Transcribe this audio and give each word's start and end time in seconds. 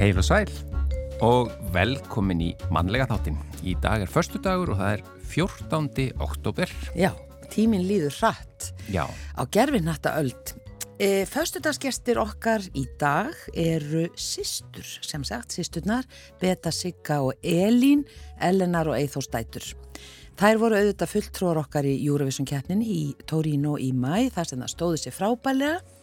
Heil 0.00 0.16
og 0.16 0.24
sæl 0.24 0.48
og 1.20 1.50
velkomin 1.74 2.38
í 2.40 2.46
mannlega 2.72 3.04
þáttin. 3.10 3.34
Í 3.68 3.74
dag 3.84 4.00
er 4.00 4.08
förstu 4.08 4.38
dagur 4.40 4.70
og 4.72 4.78
það 4.78 4.94
er 4.94 5.02
14. 5.28 6.06
oktober. 6.24 6.72
Já, 6.96 7.10
tíminn 7.52 7.84
líður 7.84 8.16
hratt 8.16 8.70
Já, 8.88 9.04
á 9.36 9.42
gerfinnatta 9.52 10.14
öld. 10.22 10.54
E, 10.96 11.26
Föstudagsgestir 11.28 12.16
okkar 12.16 12.64
í 12.72 12.86
dag 12.96 13.36
eru 13.52 14.06
systur, 14.16 14.88
sem 15.04 15.20
sagt, 15.20 15.52
systurnar, 15.52 16.08
Beta, 16.40 16.72
Sigga 16.72 17.20
og 17.20 17.36
Elín, 17.44 18.06
Elenar 18.40 18.88
og 18.88 18.96
Eithós 18.96 19.28
dætur. 19.28 19.68
Þær 20.40 20.64
voru 20.64 20.80
auðvitað 20.80 21.12
fulltrúar 21.12 21.60
okkar 21.66 21.84
í 21.84 21.98
Eurovision 22.06 22.48
keppnin 22.48 22.80
í 22.80 23.02
Torino 23.28 23.76
í 23.76 23.92
mæ, 23.92 24.30
þar 24.32 24.48
sem 24.48 24.64
það 24.64 24.76
stóði 24.78 25.04
sér 25.04 25.20
frábælega 25.20 25.99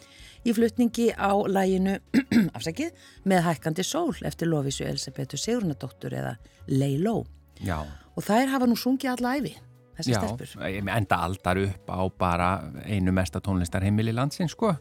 í 0.47 0.53
flutningi 0.55 1.09
á 1.13 1.31
læginu, 1.51 1.97
afsakið, 2.57 2.91
með 3.27 3.43
hækkandi 3.49 3.83
sól 3.85 4.15
eftir 4.27 4.49
Lovísu 4.51 4.85
Elisabetu 4.87 5.37
Sigrunadóttur 5.39 6.15
eða 6.17 6.35
Leiló. 6.67 7.25
já, 7.61 7.79
Og 8.17 8.23
þær 8.25 8.49
hafa 8.55 8.65
nú 8.65 8.75
sungið 8.79 9.11
alla 9.13 9.35
æfi, 9.37 9.53
þessi 9.99 10.13
já. 10.15 10.19
stelpur. 10.23 10.53
Enda 10.97 11.19
aldar 11.21 11.59
upp 11.61 11.89
á 11.93 11.99
bara 12.17 12.47
einu 12.85 13.11
mesta 13.13 13.39
tónlistarheimili 13.43 14.13
landsins, 14.15 14.55
sko. 14.55 14.71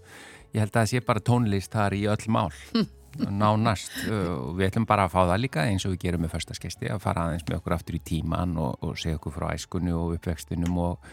Ég 0.55 0.62
held 0.62 0.73
að 0.73 0.80
það 0.87 0.93
sé 0.95 1.01
bara 1.05 1.21
tónlist 1.21 1.73
þar 1.74 1.93
í 1.98 2.07
öll 2.09 2.30
mál. 2.33 2.48
Nánast. 3.16 3.93
Og 4.13 4.57
Við 4.59 4.66
ætlum 4.71 4.87
bara 4.88 5.07
að 5.07 5.13
fá 5.15 5.23
það 5.24 5.41
líka 5.41 5.63
eins 5.69 5.85
og 5.88 5.95
við 5.95 6.02
gerum 6.07 6.24
með 6.26 6.35
förstaskesti 6.37 6.91
að 6.93 7.01
fara 7.04 7.26
aðeins 7.26 7.46
með 7.48 7.59
okkur 7.60 7.74
aftur 7.76 7.96
í 7.96 8.02
tíman 8.04 8.57
og, 8.60 8.76
og 8.85 8.96
segja 9.01 9.16
okkur 9.16 9.32
frá 9.37 9.46
æskunni 9.57 9.93
og 9.96 10.16
uppvextinum 10.19 10.76
og, 10.85 11.07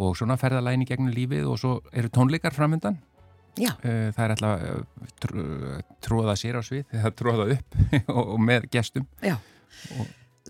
og 0.00 0.14
svona 0.16 0.38
ferðalæni 0.40 0.86
gegnum 0.88 1.12
lífið 1.12 1.48
og 1.52 1.58
svo 1.60 1.74
eru 1.92 2.08
tónleikar 2.12 2.56
framöndan. 2.56 2.96
Já, 3.60 3.72
Uh, 3.84 4.08
Það 4.16 4.22
er 4.24 4.32
alltaf 4.32 4.62
uh, 4.64 5.08
trú- 5.20 5.82
tróða 6.00 6.34
sér 6.40 6.56
á 6.56 6.62
svið, 6.64 6.86
það 6.92 7.14
tróða 7.20 7.44
upp 7.56 7.76
og, 8.16 8.22
og 8.32 8.40
með 8.40 8.68
gestum. 8.72 9.04
já. 9.20 9.34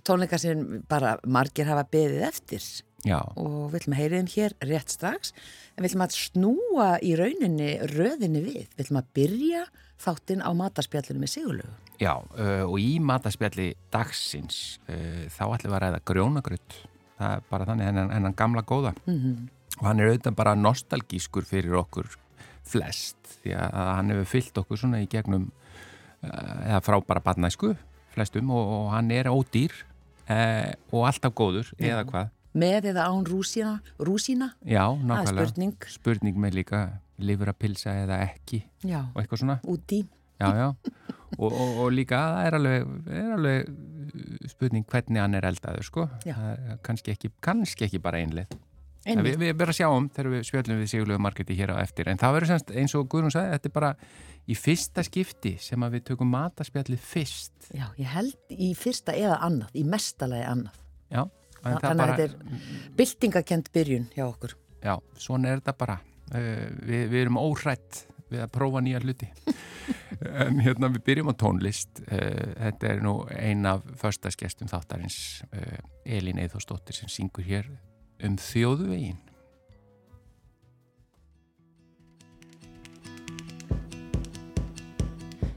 Tónleika 0.07 0.39
sem 0.41 0.83
bara 0.91 1.17
margir 1.29 1.67
hafa 1.69 1.85
beðið 1.93 2.23
eftir 2.29 2.63
Já, 3.07 3.19
og 3.37 3.73
við 3.73 3.81
ætlum 3.81 3.95
að 3.97 4.01
heyra 4.01 4.19
þeim 4.21 4.29
hér 4.37 4.53
rétt 4.71 4.93
strax 4.95 5.33
en 5.75 5.83
við 5.83 5.89
ætlum 5.91 6.05
að 6.07 6.15
snúa 6.17 6.87
í 7.03 7.11
rauninni 7.19 7.71
röðinni 7.91 8.43
við. 8.45 8.69
Við 8.77 8.85
ætlum 8.87 9.01
að 9.03 9.09
byrja 9.19 9.65
þáttinn 10.03 10.43
á 10.47 10.51
matarspjallinu 10.55 11.23
með 11.25 11.33
Sigurlögu. 11.35 11.75
já 12.03 12.15
uh, 12.15 12.65
og 12.71 12.79
í 12.83 12.99
mataspjalli 13.03 13.73
dagsins 13.95 14.79
þá 14.87 15.43
ætlum 15.57 15.73
við 15.75 15.79
að 15.79 15.83
ræða 15.89 16.01
grjónagröð. 16.13 16.79
Það 17.19 17.35
er 17.37 17.45
bara 17.51 17.67
þannig 17.69 17.91
hennan, 17.91 18.39
gamla 18.39 18.63
góða. 18.67 18.95
Mm 19.11 19.49
Og 19.81 19.87
hann 19.89 20.01
er 20.05 20.11
auðvitað 20.13 20.35
bara 20.37 20.53
nostalgískur 20.55 21.47
fyrir 21.49 21.73
okkur 21.81 22.11
flest 22.67 23.17
því 23.43 23.55
að 23.59 23.89
hann 23.97 24.13
hefur 24.15 24.29
fyllt 24.37 24.61
okkur 24.63 24.79
svona 24.81 25.01
í 25.03 25.09
gegnum 25.11 25.49
uh, 25.49 26.69
eða 26.69 26.83
frá 26.85 26.99
bara 27.07 27.23
barnæsku 27.25 27.73
flestum 28.15 28.51
og, 28.55 28.69
og 28.77 28.87
hann 28.95 29.11
er 29.15 29.31
ódýr 29.33 29.73
uh, 30.29 30.71
og 30.93 31.07
alltaf 31.09 31.35
góður 31.39 31.73
eða 31.81 32.05
hvað. 32.09 32.31
Með 32.53 32.91
eða 32.91 33.07
án 33.09 33.23
rúsína, 33.25 33.79
rúsína 33.97 34.51
Já, 34.69 34.85
nákvæmlega. 34.93 35.47
spurning. 35.49 35.87
spurning 35.89 36.37
með 36.37 36.59
líka 36.61 36.83
lifur 37.23 37.49
að 37.49 37.59
pilsa 37.65 37.95
eða 38.03 38.19
ekki 38.27 38.61
Já, 38.85 39.07
og 39.15 39.23
eitthvað 39.23 39.41
svona 39.41 39.57
úti. 39.65 40.03
já, 40.37 40.49
já. 40.59 40.69
Og, 41.39 41.49
og, 41.49 41.79
og 41.87 41.95
líka 41.97 42.19
það 42.21 42.47
er 42.51 42.57
alveg, 42.59 42.91
er 43.09 43.31
alveg 43.39 44.51
spurning 44.53 44.85
hvernig 44.85 45.23
hann 45.23 45.39
er 45.39 45.47
eldaður 45.49 45.87
sko. 45.89 46.05
Kannski 46.85 47.15
ekki, 47.15 47.31
kannski 47.41 47.87
ekki 47.87 48.03
bara 48.05 48.21
einlið 48.21 48.53
Við, 49.03 49.35
við 49.41 49.55
bara 49.59 49.75
sjáum 49.75 50.07
þegar 50.15 50.29
við 50.31 50.45
spjöldum 50.47 50.79
við 50.79 50.91
Sigurlegu 50.93 51.23
Margeti 51.25 51.57
hér 51.59 51.73
á 51.75 51.83
eftir. 51.83 52.07
En 52.11 52.21
það 52.21 52.37
verður 52.37 52.51
semst 52.53 52.71
eins 52.79 52.95
og 52.95 53.09
Guðrún 53.11 53.35
sagði 53.35 53.57
þetta 53.57 53.71
er 53.71 53.75
bara 53.75 53.91
í 54.47 54.57
fyrsta 54.59 55.03
skipti 55.07 55.57
sem 55.63 55.83
að 55.83 55.97
við 55.97 56.05
tökum 56.13 56.31
mataspjallið 56.31 57.03
fyrst. 57.03 57.69
Já, 57.75 57.89
ég 57.99 58.13
held 58.15 58.55
í 58.55 58.71
fyrsta 58.79 59.17
eða 59.19 59.41
annað, 59.49 59.75
í 59.75 59.85
mestalagi 59.91 60.47
annað. 60.53 60.79
já, 61.11 61.25
það 61.59 61.67
Þannig 61.67 61.91
að 61.91 62.03
bara 62.05 62.17
þetta 62.17 62.29
er 62.29 62.95
byltingakent 63.03 63.73
byrjun 63.75 64.09
hjá 64.15 64.25
okkur. 64.29 64.57
já, 64.83 64.95
svona 65.19 65.51
er 65.51 65.63
þetta 65.63 65.79
bara. 65.83 66.01
Uh, 66.33 66.67
við, 66.87 67.07
við 67.11 67.21
erum 67.27 67.43
óhrætt 67.43 68.05
við 68.33 68.41
að 68.47 68.53
prófa 68.55 68.85
nýja 68.87 69.03
hluti. 69.03 69.33
En 70.23 70.61
hérna 70.63 70.87
við 70.93 71.03
byrjum 71.03 71.33
á 71.33 71.35
tónlist. 71.35 71.99
Uh, 72.07 72.53
þetta 72.55 72.87
er 72.93 73.01
nú 73.03 73.17
ein 73.35 73.67
af 73.67 73.83
förstaskestum 73.99 74.71
þáttarins 74.71 75.17
uh, 75.51 75.81
Elín 76.07 76.39
Eithósdóttir 76.39 76.95
sem 76.95 77.11
syngur 77.11 77.43
hér 77.43 77.67
um 78.27 78.37
þjóðuvegin 78.39 79.19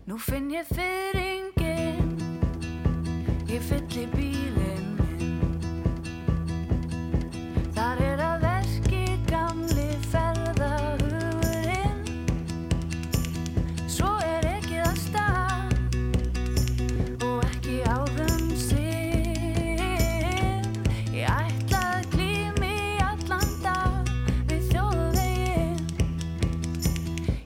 Nú 0.05 0.19
finn 0.21 0.51
ég 0.53 0.69
fyrringin 0.69 2.15
Ég 3.49 3.61
fylli 3.69 4.09
bílinn 4.13 4.34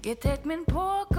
Ég 0.09 0.17
tek 0.17 0.43
minn 0.43 0.63
pók 0.65 1.18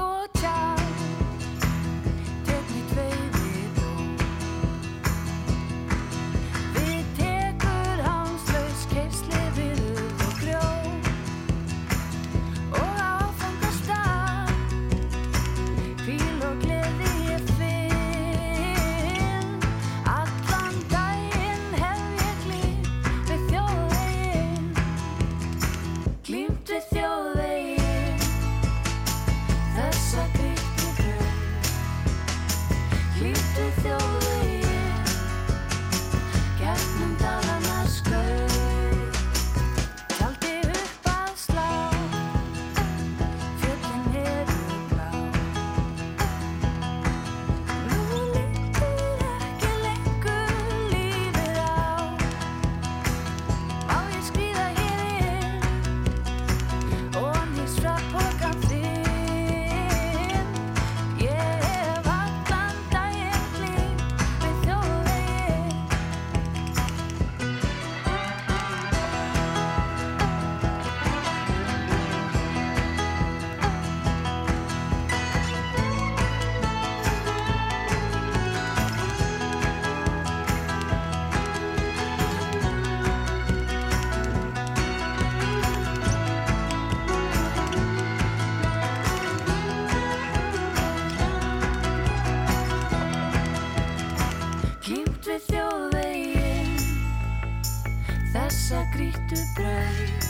Þessa 98.71 98.87
grýttu 98.95 99.39
brauð 99.57 100.27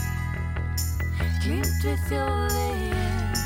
Glýmt 1.43 1.83
við 1.85 1.99
þjóðveginn 2.07 3.37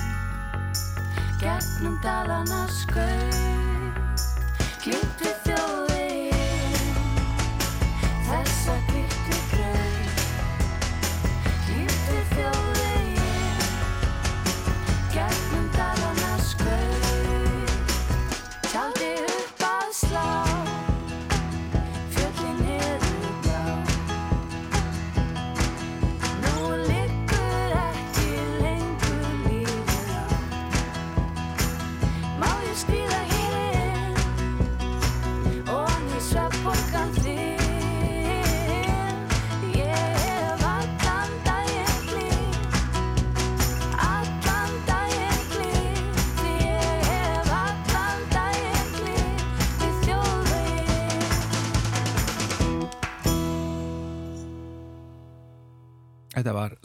Gegnum 1.42 1.98
dalana 2.06 2.62
skaut. 2.72 4.24
Glýmt 4.86 5.20
við 5.20 5.45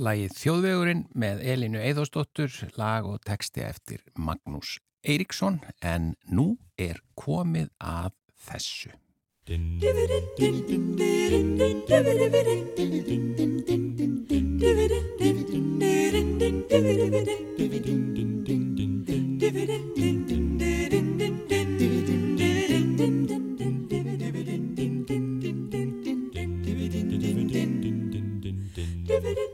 lagið 0.00 0.36
Þjóðvegurinn 0.38 1.02
með 1.12 1.42
Elinu 1.52 1.80
Eidósdóttur, 1.84 2.52
lag 2.80 3.06
og 3.08 3.20
texti 3.26 3.64
eftir 3.64 4.02
Magnús 4.16 4.78
Eiríksson 5.04 5.60
en 5.84 6.14
nú 6.28 6.56
er 6.80 7.00
komið 7.16 7.70
að 7.80 8.12
þessu. 8.48 8.92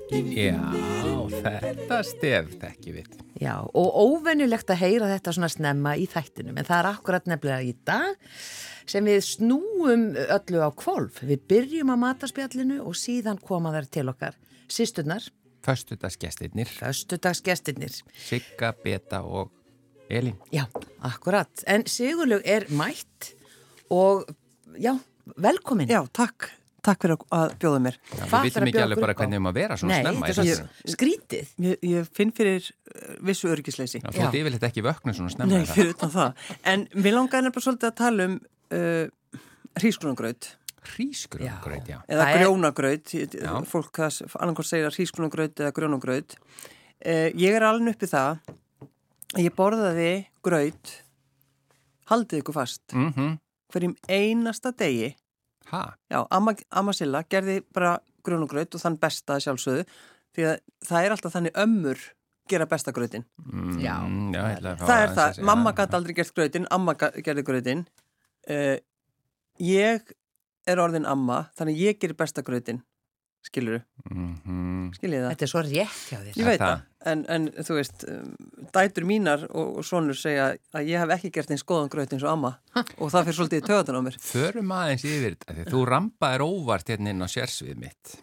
Já, 0.06 0.60
þetta 1.32 1.98
stef 2.06 2.52
þekki 2.60 2.92
við. 2.94 3.16
Já, 3.42 3.54
og 3.66 3.96
óvenjulegt 3.98 4.70
að 4.70 4.82
heyra 4.84 5.08
þetta 5.10 5.32
svona 5.34 5.50
snemma 5.50 5.96
í 5.98 6.06
þættinum, 6.10 6.56
en 6.56 6.68
það 6.68 6.78
er 6.78 6.88
akkurat 6.92 7.26
nefnilega 7.26 7.66
í 7.66 7.72
dag 7.86 8.36
sem 8.86 9.08
við 9.08 9.18
snúum 9.26 10.06
öllu 10.14 10.62
á 10.62 10.70
kvolf. 10.78 11.18
Við 11.26 11.42
byrjum 11.50 11.90
á 11.90 11.96
mataspjallinu 12.04 12.78
og 12.86 12.94
síðan 12.98 13.40
koma 13.42 13.74
þær 13.74 13.90
til 13.98 14.06
okkar. 14.12 14.38
Sisturnar, 14.70 15.26
Föstudagsgestirnir, 15.66 16.68
föstudagsgestirnir. 16.70 17.90
Sigga, 18.14 18.70
Beta 18.84 19.24
og 19.26 19.50
Elin. 20.08 20.36
Já, 20.54 20.68
akkurat. 21.02 21.50
En 21.66 21.82
Sigurlaug 21.90 22.46
er 22.46 22.68
mætt 22.70 23.32
og 23.90 24.28
já, 24.78 24.94
velkomin. 25.36 25.90
Já, 25.90 26.04
takk. 26.14 26.52
Takk 26.86 27.02
fyrir 27.02 27.16
að 27.34 27.54
bjóða 27.62 27.78
mér. 27.82 27.96
Já, 28.12 28.20
Hvað 28.30 28.44
við 28.44 28.46
vitum 28.50 28.66
ekki 28.70 28.82
alveg 28.84 29.00
bara 29.02 29.14
hvernig 29.18 29.32
við 29.34 29.40
erum 29.40 29.48
að 29.50 29.56
vera 29.58 29.76
svona 29.80 29.94
Nei, 29.96 30.02
snemma. 30.04 30.28
þetta 30.30 30.44
í 30.46 30.52
er 30.52 30.92
skrítið. 30.94 31.48
Ég, 31.66 31.80
ég 31.90 32.10
finn 32.14 32.30
fyrir 32.36 32.68
uh, 32.70 33.16
vissu 33.26 33.50
örgisleysi. 33.50 34.00
Já, 34.04 34.06
þú 34.12 34.20
ert 34.22 34.36
Já. 34.36 34.40
yfirleitt 34.42 34.66
ekki 34.68 34.84
vöknu 34.86 35.14
svona 35.16 35.32
snemma. 35.34 35.50
Nei, 35.56 35.64
það? 35.66 35.74
fyrir 35.80 35.90
utan 35.96 36.12
það. 36.14 36.44
En 36.74 36.84
við 36.94 37.16
langaði 37.16 37.48
nefnilega 37.48 37.66
svolítið 37.66 37.90
að 37.90 37.96
tala 38.02 38.28
um 38.30 38.36
uh, 38.38 39.40
hrísgrunangraut 39.82 40.52
Hrísgrungraut, 40.86 41.88
já. 41.90 41.96
eða 42.06 42.20
Það 42.22 42.28
er- 42.30 42.38
grjónagraut. 42.38 43.14
Já. 43.18 43.50
Fólk 43.66 43.98
annarkvæmt 44.06 44.68
segir 44.68 44.86
að 44.86 45.00
hrísgrunangraut 45.00 45.62
eða 45.64 45.72
grjónagraut. 45.74 46.36
Uh, 47.02 47.26
ég 47.34 47.56
er 47.58 47.66
alveg 47.66 47.96
uppi 47.96 48.06
það 48.12 48.38
að 49.34 49.42
ég 49.42 49.56
borðaði 49.58 50.12
graut, 50.46 50.92
haldið 52.12 52.44
ykkur 52.44 52.54
fast, 52.60 52.84
Mm 52.94 53.34
hverjum 53.74 53.96
einasta 54.08 54.70
degi 54.78 55.08
Ha? 55.72 55.82
Já, 56.12 56.20
amma, 56.30 56.54
amma 56.70 56.94
Silla 56.96 57.22
gerði 57.30 57.60
bara 57.74 57.96
grjónugraut 58.26 58.74
og 58.76 58.82
þann 58.82 58.98
besta 59.02 59.36
að 59.36 59.46
sjálfsögðu 59.46 59.86
því 60.36 60.46
að 60.50 60.60
það 60.86 61.06
er 61.06 61.14
alltaf 61.14 61.34
þannig 61.36 61.58
ömmur 61.62 62.04
gera 62.50 62.66
besta 62.70 62.92
grautin. 62.94 63.24
Mm, 63.42 63.78
Já. 63.82 63.94
já 64.32 64.42
ég 64.42 64.58
ætla 64.58 64.72
að 64.72 64.78
fá 64.78 64.86
Það 64.86 65.02
er 65.02 65.14
það, 65.14 65.32
segja 65.34 65.46
mamma 65.50 65.72
gæti 65.74 65.98
aldrei 65.98 66.14
gert 66.14 66.34
grautin, 66.36 66.68
amma 66.70 66.94
gerði 66.98 67.44
grautin. 67.46 67.86
Uh, 68.46 68.76
ég 69.62 70.12
er 70.66 70.82
orðin 70.82 71.08
amma, 71.10 71.46
þannig 71.58 71.80
ég 71.82 71.98
gerir 72.02 72.18
besta 72.18 72.44
grautin, 72.46 72.82
skilur 73.46 73.80
Mhm. 74.10 74.92
skiljið 74.96 75.22
það? 75.24 75.30
Þetta 75.32 75.46
er 75.46 75.50
svo 75.50 75.62
rétt 75.66 76.02
hjá 76.10 76.18
þér. 76.22 76.36
Ég 76.38 76.46
veit 76.46 76.60
það? 76.60 76.74
það, 76.76 76.82
en, 77.12 77.24
en 77.36 77.46
þú 77.66 77.74
veist, 77.78 78.04
um, 78.10 78.36
dætur 78.76 79.06
mínar 79.08 79.46
og, 79.50 79.78
og 79.80 79.84
sonur 79.86 80.18
segja 80.18 80.44
að 80.74 80.86
ég 80.92 81.00
hef 81.02 81.14
ekki 81.16 81.32
gert 81.34 81.50
eins 81.54 81.64
góðan 81.66 81.90
graut 81.90 82.12
eins 82.14 82.22
og 82.26 82.30
amma 82.32 82.52
og 82.98 83.10
það 83.10 83.26
fyrir 83.30 83.38
svolítið 83.40 83.66
töðan 83.70 83.98
á 83.98 84.02
mér. 84.06 84.18
Förum 84.22 84.72
aðeins 84.76 85.04
yfir 85.08 85.34
þetta, 85.36 85.56
því 85.58 85.66
þú 85.74 85.82
rampaðir 85.90 86.46
óvart 86.46 86.92
hérna 86.94 87.10
inn 87.14 87.22
á 87.26 87.28
sérsvið 87.30 87.76
mitt. 87.82 88.16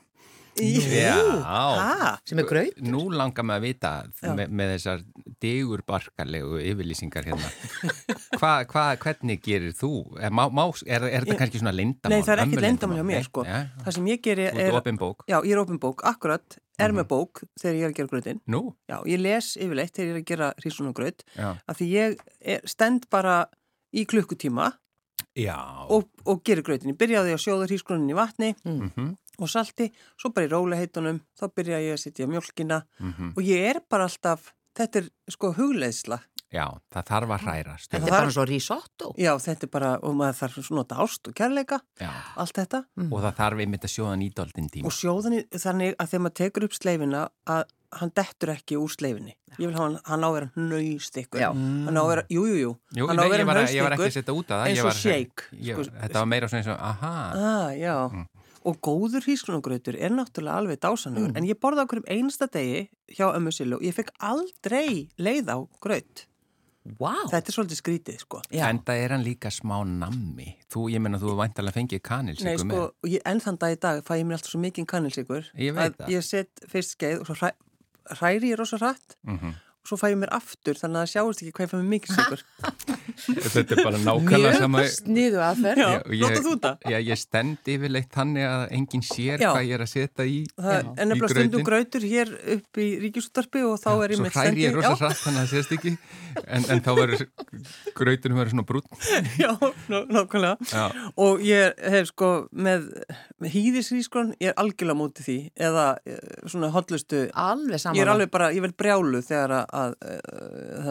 Já, 0.56 2.18
Sem 2.26 2.40
er 2.40 2.46
graut. 2.48 2.76
nú 2.86 3.08
langar 3.12 3.44
maður 3.46 3.60
að 3.60 3.66
vita 3.68 3.92
Já. 4.22 4.34
með, 4.38 4.52
með 4.54 4.74
þessar 4.76 5.04
digurbarkalegu 5.44 6.60
yfirlýsingar 6.62 7.26
hérna. 7.28 7.50
Hva, 8.40 8.52
hva, 8.70 8.84
hvernig 9.02 9.42
gerir 9.46 9.74
þú? 9.78 9.90
Er, 10.20 10.34
má, 10.34 10.46
má, 10.54 10.66
er, 10.86 11.06
er 11.08 11.24
þetta 11.24 11.34
Ég- 11.36 11.40
kannski 11.42 11.62
svona 11.62 11.74
lindamál? 11.76 12.14
Nei, 12.16 12.26
það 12.26 12.34
er 12.34 12.42
ekkert 12.44 12.54
ömmu 12.58 12.64
leyndarmál 12.66 13.00
hjá 13.00 13.06
mér, 13.10 13.26
sko. 13.28 13.46
Já, 13.48 13.60
Það 13.86 13.96
sem 13.98 14.08
ég 14.12 14.22
geri 14.26 14.44
þú 14.44 14.48
ert 14.50 14.60
er, 14.60 14.62
já, 15.34 15.38
ég 15.48 15.54
er 15.56 15.62
opin 15.64 15.80
bók, 15.80 16.04
akkurat, 16.10 16.58
er 16.80 16.90
Mhm. 16.92 17.00
með 17.00 17.08
bók 17.14 17.44
þegar 17.62 17.76
ég 17.80 17.84
er 17.84 17.90
að 17.92 17.98
gera 18.00 18.08
grautin. 18.14 18.42
Nú, 18.48 18.62
Já, 18.90 18.98
ég 19.06 19.20
les 19.22 19.52
yfirleitt 19.58 19.94
þegar 19.94 20.08
ég 20.10 20.16
er 20.16 20.22
að 20.22 20.26
gera 20.34 20.54
hrísunagraut 20.62 21.24
já. 21.38 21.50
af 21.68 21.78
því 21.78 21.90
ég 21.94 22.18
er, 22.42 22.62
stend 22.66 23.10
bara 23.10 23.46
í 23.94 24.06
klukkutíma 24.06 24.74
Já. 25.38 25.58
og, 25.90 26.10
og 26.26 26.44
gerir 26.44 26.64
grautin. 26.64 26.92
Ég 26.94 26.98
byrjaði 26.98 27.34
að 27.34 27.42
sjóða 27.46 27.68
hrísgrunin 27.70 28.10
í 28.12 28.18
vatni 28.18 28.56
Mhm, 28.66 29.16
og 29.40 29.50
salti, 29.50 29.90
svo 30.20 30.34
bara 30.34 30.48
í 30.48 30.52
róliheitunum, 30.52 31.22
þá 31.40 31.48
byrjaði 31.56 31.90
ég 31.90 31.98
að 31.98 32.04
setja 32.04 32.30
mjölkina 32.30 32.84
mhm. 33.00 33.34
og 33.34 33.48
ég 33.48 33.72
er 33.74 33.82
bara 33.90 34.10
alltaf, 34.10 34.54
þetta 34.78 35.04
er 35.04 35.10
sko 35.34 35.54
hugleiðsla. 35.58 36.22
Já, 36.54 36.68
það 36.94 37.08
þarf 37.08 37.32
að 37.34 37.46
hræra. 37.48 37.76
Þetta 37.82 38.00
er 38.06 38.14
bara 38.14 38.34
svo 38.34 38.44
risotto. 38.46 39.08
Já, 39.18 39.32
þetta 39.42 39.66
er 39.66 39.70
bara, 39.74 39.94
og 40.06 40.18
maður 40.20 40.36
þarf 40.38 40.58
að 40.62 40.68
nota 40.78 40.98
ást 41.02 41.30
og 41.30 41.34
kærleika, 41.40 41.80
Já. 41.98 42.12
allt 42.44 42.60
þetta. 42.60 42.84
Og 43.08 43.16
það 43.24 43.40
þarf 43.40 43.64
einmitt 43.64 43.88
að 43.88 43.94
sjóða 43.96 44.18
nýdaldin 44.22 44.68
tíma. 44.70 44.90
Og 44.90 44.94
sjóðan 44.94 45.40
þannig 45.50 45.96
að 45.98 46.12
þegar 46.12 46.24
maður 46.28 46.36
tekur 46.44 46.68
upp 46.68 46.78
sleifina 46.78 47.24
að 47.50 47.64
hann 47.98 48.14
dettur 48.18 48.54
ekki 48.54 48.78
úr 48.78 48.94
sleifinni. 48.94 49.34
Ég 49.58 49.66
vil 49.66 49.74
hafa 49.74 49.88
hann, 49.88 49.98
hann 50.06 50.26
á 50.26 50.30
að 50.30 50.36
vera 50.38 50.52
nöýst 50.70 51.18
ykkur. 51.24 51.42
Já. 51.42 51.50
Hann 51.54 51.98
á 51.98 52.02
að 52.04 52.12
vera, 52.12 52.26
jú, 52.34 52.46
jú, 52.50 52.56
jú. 52.58 52.72
Jú, 52.98 53.10
hann 53.10 53.18
á 53.18 53.22
nei, 53.22 53.26
að 53.26 53.34
vera 53.34 53.44
ég, 53.44 53.50
var, 53.50 53.58
ég 53.58 53.86
var 53.86 53.98
hnausþykkur. 53.98 53.98
ekki 53.98 54.10
að 54.10 54.18
setja 54.18 54.38
út 54.38 54.54
af 54.54 54.62
það. 54.62 54.70
eins 54.70 54.84
og 54.84 54.98
shake, 54.98 55.50
sko. 55.54 55.86
þetta 56.00 56.22
var 56.22 56.30
meira 56.34 56.50
svona 56.50 56.62
eins 56.62 56.72
og, 56.74 56.80
aha. 56.90 57.14
Ah, 57.34 57.74
já. 57.78 57.96
Mm. 58.10 58.43
Og 58.70 58.78
góður 58.84 59.26
hrísgrunograutur 59.26 59.98
er 60.00 60.14
náttúrulega 60.14 60.60
alveg 60.62 60.84
dásanlegur. 60.84 61.34
En 61.38 61.48
ég 61.48 61.60
borða 61.60 61.84
okkur 61.88 62.04
um 62.04 62.12
einasta 62.12 62.48
degi 62.52 62.86
hjá 63.12 63.26
ömmu 63.32 63.52
Silu 63.52 63.80
og 63.80 63.84
ég 63.84 63.96
fekk 63.98 64.14
aldrei 64.24 65.10
leið 65.20 65.52
á 65.52 65.58
graut. 65.84 66.28
Vá. 67.00 67.14
Þetta 67.32 67.48
er 67.48 67.56
svolítið 67.56 67.80
skrítið, 67.80 68.16
sko. 68.26 68.40
Já. 68.52 68.66
En 68.68 68.82
það 68.84 69.02
er 69.06 69.14
hann 69.16 69.22
líka 69.24 69.52
smá 69.56 69.78
nammi. 69.88 70.50
Þú, 70.72 70.90
ég 70.92 71.04
menna, 71.04 71.20
þú 71.22 71.36
væntalega 71.40 71.78
fengið 71.78 72.02
kanilsiku 72.04 72.50
Nei, 72.50 72.58
sko, 72.60 72.88
ég, 73.08 73.22
enn 73.30 73.40
þann 73.44 73.60
dag 73.62 73.76
í 73.76 73.78
dag 73.86 74.02
fæ 74.04 74.18
ég 74.20 74.26
mér 74.28 74.40
alltaf 74.40 74.52
svo 74.52 74.60
mikið 74.64 74.90
kanilsikur. 74.92 75.48
Ég 75.56 75.78
veit 75.78 75.94
að 75.94 76.02
það. 76.02 76.12
Ég 76.12 76.28
set 76.28 76.66
fyrst 76.74 76.98
skeið 76.98 77.22
og 77.22 77.30
svo 77.30 77.38
hræ, 77.40 77.54
hræri 78.20 78.52
ég 78.52 78.60
rosa 78.60 78.82
hratt 78.82 79.16
Mm 79.24 79.40
og 79.40 79.73
svo 79.84 79.98
fæ 80.00 80.06
ég 80.14 80.18
mér 80.22 80.32
aftur 80.36 80.78
þannig 80.80 81.00
að 81.00 81.04
það 81.04 81.12
sjáist 81.14 81.42
ekki 81.44 81.54
hvað 81.58 81.66
ég 81.66 81.72
fæ 81.72 81.78
mér 81.80 81.90
mikið 81.94 82.18
sigur. 82.18 82.44
Þetta 83.54 83.76
er 83.76 83.82
bara 83.84 84.00
nákvæmlega 84.02 84.54
sama. 84.64 84.82
Mjög 84.84 84.94
sniðu 84.98 85.42
aðferð. 85.44 85.82
Já, 86.14 86.28
þetta? 86.38 86.72
Já, 86.94 86.98
ég 87.04 87.20
stend 87.22 87.72
yfirleitt 87.74 88.10
þannig 88.16 88.48
að 88.48 88.64
enginn 88.80 89.04
sér 89.06 89.44
Já. 89.44 89.50
hvað 89.52 89.68
ég 89.68 89.76
er 89.78 89.84
að 89.86 89.92
setja 89.92 90.26
í. 90.28 90.38
Það 90.58 90.80
í 90.80 91.08
nefnilega 91.12 91.32
stundum 91.36 91.66
grautur 91.68 92.08
hér 92.08 92.32
upp 92.58 92.80
í 92.84 92.88
ríkisúttarpi 93.04 93.64
og 93.68 93.76
þá 93.84 93.90
er 93.94 94.14
ég 94.16 94.20
Svo 94.22 94.26
með 94.28 94.38
hræri 94.40 94.64
ég 94.66 94.78
rosa 94.78 94.94
Já, 94.94 95.00
hratt 95.04 95.22
þannig 95.24 95.42
að 95.44 95.44
það 95.44 95.54
sést 95.58 95.76
ekki. 95.78 95.94
En, 96.44 96.66
en 96.74 96.82
þá 96.84 96.90
verður 96.98 97.26
grautunum 98.00 98.40
verður 98.42 98.56
svona 98.56 98.68
brún. 98.72 98.88
já, 99.44 99.52
ná- 99.92 100.08
nákvæmlega. 100.18 100.70
Já. 100.72 101.12
Og 101.28 101.44
ég 101.46 101.84
hef 101.94 102.10
sko 102.14 102.32
með, 102.56 102.88
með 103.44 103.54
hýðisrískron, 103.58 104.34
ég 104.42 104.52
er 104.54 104.58
algjörlega 104.64 104.98
móti 105.00 105.26
því 105.28 105.38
eða 105.70 105.86
eh, 106.10 106.20
svona 106.50 106.72
hotlustu, 106.74 107.26
Alveg 107.38 107.82
saman. 107.84 108.00
ég 108.00 108.06
er 108.08 108.14
alveg 108.16 108.32
bara, 108.34 108.50
ég 108.56 108.64
vel 108.66 108.74
brjálu 108.78 109.22
þegar 109.26 109.56
að, 109.74 109.94
að, 110.04 110.20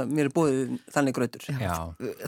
að, 0.02 0.10
mér 0.12 0.28
er 0.28 0.32
búið 0.34 0.56
þannig. 0.94 1.18
Já. 1.62 1.74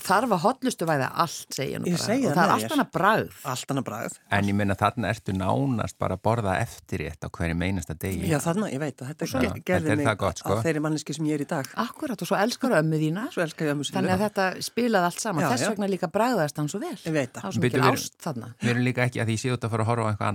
Þarf 0.05 0.35
að 0.37 0.43
hotlustu 0.45 0.87
væða 0.89 1.09
allt, 1.25 1.47
segja 1.55 1.81
nú 1.81 1.89
bara. 1.91 1.99
og 1.99 2.37
það 2.37 2.45
er 2.45 2.53
allt 2.55 2.75
annað 2.77 2.91
bragð. 2.95 3.31
Allt 3.53 3.75
annað 3.75 3.87
bragð. 3.89 4.19
En 4.39 4.49
ég 4.51 4.57
menna 4.59 4.77
þarna 4.79 5.11
ertu 5.15 5.33
nánast 5.37 5.97
bara 5.99 6.15
að 6.19 6.23
borða 6.29 6.53
eftir 6.63 7.01
á 7.05 7.29
hverju 7.29 7.57
meinasta 7.59 7.95
degi. 7.99 8.29
Já, 8.31 8.39
þarna, 8.45 8.71
ég 8.73 8.81
veit 8.83 8.97
að 9.03 9.07
þetta 9.13 9.25
Já, 9.25 9.31
ge- 9.35 9.41
þetta 9.49 9.65
gerði 9.71 9.91
er 9.91 9.97
mig 10.01 10.19
gott, 10.19 10.39
sko. 10.43 10.53
að 10.55 10.63
þeirri 10.69 10.81
manneski 10.85 11.13
sem 11.15 11.27
ég 11.27 11.35
er 11.39 11.45
í 11.45 11.49
dag. 11.49 11.65
Akkurat 11.85 12.19
og 12.23 12.27
svo 12.29 12.37
elskar 12.39 12.71
ömmu 12.81 12.97
þína. 13.03 13.23
Svo 13.35 13.43
elskar 13.45 13.67
ég 13.69 13.73
að 13.75 13.79
musinu. 13.81 13.97
Þannig 13.99 14.15
að 14.15 14.23
þetta 14.29 14.45
spilaði 14.69 15.05
allt 15.11 15.21
saman. 15.21 15.41
Já, 15.45 15.49
Þess 15.55 15.65
já. 15.65 15.71
vegna 15.75 15.87
líka 15.91 16.09
bragðast 16.15 16.57
hann 16.61 16.69
svo 16.71 16.79
vel. 16.83 16.95
Ég 17.05 17.13
veit 17.15 17.33
það. 17.33 17.41
Það 17.41 17.49
var 17.49 17.53
svo 17.55 17.63
Bíddu, 17.65 17.77
mikil 17.79 17.85
við- 17.85 17.95
ást 17.99 18.15
þarna. 18.25 18.47
Við 18.61 18.71
erum 18.75 18.85
líka 18.85 19.01
ekki 19.09 19.19
að 19.23 19.29
því 19.33 19.37
séu 19.45 19.53
út 19.57 19.65
að 19.65 19.71
fara 19.75 19.83
að 19.85 19.89
horfa 19.91 20.05
á 20.05 20.11
eitthvað 20.15 20.29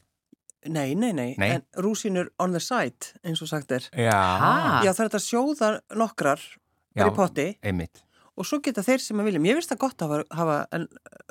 Nei, 0.66 0.94
ég 0.94 0.98
að 0.98 1.04
já. 1.04 1.12
Já. 1.12 1.12
Eh? 1.12 1.12
Nei, 1.12 1.12
nei, 1.12 1.34
nei, 1.38 1.50
en 1.54 1.62
rúsinur 1.84 2.28
on 2.38 2.52
the 2.52 2.60
side, 2.60 3.12
eins 3.24 3.40
og 3.42 3.48
sagt 3.48 3.70
er. 3.72 3.88
Já. 3.94 4.10
Ha? 4.12 4.82
Já, 4.84 4.90
það 4.92 5.04
er 5.04 5.08
þetta 5.08 5.20
að 5.20 5.28
sjóða 5.28 5.70
nokkrar 5.96 6.40
Já, 6.98 7.06
í 7.06 7.14
potti 7.14 7.48
Einmitt. 7.62 8.02
og 8.36 8.44
svo 8.46 8.58
geta 8.62 8.82
þeir 8.82 8.98
sem 9.00 9.18
að 9.22 9.24
vilja. 9.30 9.40
Mér 9.40 9.54
finnst 9.60 9.70
það 9.70 9.78
gott 9.78 10.02
að 10.02 10.14
hafa, 10.34 10.66
en 10.72 10.88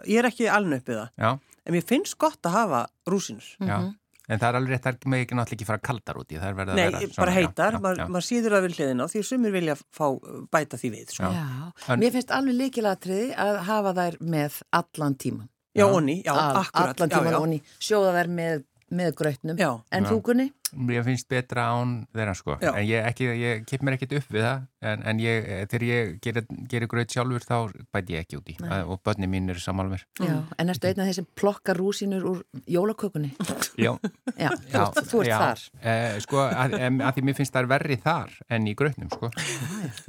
ég 0.07 0.19
er 0.19 0.29
ekki 0.31 0.47
alveg 0.49 0.81
uppið 0.83 0.99
það, 1.01 1.09
Já, 1.17 1.31
en 1.67 1.73
mér 1.75 1.83
finnst 1.83 2.17
gott 2.17 2.41
að 2.47 2.51
hafa 2.51 2.87
rúsinur. 3.07 3.55
já. 3.59 3.77
Mhm. 3.79 3.95
En 4.29 4.39
það 4.39 4.49
er 4.49 4.55
alveg 4.59 4.71
rétt, 4.75 4.83
það 4.83 4.91
er 4.91 5.07
með 5.07 5.21
ekki 5.23 5.35
náttúrulega 5.37 5.55
ekki 5.55 5.65
fara 5.65 5.79
kaldar 5.79 6.17
út 6.19 6.31
í. 6.31 6.35
Það 6.35 6.47
er 6.49 6.55
verið 6.57 6.71
að 6.71 6.75
Nei, 6.75 6.89
vera 6.91 7.07
bara 7.15 7.31
heitar, 7.31 7.71
já, 7.71 7.79
maður 7.79 7.97
já. 8.01 8.07
mað 8.11 8.23
síður 8.27 8.51
það 8.57 8.65
við 8.65 8.73
hliðina 8.75 9.03
á 9.03 9.07
því 9.07 9.19
að 9.21 9.27
sumir 9.29 9.51
vilja 9.55 9.75
fá 9.95 10.07
bæta 10.51 10.75
því 10.81 10.89
við. 10.91 11.13
Sko. 11.15 11.29
Já. 11.31 11.45
En- 11.87 11.99
Mér 12.01 12.11
finnst 12.11 12.31
alveg 12.35 12.55
líkilatriði 12.59 13.35
að 13.39 13.59
hafa 13.63 13.93
þær 13.95 14.17
með 14.19 14.57
allan 14.73 15.15
tíman. 15.15 15.47
Já, 15.73 15.85
onni, 15.87 16.23
já, 16.25 16.33
akkurat. 16.35 16.99
Allan 16.99 17.09
já, 17.09 17.15
tíman 17.15 17.31
já. 17.31 17.39
onni. 17.39 17.61
Sjóða 17.79 18.11
þær 18.17 18.27
með 18.35 18.63
með 18.93 19.15
grautnum. 19.19 19.57
Já. 19.59 19.71
En 19.91 20.05
Já. 20.05 20.09
þú 20.13 20.21
Gunni? 20.23 20.51
Mér 20.75 21.03
finnst 21.07 21.29
betra 21.31 21.63
án 21.71 21.91
þeirra 22.11 22.33
sko 22.35 22.57
Já. 22.59 22.73
en 22.75 22.83
ég, 22.83 23.05
ekki, 23.07 23.25
ég 23.39 23.61
kipp 23.67 23.83
mér 23.87 23.95
ekkert 23.95 24.17
upp 24.17 24.33
við 24.35 24.43
það 24.43 24.63
en, 24.89 25.03
en 25.07 25.19
ég, 25.23 25.45
þegar 25.71 25.85
ég 25.87 26.09
gerir, 26.25 26.43
gerir 26.67 26.89
gröð 26.91 27.13
sjálfur 27.15 27.45
þá 27.47 27.55
bæti 27.95 28.17
ég 28.17 28.25
ekki 28.25 28.35
út 28.41 28.51
í 28.51 28.55
Nei. 28.59 28.81
og 28.83 28.99
börni 29.07 29.29
mín 29.31 29.47
eru 29.53 29.63
sammála 29.63 29.93
mér 29.93 30.03
Já. 30.19 30.33
En 30.59 30.67
erstu 30.73 30.89
einn 30.89 30.99
af 30.99 31.07
þeir 31.07 31.17
sem 31.21 31.27
plokkar 31.39 31.79
rúsinur 31.79 32.25
úr 32.33 32.41
jólakökunni? 32.67 33.31
Já, 33.79 33.93
Já, 34.35 34.49
þú, 34.51 34.81
ert- 34.83 35.07
þú 35.07 35.21
ert 35.23 35.29
já. 35.31 35.37
þar. 35.39 35.63
Eh, 35.93 36.19
sko, 36.27 36.41
að, 36.43 36.75
að 36.83 37.11
því 37.15 37.23
mér 37.29 37.37
finnst 37.39 37.55
það 37.55 37.69
verri 37.71 37.99
þar 38.03 38.35
en 38.57 38.67
í 38.67 38.75
grötnum 38.83 39.11
sko 39.15 39.31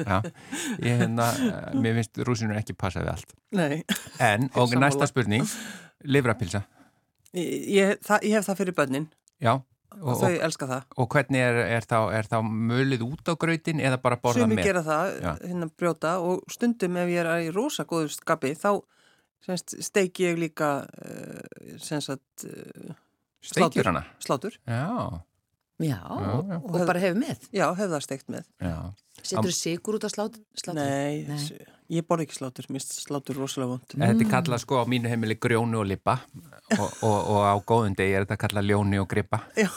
já, 0.03 0.19
ég 0.83 1.03
hérna 1.05 1.29
eh, 1.39 1.75
mér 1.79 2.01
finnst 2.01 2.19
rúsinur 2.27 2.59
ekki 2.59 2.75
passa 2.75 3.03
við 3.07 3.15
allt 3.15 3.37
Nei, 3.55 3.85
en, 4.19 4.51
og 4.59 4.75
næsta 4.75 5.07
spurning 5.07 5.47
livrapilsa, 6.03 6.65
ég, 7.37 7.67
ég, 7.75 7.99
það, 8.07 8.25
ég 8.29 8.39
hef 8.39 8.47
það 8.49 8.61
fyrir 8.63 8.77
börnin 8.79 9.09
já 9.43 9.53
og, 9.57 10.03
og, 10.03 10.19
þau 10.21 10.29
og, 10.29 10.39
elska 10.49 10.69
það. 10.69 10.83
og 10.97 11.09
hvernig 11.15 11.43
er, 11.43 11.59
er, 11.79 11.87
þá, 11.89 11.97
er 12.19 12.29
þá 12.31 12.37
mölið 12.45 13.05
út 13.09 13.31
á 13.31 13.35
grötin 13.41 13.81
eða 13.81 13.99
bara 14.03 14.19
borða 14.21 14.45
Sumi 14.45 14.59
með 14.59 14.69
gera 14.69 14.83
það, 14.87 15.13
Já. 15.25 15.31
hérna 15.49 15.69
brjóta 15.81 16.13
og 16.25 16.43
stundum 16.53 16.99
ef 17.01 17.13
ég 17.13 17.25
er 17.25 17.49
í 17.49 17.51
rosa 17.55 17.87
góðu 17.89 18.13
skapi 18.13 18.53
þá 18.59 18.71
semst, 19.47 19.77
steiki 19.87 20.29
ég 20.29 20.39
líka 20.41 20.71
semst 21.81 22.13
að 22.15 22.47
uh, 22.51 22.95
steikjur 23.45 23.89
hana 23.93 24.05
slátur. 24.23 24.59
já, 24.67 24.85
Já, 25.79 25.95
Já, 25.95 26.33
já. 26.51 26.57
og 26.59 26.81
bara 26.89 26.99
hefur 26.99 27.21
með. 27.23 27.45
Já, 27.55 27.69
hef 27.79 27.87
það 27.93 28.01
steikt 28.03 28.33
með. 28.35 28.49
já 28.59 28.75
Setur 29.23 29.51
þú 29.51 29.57
sigur 29.57 29.99
út 29.99 30.07
á 30.07 30.11
slát- 30.13 30.39
slátur? 30.57 30.79
Nei, 30.79 31.25
Nei. 31.29 31.67
ég 31.99 32.07
borð 32.09 32.25
ekki 32.27 32.39
slátur, 32.39 32.69
mist 32.71 32.93
slátur 33.03 33.37
rosalega 33.37 33.75
vond. 33.75 33.95
Þetta 33.95 34.25
er 34.25 34.33
kallað 34.33 34.63
sko 34.65 34.81
á 34.81 34.85
mínu 34.89 35.09
heimili 35.11 35.37
grjónu 35.41 35.81
og 35.83 35.87
lipa 35.91 36.19
og, 36.79 36.91
og, 37.03 37.19
og 37.35 37.43
á 37.45 37.55
góðum 37.67 37.97
degi 37.99 38.15
er 38.19 38.27
þetta 38.27 38.41
kallað 38.47 38.69
ljóni 38.73 39.01
og 39.03 39.09
gripa 39.11 39.43
Já. 39.57 39.69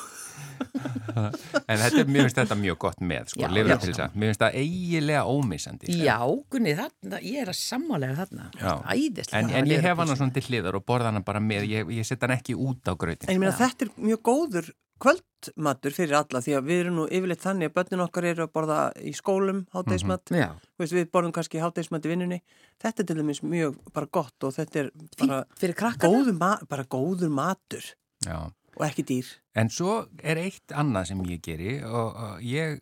en 0.62 1.80
þetta, 1.82 2.02
er- 2.04 2.10
mér 2.12 2.28
finnst 2.28 2.38
þetta 2.38 2.58
mjög 2.60 2.78
gott 2.84 3.00
með 3.02 3.32
sko, 3.34 3.48
lifrapilsa, 3.50 4.08
mér 4.14 4.30
finnst 4.32 4.44
það 4.44 4.58
eiginlega 4.62 5.24
ómissandi 5.32 5.96
Já, 6.06 6.18
Gunni, 6.54 6.76
þarna, 6.78 7.22
ég 7.26 7.42
er 7.42 7.52
að 7.52 7.58
sammálega 7.58 8.16
þarna. 8.22 8.46
Já. 8.60 8.76
Æðislega. 8.94 9.42
en, 9.42 9.50
en 9.58 9.72
ég 9.72 9.82
hef 9.88 9.98
hana 10.04 10.16
svona 10.20 10.36
til 10.38 10.46
hliðar 10.50 10.78
og 10.80 10.86
borða 10.86 11.10
hana 11.12 11.24
bara 11.26 11.42
með 11.44 11.66
ég, 11.72 11.92
ég 11.98 12.06
set 12.08 12.22
hann 12.22 12.36
ekki 12.38 12.54
út 12.56 12.86
á 12.86 12.94
En 12.94 13.02
grötin 13.02 13.34
ég 13.34 13.42
meina 13.42 13.56
þetta 13.58 13.88
er 13.88 13.94
mjög 13.98 14.22
góður 14.30 14.72
kvöldmatur 15.02 15.96
fyrir 15.96 16.16
alla 16.20 16.42
því 16.46 16.54
að 16.58 16.68
við 16.70 16.82
erum 16.84 16.98
nú 17.00 17.06
yfirleitt 17.10 17.44
þannig 17.44 17.72
að 17.72 17.76
börnin 17.80 18.04
okkar 18.06 18.28
eru 18.30 18.46
að 18.46 18.54
borða 18.56 18.80
í 19.02 19.14
skólum 19.18 19.64
hátegismat, 19.74 20.32
Já, 20.34 20.50
mm 20.54 20.70
veist, 20.82 20.96
við 20.98 21.10
borðum 21.14 21.34
kannski 21.36 21.60
hátegismat 21.62 22.06
í 22.08 22.10
vinnunni. 22.14 22.40
Þetta 22.82 23.04
er 23.04 23.10
til 23.10 23.18
dæmis 23.20 23.42
mjög 23.46 23.76
bara 23.94 24.08
gott 24.10 24.48
og 24.48 24.56
þetta 24.56 24.80
er 24.82 24.90
bara 25.20 25.92
góður, 26.02 26.34
ma 26.38 26.56
bara 26.70 26.86
góður 26.90 27.30
matur 27.34 27.86
Já. 28.26 28.50
og 28.78 28.86
ekki 28.88 29.06
dýr. 29.10 29.30
en 29.56 29.70
svo 29.70 30.06
er 30.24 30.42
eitt 30.42 30.74
annað 30.74 31.12
sem 31.12 31.22
ég 31.30 31.42
geri 31.46 31.78
og, 31.86 32.16
og 32.16 32.42
ég 32.46 32.82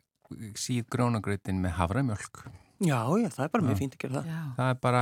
síð 0.60 0.86
grónagrötin 0.94 1.60
með 1.64 1.78
havramjölk 1.80 2.44
Já, 2.80 3.04
já, 3.20 3.28
það 3.28 3.44
er 3.44 3.52
bara 3.52 3.64
mjög 3.68 3.80
fínt 3.82 3.96
að 3.98 4.04
gera 4.06 4.14
það. 4.22 4.28
Já. 4.32 4.42
það 4.56 4.70
er 4.72 4.78
bara 4.86 5.00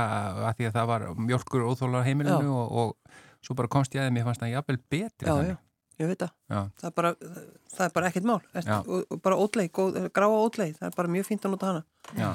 að 0.48 0.54
því 0.58 0.66
að 0.66 0.76
það 0.78 0.86
var 0.90 1.04
mjölkur 1.28 1.66
óþólar 1.68 2.06
heimilinu 2.08 2.54
og, 2.58 2.72
og 2.82 3.44
svo 3.46 3.54
bara 3.54 3.70
komst 3.70 3.94
ég 3.94 4.02
að 4.02 4.14
mér 4.16 4.26
fannst 4.26 4.42
það 4.42 4.54
jafnvel 4.56 4.78
betri 4.90 5.28
já, 5.30 5.56
ég 5.98 6.12
veit 6.12 6.22
það. 6.22 6.34
Það 6.78 6.90
er 6.90 6.94
bara, 7.00 7.14
það 7.74 7.86
er 7.88 7.96
bara 7.96 8.12
ekkert 8.12 8.28
mál. 8.28 8.38
Og, 8.78 8.94
og 9.00 9.24
bara 9.24 9.40
ótleik, 9.42 9.72
góð, 9.76 9.98
gráa 10.14 10.38
ótleik, 10.44 10.78
það 10.78 10.90
er 10.90 10.96
bara 11.00 11.12
mjög 11.16 11.28
fínt 11.30 11.48
að 11.48 11.54
nota 11.56 11.72
hana. 11.72 11.84
Já. 12.18 12.30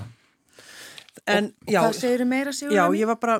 En, 1.29 1.51
og 1.53 1.69
já, 1.69 1.77
hvað 1.83 1.95
segir 1.95 2.23
meira, 2.27 2.51
Sigur? 2.55 2.73
Já, 2.73 2.83
ég 2.97 3.07
var 3.07 3.19
bara, 3.21 3.35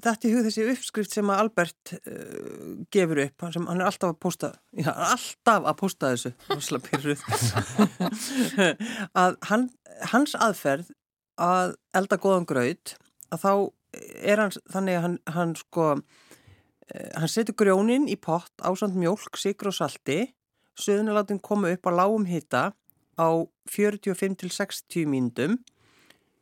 þetta 0.00 0.26
í 0.26 0.30
hug 0.32 0.46
þessi 0.46 0.64
uppskrift 0.72 1.12
sem 1.14 1.28
að 1.30 1.42
Albert 1.44 1.92
uh, 1.98 2.78
gefur 2.94 3.20
upp, 3.26 3.44
hann 3.44 3.52
sem 3.54 3.66
hann 3.68 3.82
er 3.82 3.90
alltaf 3.90 4.14
að 4.14 4.20
posta, 4.24 4.50
já, 4.72 4.88
alltaf 4.90 5.68
að 5.68 5.76
posta 5.78 6.12
þessu, 6.14 6.32
að 9.22 9.36
hann, 9.50 9.68
hans 10.14 10.34
aðferð 10.40 10.88
að 11.38 11.76
elda 12.00 12.18
góðan 12.24 12.48
graut, 12.48 12.96
að 13.28 13.44
þá 13.44 13.52
er 14.32 14.42
hann 14.42 14.56
þannig 14.72 14.98
að 14.98 15.04
hann, 15.04 15.18
hann 15.36 15.54
sko, 15.60 15.90
uh, 16.00 16.34
hann 16.90 17.30
setur 17.30 17.56
grjónin 17.58 18.08
í 18.08 18.16
pott 18.16 18.52
á 18.64 18.70
samt 18.78 18.96
mjólk, 18.96 19.36
sigur 19.36 19.72
og 19.72 19.78
salti, 19.78 20.20
söðunaláttinn 20.78 21.42
koma 21.42 21.72
upp 21.74 21.88
á 21.88 21.92
lágum 21.92 22.28
hita 22.28 22.70
á 23.18 23.28
45 23.68 24.38
til 24.40 24.50
60 24.54 25.10
mínútum, 25.10 25.58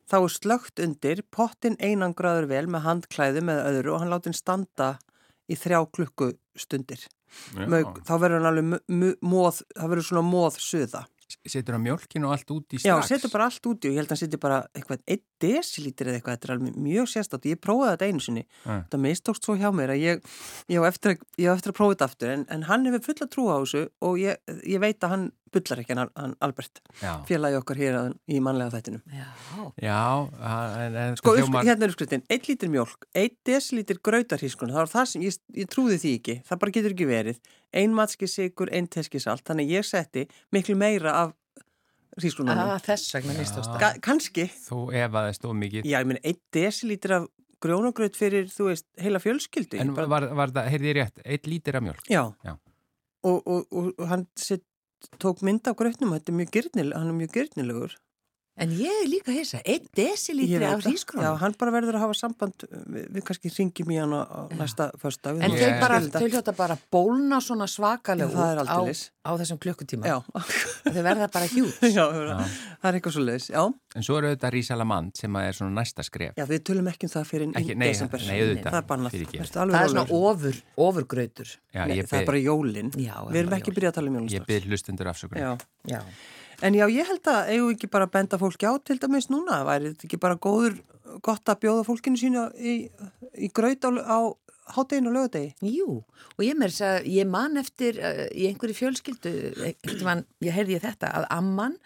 Þá 0.07 0.17
er 0.21 0.31
slögt 0.31 0.79
undir, 0.79 1.21
pottin 1.35 1.75
einangraður 1.83 2.47
vel 2.47 2.67
með 2.71 2.85
handklæðu 2.85 3.41
með 3.43 3.57
öðru 3.65 3.93
og 3.93 4.01
hann 4.01 4.11
láti 4.13 4.29
hann 4.29 4.37
standa 4.39 4.87
í 5.51 5.57
þrjá 5.59 5.81
klukkustundir. 5.97 7.01
Þá 8.07 8.13
verður 8.15 8.37
hann 8.37 8.47
alveg 8.47 9.17
móð, 9.19 9.59
það 9.75 9.91
verður 9.91 10.07
svona 10.07 10.23
móð 10.29 10.61
suða. 10.63 11.03
Setur 11.47 11.75
hann 11.75 11.83
mjölkinu 11.83 12.27
og 12.29 12.35
allt 12.37 12.51
út 12.55 12.71
í 12.71 12.79
Já, 12.79 12.93
strax 13.01 13.09
setur 13.11 13.31
bara 13.33 13.47
allt 13.49 13.65
úti 13.67 13.89
og 13.89 13.95
ég 13.95 13.99
held 13.99 14.07
að 14.07 14.13
hann 14.15 14.21
setur 14.21 14.39
bara 14.39 14.59
eitthvað 14.77 15.01
1 15.11 15.23
desilítir 15.43 16.07
eða 16.07 16.19
eitthvað, 16.21 16.37
þetta 16.37 16.47
er 16.47 16.53
alveg 16.55 16.77
mjög 16.87 17.09
sérstátt. 17.11 17.47
Ég 17.51 17.59
prófaði 17.61 17.91
þetta 17.97 18.07
einu 18.07 18.23
sinni, 18.23 18.43
Ja. 18.63 18.77
þetta 18.87 19.01
mistókst 19.03 19.43
svo 19.43 19.57
hjá 19.59 19.67
mér 19.75 19.91
að 19.91 19.99
ég, 20.05 20.23
ég, 20.71 20.79
á 20.79 20.83
eftir, 20.87 21.11
að- 21.17 21.25
ég 21.43 21.51
á 21.51 21.55
eftir 21.57 21.71
að 21.73 21.77
prófa 21.81 21.95
þetta 21.97 22.07
aftur 22.07 22.29
en, 22.31 22.45
en 22.49 22.63
hann 22.63 22.85
hefur 22.87 23.03
fulla 23.11 23.27
trú 23.27 23.49
á 23.51 23.57
þessu 23.59 23.83
og 24.01 24.15
ég, 24.23 24.37
ég 24.63 24.79
veit 24.79 24.99
að 25.03 25.09
hann 25.09 25.27
bullar 25.51 25.79
ekki 25.79 25.95
hann, 25.95 26.09
hann 26.15 26.33
Albert, 26.43 26.81
Já, 27.01 27.23
félagi 27.27 27.55
okkar 27.59 27.77
hér 27.79 27.93
að- 27.95 28.15
í 28.27 28.39
mannlega 28.43 28.71
þættinum. 28.75 29.01
Já, 29.11 29.27
Já 29.83 29.99
en, 30.83 30.95
en 30.95 31.15
Sko, 31.15 31.31
þetta 31.35 31.43
upp, 31.43 31.49
hljómar- 31.49 31.63
hérna 31.67 31.83
er 31.83 31.89
uppskriftin, 31.93 32.23
1 32.29 32.47
lítir 32.47 32.69
mjölk, 32.71 33.07
1 33.15 33.35
desilítir 33.47 33.99
grautarhískun, 34.03 34.69
það 34.71 34.81
var 34.83 34.91
það 34.91 35.05
sem, 35.07 35.21
ég, 35.23 35.37
ég 35.55 35.67
trúði 35.71 35.97
því 36.03 36.11
ekki, 36.19 36.35
það 36.47 36.59
bara 36.59 36.71
getur 36.71 36.91
ekki 36.95 37.07
verið, 37.07 37.39
ein 37.73 37.93
matski 37.95 38.27
sigur, 38.27 38.69
ein 38.71 38.87
teski 38.87 39.19
salt, 39.19 39.43
þannig 39.47 39.71
ég 39.77 39.85
setti 39.87 40.27
miklu 40.55 40.75
meira 40.79 41.13
af 41.23 41.33
hískununum. 42.21 42.57
ah, 42.73 42.79
þess 42.81 43.13
vegna 43.17 43.35
mistóst 43.37 43.69
það. 43.73 43.99
Kanski, 44.05 44.47
Þú 44.67 44.79
efaðist 45.03 45.45
of 45.45 45.53
mikið 45.57 45.85
já, 45.85 45.99
ég 45.99 46.07
meina, 46.09 46.21
1 46.23 46.39
desilítir 46.53 47.13
af 47.19 47.27
grjónagraut 47.61 48.15
fyrir, 48.17 48.47
þú 48.53 48.71
veist, 48.71 48.85
heila 49.01 49.19
fjölskyldu. 49.21 49.79
En 49.81 49.93
bara, 49.97 50.07
var, 50.07 50.27
var 50.37 50.53
það, 50.55 50.71
heyrði 50.73 50.91
ég 50.91 50.97
rétt, 51.01 51.21
eitt 51.25 51.47
lítir 51.49 51.77
af 51.77 51.85
mjölk 51.85 52.09
já. 52.09 52.23
Já. 52.45 52.57
Og, 53.27 53.39
og, 53.45 53.63
og, 53.71 53.93
og 53.97 54.09
hann 54.11 54.27
set, 54.37 54.63
tók 55.21 55.41
mynd 55.45 55.67
af 55.67 55.77
grautnum, 55.77 56.13
þetta 56.15 56.31
er 56.33 56.37
mjög 56.37 56.51
gyrnil, 56.53 56.91
hann 56.95 57.09
er 57.11 57.17
mjög 57.17 57.33
gyrnilegur. 57.37 57.95
En 58.57 58.71
ég 58.73 58.89
er 59.03 59.05
líka 59.05 59.29
hissa, 59.35 59.59
einn 59.69 59.83
Ég 59.85 59.91
desilítri 59.93 60.65
af 60.65 60.79
það. 60.81 60.93
Já, 61.21 61.29
hann 61.43 61.53
bara 61.61 61.71
verður 61.75 61.97
að 61.99 62.03
hafa 62.07 62.15
samband, 62.17 62.63
við, 62.89 63.03
við 63.13 63.23
kannski 63.27 63.51
ringjum 63.53 63.91
í 63.93 63.97
hann 64.01 64.15
á, 64.17 64.21
á 64.25 64.41
næsta 64.57 64.87
föstudag. 64.97 65.43
En 65.45 65.51
Ég- 65.53 65.61
þau 65.61 65.79
bara, 65.83 65.99
þetta. 66.01 66.21
þau 66.23 66.29
hljóta 66.33 66.53
bara 66.57 66.77
bólna 66.91 67.37
svona 67.45 67.67
Já, 67.67 68.25
er 68.55 68.61
út 68.63 68.71
á, 68.73 68.81
á 69.27 69.31
þessum 69.37 69.59
klukkutíma. 69.61 70.09
Já, 70.09 70.17
Þau 70.87 71.03
verða 71.05 71.27
bara 71.37 71.45
hjút. 71.53 71.77
já, 71.85 72.05
það 72.09 72.89
er 72.89 72.97
eitthvað 72.97 73.13
svo 73.19 73.25
leiðis, 73.27 73.47
já. 73.53 73.61
En 73.97 74.05
svo 74.05 74.17
eru 74.17 74.31
auðvitað 74.31 74.53
Rísalamand 74.57 75.17
sem 75.21 75.37
að 75.37 75.45
er 75.51 75.55
svona 75.57 75.73
næsta 75.81 76.03
skref 76.05 76.33
Já, 76.37 76.45
við 76.49 76.59
tölum 76.69 76.89
ekki 76.91 77.07
um 77.07 77.13
það 77.13 77.29
fyrir 77.29 77.47
Ekki, 77.61 77.73
í 77.73 77.77
nei, 77.77 77.87
desember. 77.93 78.25
nei, 78.27 78.35
auðvitað, 78.41 78.73
Það 78.73 78.81
er. 79.37 79.39
Vertu 79.45 79.61
alveg 79.63 79.77
Það 79.77 79.85
er 79.87 79.93
svona 79.93 80.17
ofur, 80.17 80.59
ofurgrautur. 80.87 81.53
Já, 81.73 81.85
Nei, 81.85 81.97
ég 82.01 82.09
það 82.09 82.19
er 82.21 82.27
bara 82.29 82.41
jólin. 82.41 82.91
Já, 82.97 83.15
Við 83.29 83.39
erum 83.41 83.49
bara 83.53 83.61
ekki 83.61 83.73
byrjað 83.77 83.93
að 83.93 83.97
tala 84.01 84.11
um 84.11 84.17
ég 84.17 84.21
jólastrax. 84.25 84.45
En 86.65 86.73
já, 86.73 86.87
ég 86.89 87.05
held 87.05 87.29
að 87.29 87.51
eigum 87.53 87.75
ekki 87.75 87.89
bara 87.93 88.07
að 88.07 88.15
benda 88.15 88.39
fólki 88.41 88.65
á 88.65 88.73
til 88.81 88.97
dæmis 89.01 89.29
núna. 89.29 89.61
Væri 89.67 89.91
þetta 89.91 90.07
ekki 90.07 90.21
bara 90.21 90.39
góður, 90.41 90.79
gott 91.25 91.49
að 91.49 91.61
bjóða 91.65 91.85
fólkinu 91.85 92.17
sína 92.17 92.47
í, 92.57 92.79
í 93.37 93.49
graut 93.53 93.85
á, 93.85 93.91
á 93.93 94.19
hátteginu 94.75 95.11
og 95.11 95.15
lögadegi? 95.15 95.53
Jú, 95.63 96.01
og 96.35 96.43
ég 96.43 96.57
mér 96.59 96.73
að 96.83 97.07
ég 97.11 97.29
man 97.29 97.59
eftir 97.59 97.99
uh, 98.01 98.23
í 98.35 98.47
einhverju 98.49 98.77
fjölskyldu, 98.77 99.33
mann, 100.05 100.25
ég 100.43 100.55
heyrði 100.55 100.77
ég 100.77 100.83
þetta, 100.83 101.11
að 101.21 101.27
amman 101.37 101.77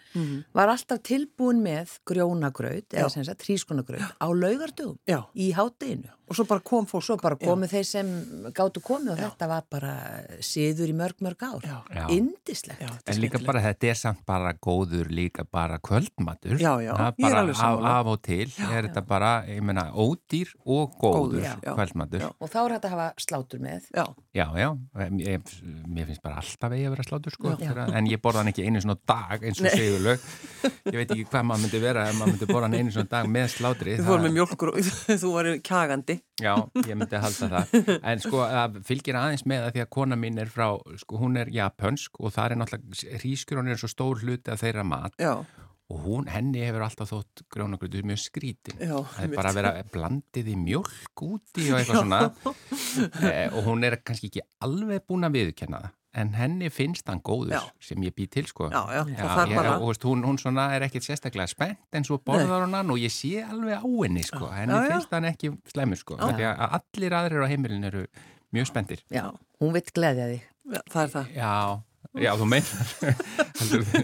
var 0.56 0.72
alltaf 0.72 1.02
tilbúin 1.06 1.62
með 1.64 1.98
grjónagraut, 2.08 2.88
eða 2.90 3.12
sem 3.12 3.26
sagt 3.28 3.46
hrískunagraut, 3.46 4.16
á 4.18 4.26
laugardögum 4.32 4.98
Já, 5.08 5.22
í 5.34 5.52
hátteginu. 5.56 6.10
Og 6.32 6.38
svo 6.38 6.46
bara 6.48 6.64
kom 6.64 6.86
fólk. 6.88 7.04
Svo 7.06 7.16
bara 7.20 7.36
komu 7.40 7.68
þeir 7.70 7.84
sem 7.86 8.10
gáttu 8.56 8.80
komið 8.84 9.12
og 9.14 9.20
Já. 9.20 9.26
þetta 9.28 9.48
var 9.52 9.66
bara 9.70 9.92
siður 10.44 10.90
í 10.92 10.96
mörg, 10.96 11.20
mörg 11.24 11.44
ár. 11.44 11.66
Já. 11.68 11.76
Já. 11.92 12.04
Indislegt. 12.16 12.80
Já, 12.80 12.90
En 13.12 13.20
líka 13.20 13.40
bara 13.44 13.60
þetta 13.68 13.90
er 13.92 13.98
samt 14.00 14.24
bara 14.26 14.52
góður 14.56 15.10
líka 15.12 15.44
bara 15.44 15.76
kvöldmatur 15.82 16.56
Já, 16.56 16.72
já, 16.80 16.92
Það 16.96 17.20
ég 17.20 17.26
bara 17.28 17.42
af, 17.52 17.84
af 17.92 18.06
og 18.14 18.22
til 18.24 18.48
er 18.48 18.88
þetta 18.88 19.02
bara, 19.06 19.32
ég 19.50 19.60
meina, 19.62 19.86
ódýr 19.92 20.54
og 20.64 20.96
góður 20.98 21.38
Góður, 21.38 21.44
já. 21.44 21.74
kvöldmatur 21.76 22.22
Já. 22.22 22.28
Já, 22.30 22.32
Og 22.40 22.50
þá 22.52 22.58
er 22.64 22.74
þetta 22.76 22.88
að 22.88 22.94
hafa 22.96 23.08
slátur 23.26 23.62
með. 23.62 23.88
Já, 23.92 24.06
já, 24.32 24.68
ég, 25.20 25.52
mér 25.86 26.06
finnst 26.08 26.22
bara 26.24 26.40
alltaf 26.40 26.72
að 26.72 26.86
vera 26.96 27.04
slátur 27.06 27.34
sko, 27.34 27.52
Já. 27.60 27.72
en 27.92 28.06
ég 28.08 28.20
borða 28.22 28.42
hann 28.42 28.52
ekki 28.52 28.64
einu 28.66 28.80
svona 28.80 28.96
dag 29.06 29.42
eins 29.44 29.60
og 29.60 29.66
Nei. 29.68 29.74
segulög 29.76 30.28
Ég 30.88 30.96
veit 30.96 31.10
ekki 31.12 31.26
hvað 31.28 31.44
maður 31.50 31.62
myndi 31.66 31.80
vera 31.82 32.06
ef 32.08 32.16
maður 32.18 32.32
myndi 32.32 32.48
borða 32.48 32.68
hann 32.70 32.78
einu 32.78 32.94
svona 32.94 33.10
dag 33.12 33.28
með 33.28 33.48
slátri 33.56 33.96
þú 33.98 34.06
fórum 34.08 34.26
með 34.28 34.36
mjölkur 34.38 34.72
og 34.72 34.90
þú 35.22 35.32
varir 35.36 35.60
kagandi. 35.66 36.18
Já, 36.42 36.54
ég 36.86 36.96
myndi 36.96 37.18
halda 37.22 37.48
það. 37.52 37.74
En 38.10 38.22
sko 38.22 38.44
fylgir 38.88 39.18
aðeins 39.18 39.44
með 39.48 39.66
að 39.66 39.74
því 39.76 39.82
að 39.84 39.90
kona 39.98 40.18
mín 40.18 40.40
er 40.42 40.50
frá, 40.52 40.68
sko 41.02 41.20
hún 41.20 41.36
er 41.40 41.50
japansk 41.52 42.18
og 42.22 42.32
það 42.34 42.54
er 42.54 42.60
náttúrulega, 42.62 43.18
hrísgrjón 43.22 43.70
er 43.70 43.82
svo 43.82 43.90
stór 43.92 44.22
hluti 44.24 44.52
af 44.52 44.62
þeirra 44.62 44.86
mat 44.86 45.20
Já, 45.20 45.34
og 45.92 46.04
hún, 46.06 46.28
henni 46.32 46.62
hefur 46.64 46.86
alltaf 46.86 47.10
þótt 47.12 47.44
grjónagrötu 47.52 48.02
mjög 48.08 48.22
skrítin 48.24 48.80
Já, 48.80 48.96
það 48.96 49.24
er 49.26 49.34
bara 49.36 49.52
að 49.52 49.58
vera 49.60 49.72
blandið 49.92 50.52
í 50.54 50.58
mjölk 50.60 51.24
úti 51.26 51.66
og 51.68 51.80
eitthvað 51.80 52.00
svona. 52.00 52.20
E, 53.28 53.34
og 53.52 53.66
hún 53.68 53.84
er 53.86 53.98
kannski 54.04 54.30
ekki 54.32 54.46
alveg 54.64 55.04
búin 55.08 55.28
að 55.28 55.36
viðkenna 55.38 55.82
það 55.84 55.98
en 56.14 56.34
henni 56.36 56.68
finnst 56.72 57.08
hann 57.08 57.22
góður 57.24 57.54
Já. 57.56 57.60
sem 57.80 58.02
ég 58.04 58.14
bý 58.16 58.26
til 58.30 58.46
sko 58.48 58.68
Já, 58.72 58.80
já, 58.92 59.02
ég, 59.08 59.60
og 59.78 59.86
veist, 59.88 60.04
hún, 60.04 60.24
hún 60.26 60.38
svona 60.40 60.68
er 60.76 60.84
ekkit 60.88 61.06
sérstaklega 61.06 61.48
spennt 61.50 61.96
en 61.96 62.04
svo 62.04 62.18
borðar 62.20 62.66
hún 62.66 62.76
hann 62.76 62.92
og 62.92 63.00
ég 63.00 63.12
sé 63.12 63.40
alveg 63.44 63.80
á 63.80 63.86
henni 63.86 64.24
sko, 64.26 64.50
henni 64.52 64.76
Já, 64.76 64.84
já. 64.84 64.92
finnst 64.92 65.16
hann 65.16 65.28
ekki 65.30 65.52
slemur 65.72 66.00
sko, 66.00 66.18
því 66.20 66.48
að 66.50 66.76
allir 66.80 67.16
aðrir 67.20 67.46
á 67.46 67.52
heimilin 67.52 67.88
eru 67.88 68.04
mjög 68.52 68.68
spenntir 68.72 69.04
Já, 69.12 69.30
hún 69.62 69.72
vill 69.76 69.88
gleðja 69.94 70.28
þig. 70.34 70.44
Já, 70.72 70.80
það 70.92 71.02
er 71.02 71.10
það. 71.16 71.32
Já, 71.36 71.54
já, 72.20 72.32
þú 72.36 72.46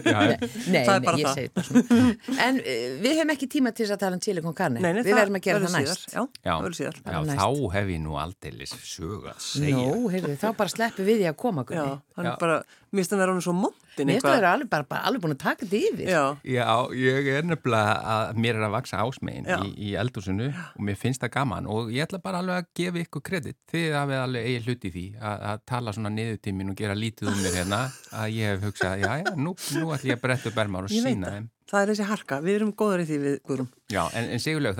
já, 0.09 0.19
Nei, 0.19 0.37
nei, 0.69 0.81
ég 1.19 1.27
það. 1.27 1.35
segi 1.35 1.63
svona. 1.67 2.07
En 2.45 2.59
uh, 2.61 2.79
við 3.03 3.13
hefum 3.19 3.33
ekki 3.35 3.49
tíma 3.53 3.73
til 3.75 3.85
þess 3.85 3.95
að 3.95 4.01
tala 4.03 4.17
um. 4.55 4.81
Nei, 4.81 4.91
nei, 4.97 5.03
við 5.05 5.17
verðum 5.19 5.37
að 5.39 5.43
gera 5.45 5.59
verður 5.59 5.69
það 5.69 5.83
síðar. 5.83 5.99
næst. 5.99 6.15
Já, 6.15 6.21
Já. 6.47 6.51
það 6.55 6.65
verður 6.65 6.79
síðar. 6.79 6.99
já, 6.99 7.05
bara 7.11 7.21
næst. 7.29 7.39
þá 7.43 7.73
hef 7.75 7.91
ég 7.93 8.01
nú 8.05 8.17
aldeilis 8.23 8.75
sög 8.89 9.29
að 9.29 9.43
segja 9.45 9.83
Nú, 9.83 10.09
heyrðu, 10.13 10.35
þá 10.41 10.47
bara 10.63 10.73
sleppu 10.73 11.05
við 11.09 11.21
því 11.21 11.29
að 11.33 11.37
koma, 11.45 11.65
Já, 11.69 11.85
hann 12.17 12.31
er 12.31 12.39
bara, 12.41 12.57
mér 12.89 13.01
finnst 13.01 13.13
það 13.13 13.21
vera 13.23 13.33
hann 13.35 13.43
svo 13.45 13.53
montin 13.55 14.07
Mér 14.09 14.17
finnst 14.17 14.27
að 14.29 14.35
vera 14.37 14.51
alveg, 14.55 14.69
bara, 14.71 14.85
bara, 14.89 15.01
alveg 15.09 15.23
búin 15.23 15.35
að 15.35 15.41
taka 15.43 15.65
þetta 15.65 15.79
yfir. 15.89 16.09
Já, 16.09 16.23
Já, 16.47 16.65
ég 16.95 17.29
er 17.33 17.47
nefnilega 17.49 17.95
að 18.13 18.39
mér 18.45 18.59
er 18.59 18.65
að 18.67 18.73
vaksa 18.77 19.01
ásmegin 19.03 19.49
í, 19.49 19.73
í 19.89 19.93
eldúsinu 19.99 20.47
og 20.53 20.81
mér 20.87 20.99
finnst 20.99 21.23
það 21.23 21.33
gaman 21.35 21.69
og 21.69 21.91
ég 21.93 22.07
ætla 22.07 22.21
bara 22.23 22.41
alveg 22.43 22.63
að 22.63 22.71
gefa 22.79 23.03
ykkur 23.03 23.25
kredit. 23.29 23.59
Þið 23.71 23.87
hafið 23.97 24.23
alveg 24.23 24.49
eigi 24.49 24.63
hluti 24.65 24.89
í 24.89 24.93
því 24.95 25.05
að, 25.19 25.45
að 25.51 25.63
tala 25.73 25.95
svona 25.97 26.13
niðurtímin 26.15 26.73
og 26.73 26.79
gera 26.79 26.97
lítið 26.97 27.31
um 27.33 27.39
mér 27.43 27.59
hérna 27.59 27.83
að 28.23 28.35
ég 28.37 28.53
hef 28.53 28.67
hugsað, 28.69 29.03
já, 29.03 29.11
já, 29.21 29.31
nú, 29.35 29.55
nú 29.77 29.93
ætla 29.95 30.13
ég 30.13 30.19
að 30.19 30.25
bretta 30.25 30.53
upp 30.53 30.63
ermar 30.65 30.87
og 30.87 30.93
sína 30.93 31.27
það. 31.27 31.39
þeim. 31.39 31.49
Það 31.69 31.83
er 31.83 31.91
þessi 31.91 32.05
harka, 32.09 32.39
við 32.41 32.55
erum 32.57 32.71
góðar 32.73 33.03
í 33.03 33.05
því 33.05 33.17
við 33.21 33.35
Guðrum. 33.45 33.67
Já, 33.93 34.01
en, 34.17 34.31
en 34.33 34.41
sigurleg, 34.41 34.79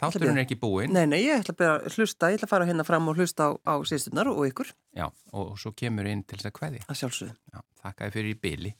Þátturinn 0.00 0.38
er 0.38 0.44
ekki 0.46 0.56
búinn. 0.60 0.94
Nei, 0.96 1.04
nei, 1.10 1.20
ég 1.26 1.42
ætla 1.42 1.56
bara 1.56 1.78
að 1.78 1.98
hlusta, 1.98 2.30
ég 2.32 2.40
ætla 2.40 2.48
að 2.48 2.54
fara 2.54 2.68
hérna 2.70 2.86
fram 2.88 3.10
og 3.12 3.20
hlusta 3.20 3.50
á, 3.50 3.50
á 3.68 3.74
sýstunar 3.84 4.32
og 4.32 4.46
ykkur. 4.48 4.72
Já, 4.96 5.10
og, 5.32 5.56
svo 5.60 5.74
kemur 5.76 6.08
inn 6.08 6.24
til 6.24 6.40
þess 6.40 6.52
að 6.52 6.56
kveði 6.56 6.84
að 6.86 7.02
sjálfsögðu. 7.02 7.34
Já, 7.52 7.66
þakka 7.84 8.06
þið 8.08 8.16
fyrir 8.16 8.32
í 8.32 8.38
byli 8.46 8.78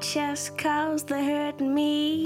chest, 0.00 0.56
cause 0.56 1.02
they 1.04 1.24
hurt 1.24 1.60
me. 1.60 2.24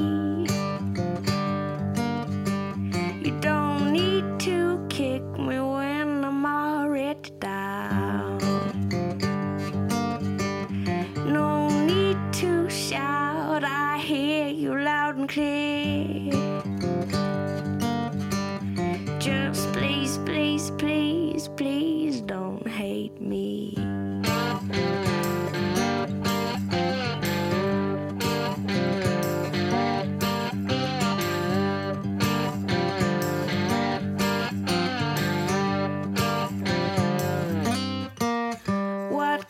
You 3.25 3.39
don't 3.41 3.93
need 3.93 4.25
to 4.41 4.87
kick 4.89 5.23
me 5.39 5.59
when 5.61 6.25
I'm 6.25 6.45
already 6.47 7.31
down. 7.39 8.39
No 11.27 11.69
need 11.87 12.19
to 12.35 12.69
shout, 12.69 13.65
I 13.65 13.99
hear 13.99 14.49
you 14.49 14.79
loud 14.79 15.17
and 15.17 15.29
clear. 15.29 15.72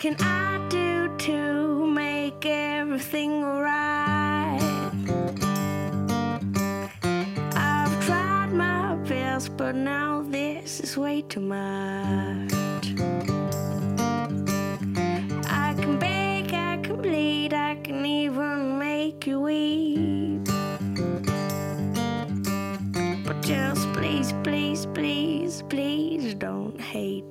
Can 0.02 0.16
I 0.18 0.58
do 0.68 1.16
to 1.16 1.86
make 1.86 2.44
everything 2.44 3.44
alright? 3.44 4.60
I've 7.54 8.04
tried 8.04 8.50
my 8.52 8.96
best, 9.06 9.56
but 9.56 9.76
now 9.76 10.22
this 10.22 10.80
is 10.80 10.98
way 10.98 11.22
too 11.22 11.38
much. 11.38 12.52
I 15.46 15.72
can 15.80 16.00
beg, 16.00 16.52
I 16.52 16.78
can 16.82 17.00
bleed, 17.00 17.54
I 17.54 17.76
can 17.76 18.04
even 18.04 18.80
make 18.80 19.24
you 19.24 19.38
weep. 19.38 20.44
But 23.24 23.40
just 23.42 23.86
please, 23.92 24.34
please, 24.42 24.84
please, 24.86 25.62
please 25.68 26.34
don't 26.34 26.80
hate 26.80 27.21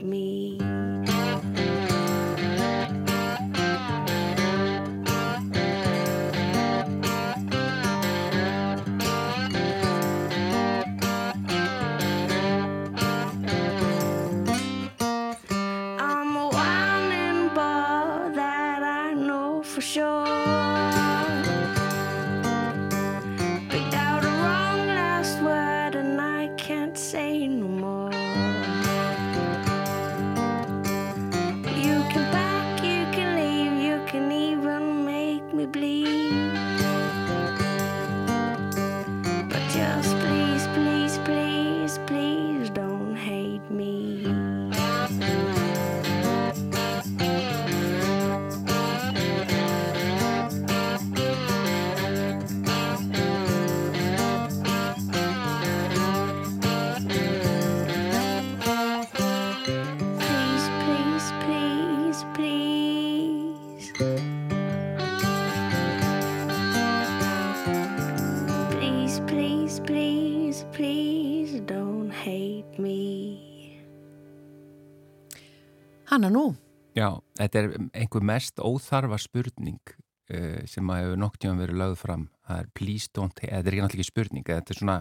Hanna 76.12 76.30
nú, 76.34 76.52
Já, 76.91 77.08
þetta 77.39 77.60
er 77.62 77.67
einhver 77.95 78.24
mest 78.28 78.60
óþarfa 78.60 79.15
spurning 79.24 79.80
uh, 79.95 80.58
sem 80.67 80.89
að 80.91 81.06
hefur 81.06 81.21
nokk 81.21 81.38
tíma 81.39 81.56
verið 81.62 81.78
lögð 81.80 81.93
fram. 82.02 82.26
Það 82.50 82.60
er 82.60 82.67
please 82.76 83.08
don't, 83.15 83.38
þetta 83.39 83.62
er 83.62 83.71
ekki 83.71 83.86
náttúrulega 83.86 84.10
spurning, 84.10 84.43
þetta 84.50 84.74
er 84.76 84.80
svona 84.82 84.97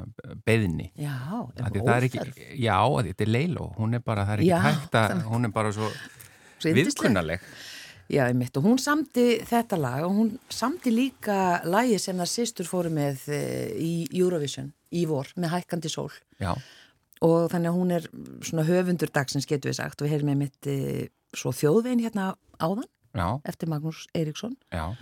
beðni. 0.46 0.86
já, 0.94 1.16
Af 1.18 1.66
er 1.74 1.80
það 1.80 1.92
er 1.96 2.06
ekki, 2.06 2.46
já, 2.62 2.76
þetta 3.08 3.26
er 3.26 3.32
leiló, 3.34 3.66
hún 3.80 3.98
er 3.98 4.04
bara, 4.06 4.22
það 4.28 4.36
er 4.36 4.44
ekki 4.44 4.52
Já, 4.52 4.60
hægt 4.68 4.98
að, 5.00 5.16
hún 5.32 5.48
er 5.50 5.54
bara 5.58 5.72
svo 5.74 5.90
viðkunnaleg. 6.62 7.42
Já, 8.10 8.24
einmitt, 8.26 8.56
og 8.58 8.64
hún 8.66 8.78
samti 8.82 9.24
þetta 9.46 9.76
lag 9.78 10.04
og 10.06 10.14
hún 10.16 10.30
samti 10.50 10.90
líka 10.90 11.60
lagi 11.70 11.98
sem 12.02 12.18
það 12.18 12.30
sýstur 12.32 12.66
fóru 12.66 12.90
með 12.90 13.26
eh, 13.34 13.70
í 13.78 13.92
Eurovision 14.18 14.72
í 14.98 15.04
vor 15.06 15.30
með 15.38 15.52
hækkandi 15.54 15.90
sól 15.92 16.10
Já, 16.42 16.56
og 17.24 17.50
þannig 17.52 17.70
að 17.70 17.78
hún 17.78 17.94
er 17.96 18.08
svona 18.46 18.66
höfundur 18.68 19.12
dagsins 19.12 19.48
getur 19.48 19.72
við 19.72 19.80
sagt. 19.80 20.00
Og 20.00 20.08
við 20.08 20.16
heyrim 20.16 20.32
einmitt 20.34 20.68
e, 20.70 21.08
svo 21.36 21.52
þjóðvein 21.54 22.02
hérna 22.02 22.32
áðan 22.60 22.88
já, 23.12 23.26
eftir 23.48 23.70
Magnús 23.70 24.06
Eiríksson. 24.16 24.56
Já, 24.72 24.94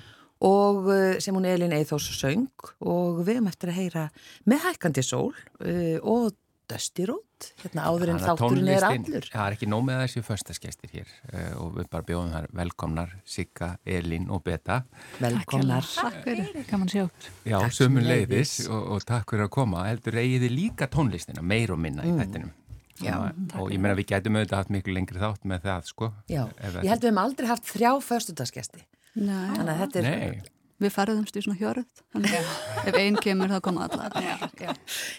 og 0.45 0.91
eh, 0.95 1.19
sem 1.23 1.35
hún 1.35 1.47
Elin 1.49 1.75
Eithós 1.75 2.09
söng. 2.15 2.47
Og 2.79 3.23
við 3.25 3.39
erum 3.39 3.51
eftir 3.51 3.73
að 3.73 3.81
heyra 3.81 4.05
með 4.49 4.69
hækkandi 4.69 5.05
sól 5.07 5.33
e, 5.63 5.99
og 5.99 6.35
Dusty 6.69 7.07
Road 7.09 7.47
hérna 7.63 7.87
áður 7.89 8.13
en 8.13 8.21
þátturinn 8.23 8.71
er 8.75 8.87
allur 8.89 9.25
Já, 9.25 9.33
það 9.33 9.45
er 9.47 9.57
ekki 9.57 9.69
nóg 9.71 9.85
með 9.87 10.01
þessi 10.03 10.23
föstaskestir 10.27 10.93
hér 10.93 11.11
uh, 11.33 11.53
og 11.63 11.75
við 11.79 11.91
bara 11.93 12.07
bjóðum 12.09 12.33
þar 12.35 12.49
velkomnar 12.61 13.15
Sigga, 13.29 13.71
Elín 13.87 14.29
og 14.35 14.43
Beta. 14.47 14.81
velkomnar 15.23 15.89
Takk 15.89 16.21
fyrir, 16.27 16.51
gaman 16.69 16.89
að 16.89 16.95
sjá 16.95 17.03
okkur. 17.07 17.31
Já, 17.45 17.57
Takk 17.59 17.77
sömu 17.79 18.03
sömuleiðis. 18.03 18.55
leiðis 18.59 18.71
og, 18.71 18.89
og 18.97 19.07
takk 19.09 19.35
fyrir 19.35 19.47
að 19.49 19.53
koma. 19.59 19.85
Heldur 19.89 20.19
eigiði 20.23 20.51
líka 20.53 20.91
tónlistina, 20.93 21.45
meir 21.45 21.73
og 21.75 21.81
minna 21.83 22.05
í 22.07 22.13
þættinum. 22.19 22.53
Mm. 22.53 22.65
Já, 22.99 23.15
og 23.63 23.71
ég 23.71 23.79
meina 23.79 23.95
við 23.95 24.09
gætum 24.11 24.37
auðvitað 24.41 24.59
haft 24.59 24.71
miklu 24.75 24.95
lengri 24.97 25.21
þátt 25.23 25.45
með 25.47 25.67
það, 25.69 25.85
sko. 25.93 26.09
Já, 26.27 26.41
ég 26.59 26.89
held 26.91 27.05
við 27.05 27.11
hefum 27.13 27.21
aldrei 27.23 27.47
haft 27.53 27.69
þrjá 27.71 27.91
föstudagsgesti 28.03 28.81
Nei. 29.15 29.53
þannig 29.55 29.71
að 29.73 29.83
þetta 29.85 30.01
er 30.01 30.09
Nei, 30.09 30.41
við 30.79 30.95
ferðumst 30.95 31.37
í 31.38 31.43
svona 31.45 31.59
hjörð 31.59 32.03
þannig 32.14 32.35
að 32.38 32.88
ef 32.91 32.99
einn 33.01 33.19
kemur 33.23 33.53
þá 33.53 33.59
koma 33.67 33.87
allar 33.88 34.17
Já, 34.23 34.35
já. 34.62 34.73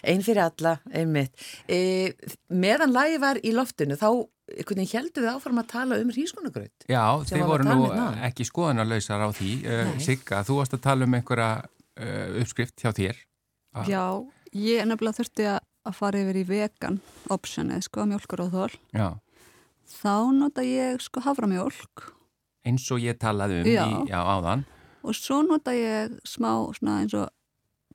Einn 0.08 0.24
fyrir 0.24 0.42
alla, 0.46 0.76
einmitt. 0.96 1.46
E, 1.68 2.12
meðan 2.48 2.94
lagi 2.94 3.18
var 3.22 3.40
í 3.44 3.54
loftinu, 3.56 3.98
þá 4.00 4.08
heldur 4.90 5.24
við 5.24 5.30
áfram 5.30 5.60
að 5.62 5.70
tala 5.70 6.00
um 6.02 6.10
hrískunagraut. 6.10 6.86
Já, 6.90 7.04
þið 7.28 7.46
voru 7.46 7.68
nú 7.68 7.88
um 7.90 8.22
ekki 8.26 8.46
skoðanarlausar 8.48 9.22
á 9.22 9.28
því. 9.36 9.52
Uh. 9.62 9.94
Sigga, 10.02 10.42
þú 10.46 10.58
varst 10.58 10.74
að 10.74 10.84
tala 10.88 11.06
um 11.06 11.16
einhverja 11.18 11.50
uh, 11.62 12.40
uppskrift 12.42 12.82
hjá 12.82 12.90
þér. 12.96 13.20
Ah. 13.70 13.86
Já, 13.86 14.04
ég 14.56 14.88
nefnilega 14.88 15.20
þurfti 15.20 15.46
að 15.52 15.60
að 15.88 15.96
fara 15.96 16.20
yfir 16.20 16.40
í 16.40 16.46
vegan 16.48 17.00
optionið, 17.32 17.84
sko, 17.88 18.06
mjölkur 18.08 18.44
og 18.44 18.50
þól 18.54 18.72
Já, 18.92 19.08
þá 20.00 20.14
nota 20.36 20.64
ég 20.66 21.00
sko 21.04 21.22
havramjólk 21.24 22.10
eins 22.68 22.84
og 22.92 23.00
ég 23.00 23.16
talaði 23.20 23.62
um 23.62 23.70
Já. 23.70 23.84
í, 23.86 24.00
já, 24.10 24.18
áðan. 24.20 24.66
Og 25.02 25.14
svo 25.14 25.42
nota 25.46 25.72
ég 25.76 26.18
smá 26.28 26.50
svona 26.76 27.00
eins 27.02 27.14
og 27.14 27.28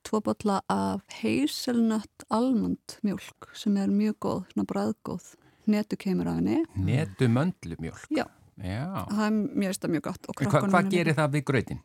tvo 0.05 0.21
bolla 0.21 0.61
af 0.69 1.01
hazelnut 1.21 2.25
almond 2.29 2.97
mjólk 3.03 3.49
sem 3.53 3.77
er 3.77 3.87
mjög 3.89 4.17
góð, 4.21 4.41
svona 4.53 4.65
bræðgóð 4.69 5.35
netu 5.67 5.97
kemur 5.97 6.27
af 6.29 6.35
henni 6.39 6.63
Netu 6.77 7.27
möndlumjólk. 7.27 8.05
Já. 8.13 8.25
Já. 8.61 9.05
það 9.11 9.25
er 9.25 9.31
mjög 9.59 9.73
stað 9.75 9.91
mjög 9.95 10.01
gott 10.09 10.27
Hva, 10.37 10.61
hvað 10.69 10.75
er 10.85 10.91
gerir 10.93 11.15
það 11.17 11.31
við 11.33 11.43
gröðin? 11.49 11.79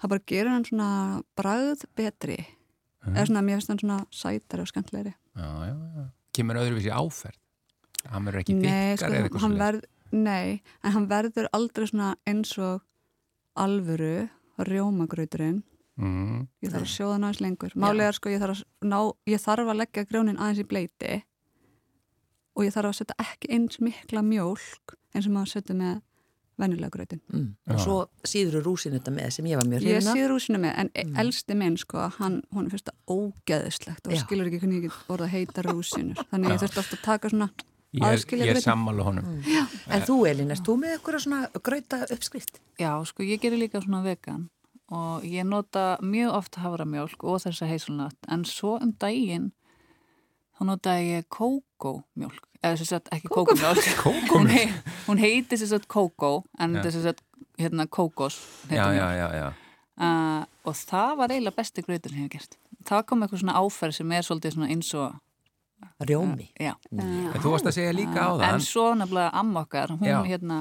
það 0.00 0.08
bara 0.14 0.22
gerir 0.26 0.48
hann 0.54 0.64
svona 0.64 1.22
bræð 1.36 1.84
betri 1.96 2.38
Mhm. 3.04 3.16
eða 3.18 3.26
svona, 3.26 3.40
mér 3.44 3.58
finnst 3.58 3.68
hann 3.68 3.78
svona 3.78 4.06
sætari 4.10 4.60
og 4.62 4.68
skemmtlegri. 4.70 5.10
Kemur 6.32 6.56
öðruvísi 6.56 6.88
áferð? 6.88 7.36
Hann 8.08 8.24
verður 8.24 8.40
ekki 8.40 8.54
nei, 8.54 8.94
þykkar 8.96 8.96
sko, 8.96 9.14
eða 9.14 9.28
eitthvað 9.28 9.58
verð, 9.60 9.84
nei, 10.12 10.62
en 10.82 10.92
hann 10.92 11.06
verður 11.10 11.46
aldrei 11.52 11.86
svona 11.90 12.14
eins 12.26 12.54
og 12.58 12.80
alvöru 13.60 14.30
rjómagrauturinn 14.58 15.62
Mm. 15.96 16.48
ég 16.60 16.70
þarf 16.72 16.82
að 16.82 16.90
sjóða 16.90 17.12
hann 17.12 17.22
aðeins 17.24 17.40
lengur 17.40 17.70
málega 17.78 18.08
er 18.08 18.12
sko, 18.12 18.28
ég 18.28 18.40
þarf, 18.42 18.64
að 18.82 18.88
ná, 18.90 19.12
ég 19.30 19.38
þarf 19.38 19.68
að 19.70 19.76
leggja 19.78 20.04
grjónin 20.10 20.38
aðeins 20.42 20.58
í 20.58 20.66
bleiti 20.66 21.22
og 22.56 22.64
ég 22.64 22.74
þarf 22.74 22.88
að 22.90 22.96
setja 22.98 23.14
ekki 23.22 23.50
eins 23.54 23.78
mikla 23.78 24.22
mjólk 24.26 24.96
eins 25.14 25.26
og 25.28 25.32
maður 25.36 25.52
setja 25.52 25.74
með 25.78 26.00
venjulega 26.58 26.90
grautin 26.90 27.20
Mm. 27.32 27.54
Og 27.70 27.78
svo 27.78 27.96
síður 28.26 28.62
rúsin 28.66 28.92
þetta 28.98 29.10
með 29.14 29.30
sem 29.32 29.44
ég 29.46 29.56
var 29.56 29.66
mjög 29.66 29.82
ég 29.82 29.94
hrifin 29.98 30.08
af. 30.08 30.14
sé 30.18 30.26
rúsinu 30.28 30.58
með, 30.58 30.74
en 30.78 30.90
Mm. 30.94 31.16
elsti 31.18 31.54
minn 31.54 31.76
sko, 31.76 32.08
hann, 32.18 32.42
hún 32.52 32.70
finnst 32.70 32.88
það 32.90 32.98
ógeðislegt 33.08 34.06
og 34.06 34.12
Já. 34.14 34.18
skilur 34.26 34.46
ekki 34.50 34.60
hvernig 34.60 34.82
ég 34.82 34.82
get 34.82 35.08
orða 35.08 35.26
að 35.26 35.34
heita 35.34 35.62
rúsinur 35.62 36.16
þannig 36.30 36.50
ég 36.50 36.58
Já. 36.58 36.66
þurfti 36.66 36.78
ofta 36.78 36.96
að 36.96 37.02
taka 37.02 37.28
svona 37.30 37.50
Ég 37.94 38.02
er, 38.34 38.56
er 38.56 38.58
sammála 38.62 39.04
honum. 39.06 39.26
En 39.86 40.02
þú 40.02 40.24
Elín, 40.26 40.50
erst 40.50 40.66
þú 40.66 40.74
með 40.80 40.96
eitthvað 40.96 41.20
svona 41.22 41.62
grauta 41.62 42.00
uppskrift? 42.10 42.58
Já, 42.80 42.90
sko 43.06 43.22
ég 43.22 43.42
gerir 43.42 43.60
líka 43.60 43.82
svona 43.84 44.02
vegan 44.02 44.48
og 44.94 45.22
ég 45.24 45.46
nota 45.46 45.94
mjög 46.02 46.34
oft 46.36 46.58
haframjólk 46.60 47.22
og 47.24 47.38
þessa 47.44 47.68
heisulnött 47.70 48.28
en 48.28 48.42
svo 48.48 48.74
um 48.82 48.90
daginn 49.00 49.52
þá 50.58 50.66
nota 50.68 50.96
ég 51.00 51.28
kókómjólk 51.32 52.50
eða 52.64 52.80
sem 52.80 52.90
sagt 52.90 53.12
ekki 53.14 53.30
kókómjólk. 53.36 53.86
Hún, 54.32 54.50
hei, 54.50 54.66
hún 55.06 55.22
heiti 55.22 55.58
sem 55.60 55.70
sagt 55.70 55.88
kókó 55.90 56.42
en 56.58 56.76
þetta 56.76 56.90
er 56.90 56.96
sem 56.96 57.06
sagt 57.06 57.24
hérna 57.60 57.86
kókós 57.86 58.40
Já, 58.70 58.90
já, 58.92 59.08
já, 59.14 59.28
já. 59.38 59.48
Uh, 59.94 60.42
og 60.66 60.74
það 60.74 61.16
var 61.20 61.30
eiginlega 61.30 61.60
besti 61.60 61.82
grautur 61.86 62.10
sem 62.10 62.24
ég 62.24 62.26
hef 62.26 62.32
gert. 62.34 62.56
Það 62.84 63.04
kom 63.06 63.22
eitthvað 63.22 63.44
svona 63.44 63.60
áferð 63.62 63.94
sem 64.00 64.12
er 64.12 64.26
svolítið 64.26 64.56
svona 64.56 64.70
eins 64.74 64.90
og 64.98 65.12
Rjómi. 66.00 66.48
já, 66.60 66.74
En 66.92 67.40
þú 67.42 67.50
varst 67.54 67.66
að 67.66 67.76
segja 67.78 67.92
líka 67.92 68.20
á 68.24 68.30
en 68.34 68.40
þann. 68.40 68.60
svo 68.60 68.94
nefnilega 68.94 69.30
amma 69.32 69.60
okkar, 69.64 69.88
hún 69.90 70.02
Já. 70.06 70.22
hérna 70.24 70.58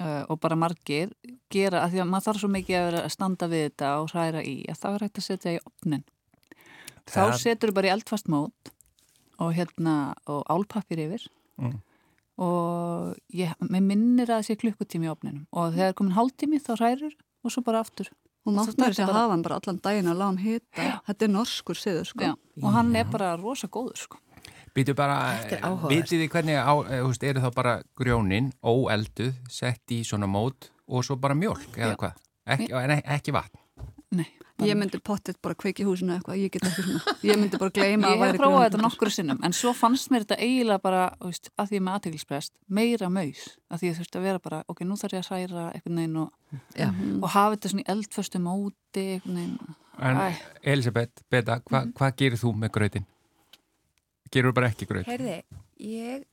uh, 0.00 0.24
og 0.28 0.40
bara 0.40 0.56
margir 0.56 1.12
gera, 1.50 1.84
að 1.84 1.90
því 1.92 2.00
að 2.04 2.08
maður 2.10 2.26
þarf 2.28 2.40
svo 2.40 2.48
mikið 2.48 2.76
að 2.80 2.86
vera 2.90 3.02
að 3.04 3.10
standa 3.16 3.48
við 3.48 3.64
þetta 3.70 3.90
og 4.00 4.10
hræra 4.14 4.42
í, 4.42 4.56
að 4.70 4.78
það 4.80 4.94
er 4.94 5.04
hægt 5.06 5.18
að 5.18 5.26
setja 5.28 5.52
í 5.56 5.60
opnin. 5.66 6.04
Þá 7.10 7.20
Það- 7.20 7.38
setur 7.42 7.68
þú 7.70 7.74
bara 7.74 7.88
í 7.88 7.94
eldfast 7.96 8.28
mót 8.28 8.72
og 9.40 9.54
hérna, 9.56 10.14
og 10.26 10.44
álpappir 10.48 10.98
yfir 11.06 11.26
Mm. 11.60 11.80
og 12.40 13.16
ég, 13.36 13.52
mér 13.68 13.82
minnir 13.84 14.30
að 14.30 14.40
það 14.40 14.46
sé 14.48 14.56
klukkutími 14.62 15.08
í 15.08 15.12
opninum 15.12 15.46
og 15.52 15.74
þegar 15.74 15.88
er 15.92 15.96
komin 15.98 16.14
hálftími 16.16 16.60
þá 16.62 16.72
hrærir 16.78 17.12
og 17.44 17.52
svo 17.52 17.62
bara 17.66 17.80
aftur. 17.84 18.08
hún 18.46 18.56
með 18.56 18.70
þess 18.72 19.00
að 19.04 19.12
hafa 19.12 19.30
hann 19.34 19.42
bara 19.44 19.58
allan 19.60 19.80
daginn 19.84 20.08
að 20.08 20.16
lága 20.16 20.30
hann 20.30 20.38
hita 20.40 20.86
þetta 21.06 21.26
er 21.26 21.32
norskur 21.34 21.76
siður 21.76 22.06
sko 22.08 22.24
Já, 22.24 22.32
og 22.62 22.72
hann 22.72 22.96
er 22.96 23.04
bara 23.04 23.36
rosa 23.36 23.68
góður, 23.68 23.96
sko. 24.00 24.16
Býtu 24.74 24.94
bara, 24.94 25.16
áhugavert. 25.62 25.90
vitið 25.90 26.20
þið 26.24 26.28
hvernig 26.30 26.56
á, 26.62 26.72
eh, 26.90 27.02
veist, 27.02 27.22
eru 27.24 27.40
þá 27.40 27.50
bara 27.54 27.82
grjónin 27.98 28.52
óelduð, 28.62 29.34
sett 29.48 29.82
í 29.90 30.02
svona 30.06 30.26
mót 30.30 30.70
og 30.88 31.04
svo 31.04 31.16
bara 31.20 31.34
mjólk 31.34 31.74
eða 31.76 31.96
hvað? 31.96 32.14
Ekki, 32.46 32.72
en 32.72 32.90
ek- 32.90 33.06
ekki 33.06 33.32
vatn. 33.32 33.58
Nei, 34.12 34.26
ég 34.66 34.74
myndi 34.76 34.98
pottitt 35.02 35.40
bara 35.40 35.54
kveiki 35.54 35.84
húsinu 35.86 36.10
eða 36.12 36.18
eitthvað, 36.20 36.38
ég 36.42 36.50
get 36.50 36.62
ekki 36.66 36.82
svona 36.82 37.14
ég 37.22 37.36
myndi 37.38 37.58
bara 37.58 37.70
gleyma 37.70 38.08
Ég 38.08 38.10
að 38.10 38.18
hef 38.18 38.20
væri 38.20 38.38
prófað 38.38 38.50
grjónhvítur. 38.50 38.70
þetta 38.70 38.82
nokkru 38.82 39.10
sinnum 39.14 39.38
en 39.44 39.52
svo 39.52 39.72
fannst 39.72 40.10
mér 40.10 40.24
þetta 40.24 40.38
eiginlega 40.42 40.82
bara 40.82 41.04
veist, 41.20 41.50
að 41.58 41.68
því 41.70 41.78
ég 41.78 41.82
með 41.86 41.94
aðteglisprest, 42.00 42.50
meira 42.68 43.08
maus 43.08 43.44
að 43.70 43.78
því 43.78 43.86
ég 43.90 43.96
þurfti 44.00 44.18
að 44.18 44.22
vera 44.26 44.38
bara, 44.38 44.64
ok, 44.68 44.80
nú 44.84 44.94
þarf 44.98 45.12
ég 45.14 45.22
að 45.22 45.30
hræra 45.30 45.72
einhvern 45.74 45.96
veginn 45.96 46.16
og, 46.16 46.32
og 47.22 47.30
hafa 47.30 47.54
þetta 47.56 47.70
svona 47.70 47.82
í 47.86 47.90
eldföstu 47.94 48.38
móti 48.42 49.06
einhvern 49.14 49.36
veginn 49.36 49.58
En 50.00 50.16
Æ. 50.16 50.34
Elisabeth, 50.64 51.22
Beta, 51.30 51.60
hva, 51.70 51.84
Mhm. 51.84 51.92
hvað 51.92 52.16
gerir 52.16 52.38
þú 52.40 52.54
með 52.56 52.70
grautin? 52.72 53.06
Gerur 54.30 54.54
bara 54.54 54.68
ekki 54.70 54.86
graut? 54.86 55.08
Heyrði, 55.10 55.40
ég 55.82 56.26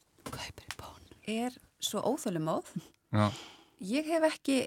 er 1.27 1.55
svo 1.81 2.01
óþólumóð. 2.05 2.67
Já. 3.13 3.31
Ég 3.87 4.05
hef 4.11 4.27
ekki, 4.29 4.57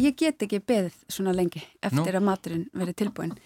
ég 0.00 0.16
get 0.16 0.42
ekki 0.46 0.60
beðið 0.64 0.96
svona 1.12 1.34
lengi 1.36 1.60
eftir 1.82 2.00
Nú. 2.00 2.06
að 2.08 2.24
maturinn 2.24 2.64
verið 2.76 2.98
tilbúin. 3.02 3.36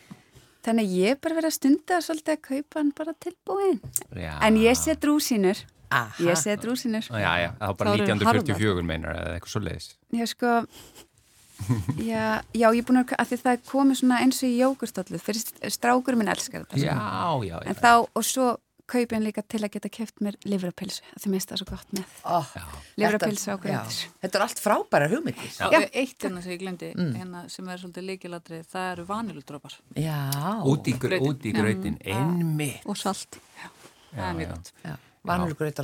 Þannig 0.60 0.86
að 0.86 0.94
ég 1.00 1.14
er 1.14 1.20
bara 1.24 1.38
verið 1.38 1.50
að 1.50 1.56
stunda 1.56 1.98
svolítið 2.04 2.34
að 2.36 2.40
kaupa 2.46 2.80
hann 2.80 2.94
bara 2.96 3.14
tilbúin. 3.26 3.78
Já. 4.14 4.32
En 4.44 4.58
ég 4.60 4.76
set 4.78 5.06
rúsínur, 5.08 5.62
Aha. 5.90 6.12
ég 6.22 6.36
set 6.38 6.66
rúsínur. 6.68 7.06
Já, 7.10 7.30
já, 7.40 7.50
það 7.58 7.66
var 7.66 7.78
bara 7.80 7.90
Þá 7.90 7.94
eru 7.94 8.08
1944 8.14 8.86
meinar 8.90 9.16
eða 9.22 9.36
eitthvað 9.38 9.54
svo 9.54 9.62
leiðis. 9.64 9.88
Já, 10.14 10.26
sko, 10.30 10.52
já, 12.10 12.42
já, 12.54 12.66
ég 12.72 12.80
er 12.82 12.86
búin 12.88 13.02
að, 13.02 13.14
að 13.18 13.28
því 13.32 13.38
það 13.44 13.52
er 13.56 13.62
komið 13.70 14.00
svona 14.00 14.18
eins 14.24 14.40
og 14.42 14.48
í 14.48 14.56
jógurstollu, 14.60 15.18
fyrir 15.22 15.70
strákur 15.76 16.16
minn 16.18 16.28
elskar 16.32 16.64
þetta. 16.66 16.80
Já, 16.82 16.96
já, 17.46 17.54
já. 17.60 17.68
En 17.70 17.74
þá, 17.78 17.92
og 18.14 18.24
svo 18.26 18.48
kaupi 18.90 19.14
hann 19.14 19.22
líka 19.22 19.44
til 19.46 19.60
að 19.62 19.70
geta 19.76 19.88
keft 19.88 20.16
mér 20.18 20.34
livrapilsu, 20.50 21.04
að 21.14 21.22
þið 21.22 21.30
mista 21.30 21.54
það 21.54 21.60
svo 21.60 21.66
gott 21.70 21.92
með. 21.94 22.14
Oh, 22.26 22.48
Livrapilsu 22.98 23.52
á 23.54 23.56
gröðis. 23.62 23.98
Þetta 24.24 24.38
er 24.40 24.44
allt 24.46 24.62
frábæra 24.64 25.06
hugmyndir. 25.12 25.52
Eitt 25.94 26.24
hérna 26.26 26.42
sem 26.42 26.52
ég 26.56 26.58
glemdi 26.64 26.88
Mm. 26.96 27.12
hérna, 27.14 27.44
sem 27.54 27.68
er 27.70 27.78
svolítið 27.78 28.08
líkilatri, 28.08 28.58
það 28.66 28.88
eru 28.96 29.04
vaniludrópar. 29.06 29.76
Út 30.66 30.90
í, 30.90 30.96
gr 30.98 31.06
Grautin. 31.06 31.28
út 31.30 31.46
í 31.46 31.52
grautin, 31.54 31.98
einmitt. 32.02 32.82
og 32.84 32.96
salt 32.98 33.38
það 34.10 34.26
er 34.26 34.34
mjög 34.40 34.48
gott 34.50 34.72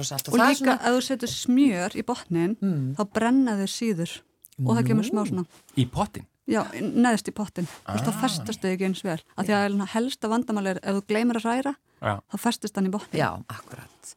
og 0.00 0.04
salt. 0.06 0.28
og 0.28 0.34
það 0.34 0.50
líka 0.50 0.74
ef 0.80 0.94
þú 0.96 1.02
setur 1.06 1.28
smjör 1.30 1.94
í 1.94 2.02
botnin 2.02 2.56
Mm. 2.60 2.94
þá 2.96 3.02
brenna 3.12 3.52
þau 3.60 3.68
síður 3.70 4.20
og 4.64 4.72
það 4.76 4.86
kemur 4.90 5.08
smá 5.10 5.22
svona 5.28 5.46
Í 5.76 5.86
pottin? 5.92 6.26
já, 6.46 6.62
neðst 6.80 7.28
í 7.28 7.34
pottin 7.34 7.66
þú 7.66 7.96
veist, 7.96 8.06
þá 8.06 8.20
festast 8.22 8.62
þau 8.62 8.70
ekki 8.70 8.86
eins 8.86 9.02
vel 9.04 9.18
að 9.36 9.48
því 9.48 9.56
að 9.58 9.80
helsta 9.96 10.30
vandamál 10.30 10.70
er 10.70 10.78
ef 10.82 11.00
þú 11.00 11.06
gleymir 11.10 11.40
að 11.40 11.48
hræra 11.48 11.74
Já. 11.96 12.20
þá 12.28 12.36
festist 12.38 12.76
hann 12.76 12.86
í 12.86 12.90
botnin 12.92 13.16
Já, 13.18 13.30
akkurat. 13.48 14.10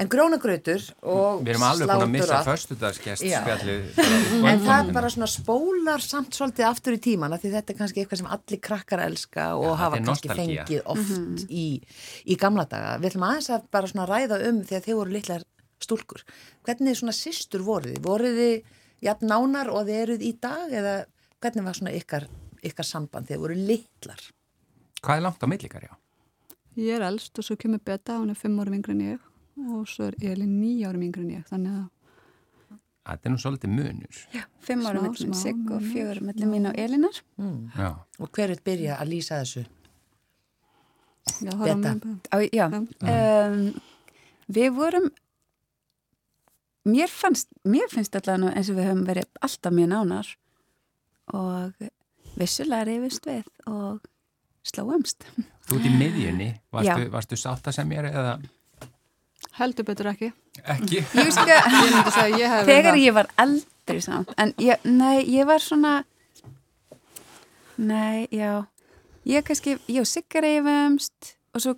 En 0.00 0.08
grónagrautur 0.08 0.86
og 1.04 1.42
Við 1.44 1.50
erum 1.52 1.64
alveg 1.66 1.90
búin 1.90 2.04
að 2.06 2.12
missa 2.14 2.38
slátur 2.42 2.96
spjallið. 2.96 3.98
En 4.50 4.62
það 4.64 4.88
bara 4.96 5.10
svona 5.12 5.28
spólar 5.28 6.04
samt 6.04 6.32
svolítið 6.38 6.68
aftur 6.70 6.96
í 6.96 7.00
tíman 7.04 7.36
af 7.36 7.44
því 7.44 7.52
þetta 7.58 7.74
er 7.74 7.78
kannski 7.82 8.02
eitthvað 8.02 8.22
sem 8.22 8.30
allir 8.38 8.62
krakkar 8.68 9.04
elska 9.04 9.50
og 9.60 9.68
Já, 9.68 9.74
hafa 9.82 10.00
kannski 10.00 10.32
nostalgía. 10.32 10.64
fengið 10.64 10.90
oft 10.96 11.44
í, 11.52 11.66
í 12.24 12.38
gamla 12.40 12.64
daga. 12.72 12.96
Við 13.04 13.12
ætlum 13.12 13.28
aðeins 13.28 13.52
að 13.52 13.68
bara 13.76 13.92
svona 13.92 14.08
ræða 14.08 14.40
um 14.48 14.62
þegar 14.64 14.86
þið 14.88 14.98
voru 15.02 15.16
litlar 15.18 15.46
stúlkur. 15.84 16.24
Hvernig 16.64 16.98
svona 16.98 17.14
systur 17.20 17.68
voruð 17.68 18.40
þið? 18.40 18.74
Jafn 19.04 19.26
nánar 19.28 19.68
og 19.70 19.84
þið 19.86 19.98
eruð 20.02 20.22
í 20.24 20.32
dag 20.40 20.72
eða 20.72 20.94
hvernig 21.42 21.64
var 21.66 21.74
svona 21.76 21.92
ykkar, 21.96 22.26
ykkar 22.64 22.84
samband 22.88 23.28
þegar 23.28 23.40
voru 23.44 23.54
litlar? 23.54 24.22
Hvað 25.02 25.16
er 25.16 25.22
langt 25.26 25.42
á 25.44 25.46
millikar, 25.46 25.82
já? 25.90 25.94
ég 26.76 26.92
er 26.98 27.02
elst 27.06 27.38
og 27.40 27.44
svo 27.44 27.56
kemur 27.56 27.80
Beta, 27.84 28.18
hún 28.20 28.30
er 28.30 28.36
fimm 28.36 28.58
árum 28.60 28.74
yngri 28.76 28.92
en 28.92 29.00
ég 29.00 29.20
og 29.72 29.86
svo 29.88 30.10
er 30.10 30.16
Elin 30.20 30.58
níu 30.60 30.84
árum 30.88 31.02
yngri 31.06 31.22
en 31.24 31.30
ég 31.38 31.46
þannig 31.48 31.76
að 31.82 31.84
Þetta 33.06 33.28
er 33.28 33.30
nú 33.30 33.38
svolítið 33.38 33.70
munur. 33.70 34.16
Já, 34.34 34.42
fimm 34.66 34.80
ára 34.82 34.98
Smá, 34.98 35.02
mellum 35.06 35.34
Sigg 35.38 35.60
og 35.70 35.76
munur. 35.78 35.84
fjögur 35.92 36.18
mellum 36.26 36.50
mín 36.50 36.64
og 36.66 36.74
Elinar. 36.82 37.20
Mm. 37.38 37.68
Já. 37.78 37.90
Og 38.18 38.30
hver 38.34 38.50
er 38.50 38.62
byrja 38.66 38.96
að 38.98 39.12
lýsa 39.12 39.38
þessu? 39.44 39.62
já, 41.40 41.52
mjög- 41.76 42.18
Á, 42.34 42.36
já, 42.50 42.66
Já. 42.70 43.46
um, 43.52 43.80
við 44.50 44.74
vorum, 44.74 45.06
mér 46.86 47.12
fannst, 47.12 47.50
mér 47.66 47.88
finnst 47.92 48.16
allavega 48.18 48.54
eins 48.54 48.70
og 48.72 48.78
við 48.78 48.90
höfum 48.90 49.04
verið 49.08 49.28
alltaf 49.46 49.74
mjög 49.74 49.92
nánar 49.92 50.32
og 51.36 51.86
vissulega 52.38 52.86
reyfist 52.88 53.26
við 53.26 53.46
og 53.66 54.02
slóumst. 54.66 55.26
Þú 55.66 55.78
ert 55.78 55.88
í 55.88 55.94
miðjunni, 55.94 56.50
varstu, 56.74 57.08
varstu 57.12 57.38
sáttasemjari 57.40 58.12
eða? 58.14 58.36
Heldur 59.56 59.86
betur 59.88 60.10
ekki. 60.12 60.32
Ekki? 60.62 61.00
Ég 61.16 61.32
sko, 61.32 61.46
ég 61.48 62.10
að 62.10 62.36
ég 62.40 62.52
hef 62.52 62.68
þegar 62.68 62.98
ég 63.00 63.16
var 63.16 63.30
eldri 63.40 64.02
samt, 64.04 64.34
en 64.40 64.52
ég, 64.62 64.84
nei, 64.88 65.24
ég 65.32 65.48
var 65.48 65.62
svona, 65.64 66.00
Nei, 67.76 68.26
já. 68.32 68.64
Ég 69.26 69.44
kannski, 69.44 69.76
ég 69.90 70.00
og 70.00 70.08
Sigga 70.08 70.40
reyfumst 70.40 71.34
og 71.52 71.60
svo 71.60 71.74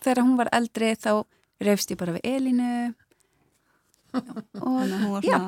þegar 0.00 0.22
hún 0.22 0.38
var 0.38 0.48
eldri 0.56 0.94
þá 0.96 1.24
reyfst 1.64 1.92
ég 1.92 1.98
bara 2.00 2.14
við 2.16 2.28
Elínu 2.30 2.68
og 4.14 5.24
Já. 5.26 5.38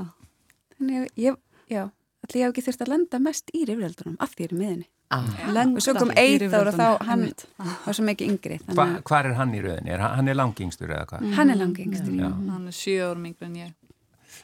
þannig 0.76 0.98
að 1.00 1.07
ég, 1.22 1.38
já, 1.70 1.83
allir 2.26 2.40
ég 2.40 2.44
hef 2.46 2.52
ekki 2.55 2.66
þurft 2.68 2.85
að 2.87 2.92
lenda 2.94 3.20
mest 3.22 3.50
í 3.55 3.64
reyfreldunum 3.68 4.18
af 4.20 4.35
því 4.35 4.44
ég 4.46 4.50
er 4.50 4.55
í 4.57 4.61
miðinni. 4.61 4.88
Ah, 5.14 5.22
Og 5.70 5.79
svo 5.85 5.92
kom 5.94 6.11
Eyþór 6.18 6.66
og 6.66 6.74
þá 6.74 6.87
rifrildunum. 6.98 7.07
hann 7.07 7.74
var 7.87 7.94
svo 7.94 8.05
mikið 8.09 8.31
yngri, 8.33 8.57
Hva, 8.66 8.74
þannig 8.74 9.02
hvar 9.07 9.26
er 9.29 9.35
hann 9.38 9.52
í 9.55 9.61
rauðinni? 9.62 9.90
Er, 9.94 10.00
hann 10.02 10.29
er 10.29 10.35
langingstur 10.35 10.88
eða 10.90 11.05
hvað? 11.12 11.20
að 11.29 11.35
hann 11.38 11.50
er 11.55 11.61
langi 11.61 11.85
yngstur. 11.87 12.14
Já. 12.18 12.31
Hann 12.50 12.66
er 12.66 12.74
sjö 12.74 12.96
árum 13.12 13.29
yngri 13.31 13.46
en 13.46 13.55
ég. 13.61 13.74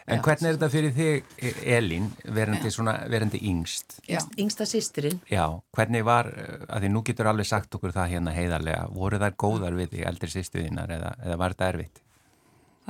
En 0.06 0.18
hvernig 0.22 0.48
er 0.48 0.56
þetta 0.56 0.68
fyrir 0.70 0.92
þig, 0.96 1.24
E- 1.42 1.76
Elín, 1.78 2.06
verandi, 2.35 2.70
svona, 2.74 2.94
verandi 3.11 3.38
yngst? 3.50 3.98
Já. 4.08 4.18
yngsta 4.38 4.64
sýstirinn. 4.66 5.20
Já, 5.30 5.44
hvernig 5.76 6.02
var, 6.04 6.26
að 6.68 6.80
því 6.87 6.90
nú 6.90 7.02
getur 7.06 7.26
alveg 7.30 7.46
sagt 7.46 7.74
okkur 7.74 7.92
það 7.92 8.08
hérna 8.14 8.32
heiðarlega, 8.35 8.88
voru 8.94 9.18
þær 9.18 9.37
góðar 9.37 9.74
við 9.78 9.90
því 9.92 10.06
eldri 10.06 10.30
sýstuðinnar 10.30 10.90
eða, 10.90 11.12
eða 11.26 11.37
var 11.38 11.54
þetta 11.54 11.68
erfitt? 11.74 12.01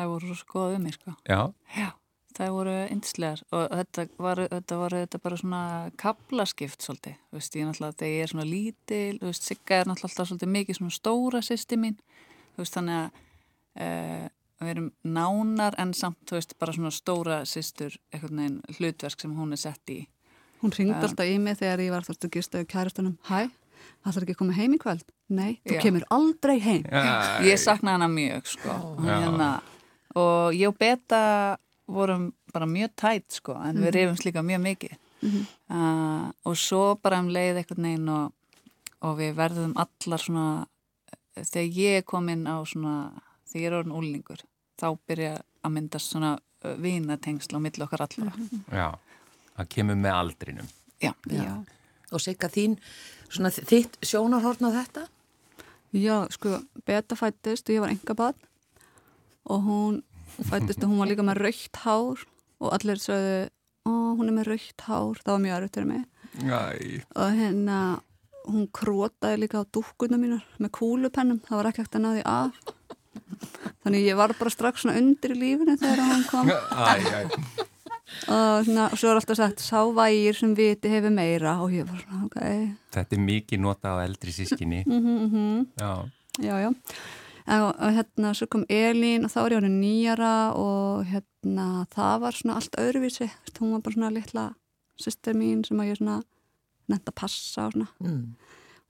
Það 0.03 0.13
voru 0.13 0.31
svo 0.33 0.39
skoða 0.41 0.79
um 0.79 0.87
mig, 0.89 0.97
sko. 0.99 1.15
Já, 1.31 1.41
Já, 1.77 1.89
það 2.37 2.53
voru 2.57 2.77
yndislegar 2.91 3.43
og 3.53 3.75
þetta 3.79 4.07
var, 4.19 4.43
þetta 4.51 4.79
var 4.81 4.97
þetta 4.97 5.21
bara 5.23 5.39
svona 5.41 5.63
kaplaskipt 6.01 6.87
svolítið, 6.87 7.19
þú 7.31 7.39
veist, 7.39 7.57
ég 7.57 7.63
er 7.63 7.69
náttúrulega 7.71 7.99
þegar 8.03 8.15
ég 8.17 8.27
er 8.27 8.33
svona 8.33 8.47
lítil, 8.49 9.19
þú 9.21 9.31
veist, 9.31 9.49
Sigga 9.49 9.79
er 9.79 9.91
náttúrulega 9.91 10.11
alltaf 10.11 10.31
svolítið 10.31 10.53
mikið 10.57 10.79
svona 10.81 10.97
stóra 10.97 11.43
sýsti 11.45 11.79
mín, 11.81 11.99
þú 12.57 12.65
veist, 12.65 12.79
þannig 12.79 12.99
að 12.99 13.21
e, 13.77 13.89
við 14.63 14.75
erum 14.75 14.91
nánar 15.19 15.79
en 15.83 15.95
samt, 15.97 16.21
þú 16.29 16.39
veist, 16.39 16.57
bara 16.61 16.77
svona 16.77 16.93
stóra 16.95 17.41
sýstur, 17.49 17.97
einhvern 18.13 18.43
veginn 18.43 18.79
hlutverk 18.79 19.25
sem 19.25 19.35
hún 19.37 19.55
er 19.55 19.63
sett 19.63 19.93
í. 19.93 20.01
Hún 20.63 20.75
ringdi 20.77 20.95
alltaf 20.99 21.27
í 21.27 21.39
mig 21.43 21.59
þegar 21.59 21.83
ég 21.83 21.91
var 21.95 22.07
þarst 22.07 22.29
að 22.29 22.35
gistu 22.37 22.63
kæristunum. 22.71 23.17
Hæ, 23.27 23.51
það 24.05 24.15
þarf 24.15 24.27
ekki 24.27 24.37
að 24.37 24.41
koma 24.45 24.57
heim 24.57 24.77
í 24.77 24.81
kvöld? 24.83 25.09
Nei, 25.33 25.51
þú 25.67 25.75
Já. 25.75 25.83
kemur 25.83 26.05
aldrei 26.15 26.59
heim. 26.63 26.85
Já, 26.87 27.43
Ég 27.49 27.59
sakna 27.59 27.97
hana 27.97 28.09
mjög, 28.13 28.47
sko, 28.53 28.77
hún 29.01 29.11
hérna, 29.11 29.51
og 30.19 30.55
ég 30.57 30.69
og 30.69 30.77
Beta 30.79 31.23
vorum 31.93 32.31
bara 32.53 32.67
mjög 32.69 32.93
tætt, 32.97 33.33
sko, 33.41 33.55
en 33.59 33.81
við 33.83 33.95
rifumst 33.97 34.25
líka 34.27 34.43
mjög 34.45 34.63
mikið. 34.67 34.99
uh, 35.71 36.31
og 36.45 36.57
svo 36.59 36.97
bara 37.03 37.21
um 37.23 37.29
leið 37.31 37.61
einhvern 37.61 37.85
veginn 37.87 38.09
og, 38.11 38.33
og 39.07 39.19
við 39.21 39.37
verðum 39.39 39.75
allar 39.79 40.19
svona 40.19 40.47
þegar 41.37 41.77
ég 41.79 41.99
er 42.01 42.03
komin 42.03 42.43
á 42.51 42.59
svona 42.67 42.95
þegar 43.47 43.63
ég 43.63 43.69
er 43.71 43.77
orðin 43.79 43.95
úlningur 44.01 44.43
þá 44.83 44.87
byrja 45.07 45.37
að 45.63 45.75
myndast 45.77 46.11
svona 46.11 46.33
uh, 46.65 46.75
vinatengsl 46.83 47.55
á 47.55 47.59
milli 47.63 47.85
okkar 47.87 48.03
allra 48.09 48.33
já, 48.73 48.89
það 49.57 49.71
kemur 49.77 50.01
með 50.03 50.19
aldrinum. 50.19 50.69
já, 51.01 51.13
Já. 51.31 51.55
Og 52.13 52.21
Sigga 52.21 52.51
þín, 52.53 52.75
svona 53.33 53.49
þitt 53.55 53.95
sjónarhorn 54.05 54.67
á 54.69 54.71
þetta? 54.83 55.07
Já, 55.97 56.17
sko, 56.35 56.59
Beta 56.85 57.17
fættist 57.17 57.71
og 57.71 57.77
ég 57.79 57.81
var 57.87 57.95
enga 57.95 58.15
barn 58.19 58.37
og 59.51 59.65
hún 59.67 59.99
fættist 60.49 60.83
og 60.85 60.91
hún 60.93 61.01
var 61.03 61.11
líka 61.11 61.25
með 61.27 61.43
raukt 61.47 61.77
hár 61.85 62.23
og 62.63 62.73
allir 62.77 63.01
sögðu, 63.03 63.49
ó, 63.89 63.93
hún 64.17 64.29
er 64.31 64.37
með 64.39 64.49
raukt 64.53 64.87
hár, 64.87 65.19
það 65.25 65.33
var 65.35 65.43
mjög 65.47 65.57
erfitt 65.59 65.77
fyrir 65.79 65.91
mig. 65.91 66.05
Æ, 66.43 67.03
og 67.19 67.35
hérna, 67.37 67.79
hún 68.47 68.69
krótaði 68.75 69.43
líka 69.43 69.61
á 69.61 69.65
dúkkunum 69.75 70.23
mínar 70.23 70.45
með 70.63 70.73
kúlupennum, 70.79 71.41
það 71.49 71.59
var 71.61 71.69
ekki 71.73 71.83
hægt 71.85 71.99
að 71.99 72.05
ná 72.07 72.11
því 72.17 72.25
af. 72.33 72.63
Þannig 73.83 74.07
ég 74.07 74.17
var 74.17 74.33
bara 74.39 74.51
strax 74.55 74.85
svona 74.85 74.97
undir 75.01 75.35
í 75.35 75.39
lífinu 75.41 75.75
þegar 75.81 76.07
hún 76.07 76.25
kom. 76.31 76.49
Æ, 76.53 76.95
æ. 77.03 77.23
og, 78.31 78.65
svona, 78.67 78.87
og 78.93 78.99
svo 79.01 79.11
er 79.11 79.19
alltaf 79.19 79.39
sagt, 79.41 79.63
sá 79.65 79.81
vægir 79.97 80.39
sem 80.39 80.53
viti 80.57 80.91
hefur 80.93 81.13
meira. 81.15 81.57
Og 81.65 81.75
ég 81.75 81.89
var 81.89 81.99
svona, 82.05 82.29
ok, 82.29 82.39
Þetta 82.95 83.19
er 83.19 83.25
mikið 83.27 83.63
nota 83.65 83.97
á 83.99 84.05
eldri 84.07 84.35
sískinni. 84.37 84.85
mhm, 84.87 85.19
mhm. 85.27 85.67
Já, 85.81 85.93
Já, 86.41 86.55
já. 86.63 86.71
Og, 87.43 87.79
hérna, 87.97 88.31
svo 88.39 88.47
kom 88.51 88.63
Elín 88.71 89.27
og 89.27 89.33
þá 89.33 89.39
var 89.41 89.55
ég 89.55 89.63
orðin 89.63 89.81
nýjara 89.83 90.35
og 90.59 91.09
hérna, 91.11 91.87
það 91.91 92.21
var 92.23 92.39
svona 92.39 92.59
allt 92.61 92.77
öðruvísi. 92.79 93.27
Þú 93.51 93.65
Hún 93.65 93.73
var 93.75 93.83
bara 93.83 93.97
svona 93.97 94.13
litla 94.15 94.45
sýster 95.01 95.35
mín 95.35 95.65
sem 95.67 95.81
að 95.83 95.91
ég 95.91 95.99
svona 95.99 96.21
nefnt 96.91 97.11
að 97.11 97.19
passa 97.19 97.67
og 97.67 97.75
svona. 97.75 97.89
Mm. 98.03 98.37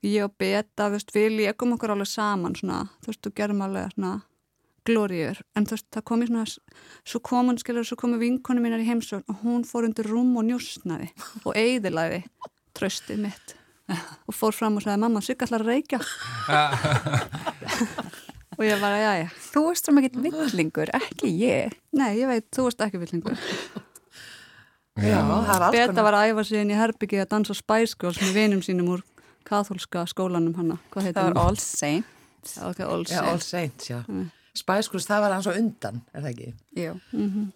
Og 0.03 0.09
ég 0.09 0.27
og 0.27 0.35
Beta, 0.37 0.89
þú 0.89 0.97
veist, 0.97 1.15
við 1.15 1.27
leikum 1.39 1.73
okkur 1.77 1.95
alveg 1.95 2.09
saman 2.11 2.57
svona, 2.59 2.83
þú 3.01 3.11
veist, 3.11 3.29
og 3.29 3.35
gerum 3.39 3.63
alveg 3.65 3.95
svona 3.95 4.13
glóriður. 4.87 5.39
En 5.55 5.65
þú 5.65 5.77
veist, 5.77 5.89
það 5.95 6.05
kom 6.09 6.25
í 6.25 6.29
svona, 6.29 6.45
svo 7.07 7.23
kom 7.23 7.49
hún, 7.49 7.59
skilur, 7.61 7.87
svo 7.87 7.97
komu 7.99 8.19
vinkonu 8.21 8.63
mínar 8.63 8.83
í 8.83 8.89
heimsókn 8.89 9.29
og 9.31 9.45
hún 9.45 9.63
fór 9.67 9.87
undir 9.87 10.09
rúm 10.11 10.31
og 10.37 10.43
njúsnaði 10.49 11.09
og 11.45 11.51
eigðilaði 11.55 12.19
tröstið 12.75 13.17
mitt 13.29 13.55
og 14.27 14.33
fór 14.35 14.53
fram 14.55 14.77
og 14.77 14.85
sagði, 14.85 14.99
mamma, 15.05 15.23
ætlar 15.23 15.63
að 15.63 15.71
reykja. 15.71 15.99
og 18.57 18.63
ég 18.67 18.81
bara, 18.81 18.97
já, 19.01 19.11
já. 19.23 19.27
Þú 19.53 19.63
veist 19.69 19.87
svo 19.87 19.93
mikið 19.97 20.19
villingur, 20.27 20.91
ekki 20.99 21.31
ég. 21.41 21.73
Nei, 21.97 22.11
ég 22.19 22.27
veit, 22.29 22.45
þú 22.55 22.67
veist 22.69 22.81
ekki 22.85 23.01
villingur. 23.01 23.39
Já, 25.01 25.17
það 25.25 25.49
er 25.55 25.63
alls 25.65 25.73
Beta 25.73 26.03
var 26.05 26.13
að 26.19 26.27
æfa 26.31 26.43
sig 26.45 26.61
inn 26.61 26.71
í 26.73 26.77
herbyggi 26.77 27.21
að 27.23 27.31
dansa 27.33 27.55
Spice 27.57 27.95
Girls 27.99 28.19
með 28.21 28.35
vinum 28.37 28.61
sínum 28.61 28.91
úr 28.93 29.01
katholska 29.47 30.03
skólanum 30.11 30.53
hana. 30.59 30.77
Hvað 30.93 31.07
heitir 31.09 31.17
Það 31.17 31.29
var 31.31 31.37
hann? 31.39 31.49
all 31.49 31.57
same. 31.57 32.03
Já, 32.43 32.61
ok, 32.69 32.79
All 32.85 33.05
Já, 33.09 33.19
All 33.23 33.39
Saints. 33.39 33.49
Saints, 33.49 33.89
já. 33.89 33.99
Mm. 34.11 34.27
Spice 34.53 34.91
Girls, 34.93 35.07
það 35.09 35.21
var 35.25 35.33
hans 35.33 35.47
á 35.49 35.53
undan, 35.57 36.01
er 36.13 36.21
það 36.27 36.31
ekki? 36.35 36.49
Jú. 36.77 36.95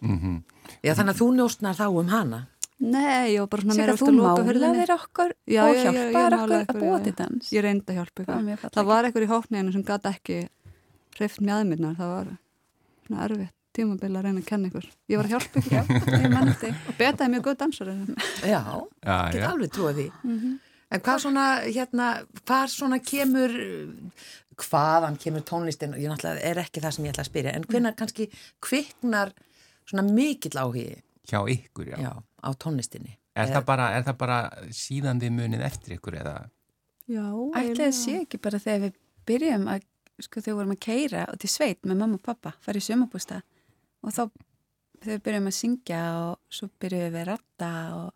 mhm. 0.01 0.37
Já, 0.83 0.93
þannig 0.97 1.13
að 1.13 1.19
þú 1.21 1.27
njóstnar 1.37 1.77
þá 1.77 1.85
um 2.01 2.07
hana. 2.11 2.39
Nei, 2.77 3.33
ég 3.33 3.39
var 3.41 3.47
bara 3.53 3.63
svona 3.65 3.75
meira 3.77 3.93
eftir 3.93 4.09
að 4.13 4.17
hurðinni. 4.45 4.65
málaðir 4.67 4.91
okkur 4.93 5.31
Já, 5.49 5.61
og 5.65 5.71
já, 5.73 5.79
já, 5.81 5.91
hjálpaðir 5.93 6.35
okkur 6.37 6.51
að 6.57 6.65
ykkur, 6.65 6.81
búa 6.81 6.97
já. 6.97 7.03
til 7.07 7.13
dans. 7.21 7.47
Ég 7.55 7.63
reyndi 7.65 7.93
að 7.93 7.97
hjálpa 7.97 8.25
Það 8.27 8.35
var 8.35 8.51
ykkur. 8.57 8.73
Það 8.75 8.85
var 8.91 9.07
einhver 9.07 9.25
í 9.25 9.29
hókninu 9.31 9.73
sem 9.73 9.85
gæti 9.87 10.11
ekki 10.11 10.37
hreift 11.17 11.41
mjöðmirnar. 11.43 11.97
Það 11.97 12.13
var 12.13 12.31
svona 13.07 13.25
erfitt 13.27 13.53
tímabil 13.77 14.13
að 14.17 14.23
reyna 14.25 14.41
að 14.41 14.47
kenna 14.47 14.71
ykkur. 14.71 14.87
Ég 15.11 15.19
var 15.19 15.27
að 15.27 15.33
hjálpa 15.35 15.61
ykkur. 15.61 16.15
Ég 16.17 16.31
mann 16.33 16.53
eftir. 16.53 16.79
Beta 16.97 17.25
er 17.27 17.33
mjög 17.33 17.43
góð 17.49 17.59
dansari. 17.61 17.97
Já, 18.41 18.61
já. 19.05 19.43
alveg 19.51 19.73
trúið 19.75 20.01
því. 20.01 20.07
Mhm. 20.23 20.55
En 20.87 21.01
hvað 21.03 21.17
svona, 21.19 21.45
hérna, 21.67 22.05
hvað 22.47 22.69
svona 22.71 22.97
kemur, 23.03 23.51
hvaðan 24.55 25.17
kemur 25.19 25.43
tónlistin, 25.43 25.95
ég 25.99 26.07
náttúrulega 26.07 26.45
er 26.47 26.61
ekki 26.63 26.79
það 26.83 26.93
sem 26.95 27.07
ég 27.07 27.11
ætla 27.11 27.25
að 27.25 27.29
spyrja, 27.31 27.53
en 27.57 27.65
hvenær 27.67 27.97
kannski 27.99 28.29
kviknar 28.63 29.33
svona 29.87 30.05
mikill 30.07 30.55
áhugi 30.55 30.87
Hjá 31.27 31.41
ykkur, 31.51 31.89
já. 31.91 31.97
já, 31.99 32.13
á 32.15 32.49
tónlistinni? 32.55 33.17
Er, 33.35 33.51
það 33.51 33.65
bara, 33.67 33.89
er 33.97 34.05
það 34.07 34.17
bara 34.21 34.37
síðan 34.71 35.19
við 35.19 35.33
munið 35.35 35.65
eftir 35.67 35.97
ykkur 35.97 36.15
eða? 36.21 36.37
Já, 37.07 37.25
Ætli 37.59 37.83
það 37.83 37.93
sé 37.99 38.15
ekki 38.23 38.39
bara 38.47 38.61
þegar 38.63 38.85
við 38.87 38.95
byrjum 39.27 39.67
að, 39.73 39.83
sko 40.25 40.41
þegar 40.41 40.53
við 40.53 40.59
vorum 40.59 40.75
að 40.75 40.83
keira 40.87 41.23
og 41.31 41.39
til 41.41 41.49
sveit 41.51 41.81
með 41.85 41.99
mamma 42.01 42.17
og 42.19 42.23
pappa, 42.25 42.53
fara 42.63 42.79
í 42.79 42.85
sumabústa 42.85 43.41
og 44.03 44.13
þá 44.15 44.23
við 45.05 45.19
byrjum 45.25 45.49
að 45.51 45.57
syngja 45.57 46.01
og 46.25 46.39
svo 46.49 46.69
byrjum 46.81 47.11
við 47.13 47.21
að 47.21 47.27
ratta 47.29 47.71
og 47.97 48.13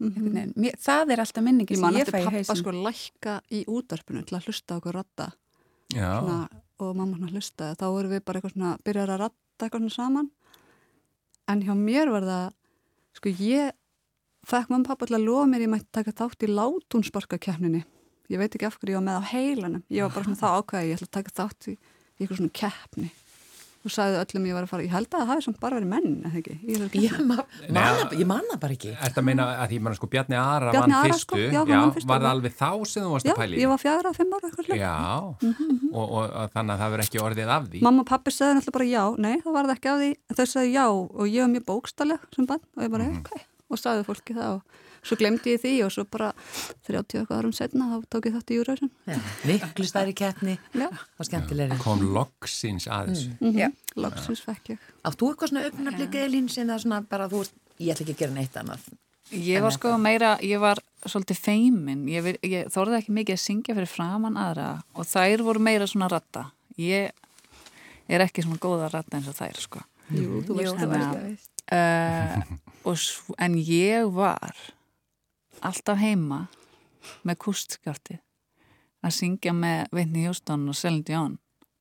einhvern 0.00 0.32
veginn. 0.36 0.52
Mér, 0.56 0.76
það 0.80 1.12
er 1.14 1.22
alltaf 1.24 1.44
minningi 1.44 1.72
Ég 1.74 1.78
sem 1.80 1.84
man 1.86 1.96
ég 1.96 2.04
eftir 2.06 2.16
fæ 2.16 2.20
í 2.20 2.24
pappa 2.26 2.36
hausinn. 2.36 2.60
sko 2.62 2.74
lækka 2.86 3.34
í 3.52 3.60
útarpinu 3.72 4.24
til 4.28 4.36
að 4.36 4.48
hlusta 4.48 4.76
á 4.76 4.78
okkur 4.80 4.96
ratta 4.96 5.28
svona, 5.92 6.38
og 6.80 6.96
mamma 6.96 7.16
svona 7.16 7.32
hlustaði. 7.32 7.78
Þá 7.80 7.86
vorum 7.94 8.12
við 8.16 8.24
bara 8.24 8.40
eitthvað 8.40 8.54
svona, 8.56 8.72
byrjar 8.84 9.12
að 9.14 9.20
ratta 9.24 9.66
eitthvað 9.66 9.84
svona 9.84 9.96
saman. 9.96 10.30
En 11.48 11.62
hjá 11.62 11.74
mér 11.78 12.10
var 12.12 12.26
það, 12.26 12.46
sko 13.16 13.32
ég 13.40 13.76
fekk 14.46 14.72
mamma 14.72 14.84
og 14.84 14.88
pappa 14.92 15.06
til 15.08 15.16
að 15.18 15.26
lofa 15.28 15.46
mér 15.52 15.64
ég 15.66 15.72
mætti 15.72 15.88
taka 15.92 16.12
þátt 16.12 16.44
í 16.44 16.50
látúnsparkakefninni. 16.52 17.84
Ég 18.32 18.38
veit 18.42 18.54
ekki 18.56 18.66
af 18.66 18.78
hverju 18.80 18.96
ég 18.96 18.98
var 19.00 19.06
með 19.06 19.20
á 19.20 19.22
heilanum. 19.32 19.82
Ég 19.90 20.02
var 20.02 20.10
bara 20.16 20.24
svona 20.26 20.40
það 20.40 20.58
ákvæði, 20.62 20.88
ég 20.90 20.98
ætla 20.98 21.06
að 21.10 21.14
taka 21.20 21.36
þátt 21.42 21.70
í, 21.70 21.76
eitthvað 22.18 22.36
svona 22.42 22.56
keppni. 22.62 23.12
Og 23.86 23.92
sagði 23.94 24.16
öllum 24.18 24.46
ég 24.48 24.54
var 24.56 24.64
að 24.66 24.70
fara, 24.72 24.82
ég 24.82 24.90
held 24.90 25.06
að 25.14 25.20
það 25.20 25.28
hafi 25.30 25.42
samt 25.46 25.58
bara 25.62 25.76
verið 25.78 25.90
menn, 25.92 26.14
eða 26.26 26.38
ekki? 26.40 26.54
Ég, 27.06 27.12
ma 27.22 27.36
manna, 27.70 28.08
ég 28.18 28.26
manna 28.26 28.56
bara 28.58 28.74
ekki. 28.74 28.90
Þetta 28.98 29.20
að 29.22 29.26
meina 29.28 29.44
að 29.62 29.68
því 29.70 29.78
mann 29.86 29.94
sko 29.94 30.08
Bjarni 30.10 30.34
Ara 30.40 30.72
Bjarni 30.74 30.80
vann 30.90 30.94
Ara, 30.98 31.12
fyrstu, 31.12 31.22
sko, 31.22 31.38
já, 31.54 31.60
vann 31.70 31.92
fyrstu. 31.94 32.08
var 32.10 32.24
það 32.24 32.30
alveg 32.32 32.56
þá 32.58 32.70
sem 32.90 33.04
þú 33.06 33.12
varst 33.12 33.28
Já, 33.28 33.32
að 33.36 33.38
pæli? 33.44 33.60
ég 33.62 33.70
var 33.70 33.78
fjara, 33.84 34.12
fimm 34.18 34.34
ára 34.34 34.50
eitthvað. 34.50 34.80
Já, 34.80 34.96
og, 35.22 36.02
og, 36.02 36.24
og 36.26 36.50
þannig 36.56 36.74
að 36.74 36.82
það 36.82 36.90
verður 36.96 37.04
ekki 37.06 37.22
orðið 37.28 37.52
af 37.58 37.68
því. 37.70 37.82
Mamma 37.86 38.02
og 38.02 38.08
pappi 38.10 38.34
segði 38.34 38.56
náttúrulega 38.58 38.76
bara 38.80 38.88
já, 38.90 39.04
nei, 39.28 39.36
það 39.46 39.54
var 39.60 39.70
það 39.70 39.76
ekki 39.78 39.92
af 39.94 40.02
því. 40.02 40.10
Þau 40.40 40.46
segði 40.56 40.74
já 40.74 40.84
og 40.90 41.22
ég 41.30 41.40
var 41.46 41.54
mjög 41.54 41.66
bókstalleg 41.70 42.26
sem 42.34 42.50
bann 42.50 42.64
og 42.74 42.82
ég 42.82 42.90
bara, 42.96 43.06
Mhm. 43.06 43.22
ok, 43.22 43.46
og 43.70 43.78
sagði 43.78 44.04
fólki 44.10 44.34
það 44.34 44.50
og 44.58 44.62
svo 45.06 45.18
glemdi 45.20 45.54
ég 45.54 45.62
því 45.62 45.72
og 45.86 45.94
svo 45.94 46.04
bara 46.10 46.32
30 46.88 47.20
eitthvað 47.20 47.38
árum 47.38 47.54
setna 47.56 47.88
þá 47.92 47.96
tók 48.12 48.28
ég 48.28 48.36
þátt 48.36 48.52
í 48.52 48.58
Júræðsson. 48.58 48.92
Já, 49.06 49.18
miklu 49.48 49.88
stærri 49.88 50.14
keppni 50.18 50.56
Já, 50.74 50.88
og 50.90 51.28
skemmtilegri. 51.28 51.78
Kom 51.82 52.04
loksins 52.16 52.88
að 52.90 53.12
þessu. 53.12 53.32
mm 53.40 53.58
Já. 53.60 53.68
loksins 53.96 54.44
fekk 54.44 54.74
ég. 54.74 54.86
Átt 55.06 55.18
þú 55.20 55.32
eitthvað 55.32 55.52
svona 55.52 55.66
augnabliki 55.70 56.22
Elín 56.26 56.48
sem 56.52 56.68
það 56.68 56.84
svona 56.84 57.02
bara 57.08 57.28
þú 57.32 57.42
veist, 57.44 57.58
ég 57.78 57.94
ætla 57.94 58.06
ekki 58.06 58.16
að 58.16 58.22
gera 58.24 58.36
neitt 58.36 58.60
annað. 58.62 58.88
Ég 59.34 59.62
var 59.62 59.74
sko 59.74 59.96
meira, 59.98 60.36
ég 60.46 60.60
var 60.62 60.78
svolítið 61.02 61.38
feimin, 61.42 62.04
ég, 62.10 62.36
ég 62.46 62.68
þorði 62.70 63.00
ekki 63.00 63.14
mikið 63.16 63.34
að 63.34 63.42
syngja 63.42 63.74
fyrir 63.74 63.90
framann 63.90 64.38
aðra 64.38 64.68
og 64.94 65.08
þær 65.08 65.42
voru 65.48 65.62
meira 65.66 65.88
svona 65.90 66.06
ratta. 66.12 66.44
Ég 66.78 67.10
er 68.06 68.22
ekki 68.22 68.44
svona 68.46 68.62
góða 68.62 68.92
ratta 68.92 69.18
eins 69.18 69.26
og 69.30 69.34
þær 69.34 69.58
sko. 69.58 69.82
Jú, 70.14 70.42
þú 70.46 70.58
veist 70.60 70.78
það. 70.78 71.16
Uh, 71.66 73.06
en 73.42 73.56
ég 73.58 74.06
var 74.14 74.54
alltaf 75.64 75.98
heima 76.00 76.46
með 77.26 77.40
kustskjálti 77.46 78.18
að 79.06 79.14
syngja 79.14 79.54
með 79.54 79.90
Whitney 79.94 80.26
Houston 80.26 80.66
og 80.68 80.76
Celine 80.76 81.04
Dion. 81.06 81.36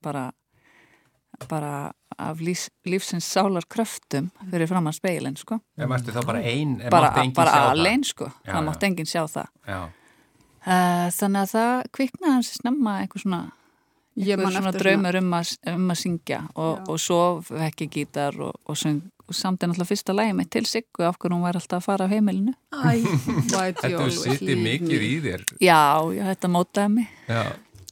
Bara, 0.05 0.27
bara 1.49 1.91
af 2.21 2.41
lífs, 2.43 2.69
lífsins 2.85 3.27
sálar 3.27 3.65
kröftum 3.71 4.29
fyrir 4.51 4.69
fram 4.69 4.87
að 4.91 4.99
speilin 4.99 5.37
sko. 5.39 5.59
Ég 5.79 5.89
varstu 5.89 6.13
þá 6.15 6.21
bara 6.27 6.43
ein, 6.45 6.77
en 6.79 6.93
bara, 6.93 7.11
bara 7.35 7.55
alene 7.71 8.07
sko. 8.07 8.29
Já. 8.45 8.59
mátti 8.63 8.89
enginn 8.89 9.09
sjá 9.09 9.25
það. 9.31 9.49
Já, 9.65 9.79
uh, 10.65 11.07
þannig 11.17 11.41
að 11.41 11.53
það 11.55 11.75
kviknaði 11.97 12.35
hans 12.37 12.53
snemma 12.59 12.97
einhver 13.01 13.25
svona 13.25 13.43
man 14.15 14.55
svona 14.55 14.71
draumur 14.75 15.17
um 15.19 15.33
að, 15.35 15.51
um 15.73 15.89
að 15.91 15.99
syngja 15.99 16.39
og, 16.55 16.85
og 16.87 16.99
svo 17.01 17.21
fekk 17.43 17.85
ég 17.85 17.97
gítar 17.97 18.37
og, 18.39 18.55
og 18.63 18.79
söng 18.79 19.01
samt 19.33 19.63
er 19.63 19.71
náttúrulega 19.71 19.89
fyrsta 19.89 20.13
lægi 20.13 20.33
mitt 20.37 20.51
til 20.53 20.65
Siggu 20.69 21.03
af 21.07 21.17
hvernig 21.17 21.37
hún 21.39 21.45
var 21.47 21.55
alltaf 21.57 21.81
að 21.81 21.85
fara 21.87 22.05
af 22.05 22.11
heimilinu. 22.13 22.53
Æ, 22.73 23.01
þetta 23.49 24.09
sittið 24.13 24.57
mikið 24.61 25.05
í 25.09 25.13
þér. 25.25 25.45
Já, 25.63 25.79
já, 26.13 26.23
þetta 26.33 26.51
mótaði 26.53 26.91
mig. 26.99 27.07
Já. 27.29 27.43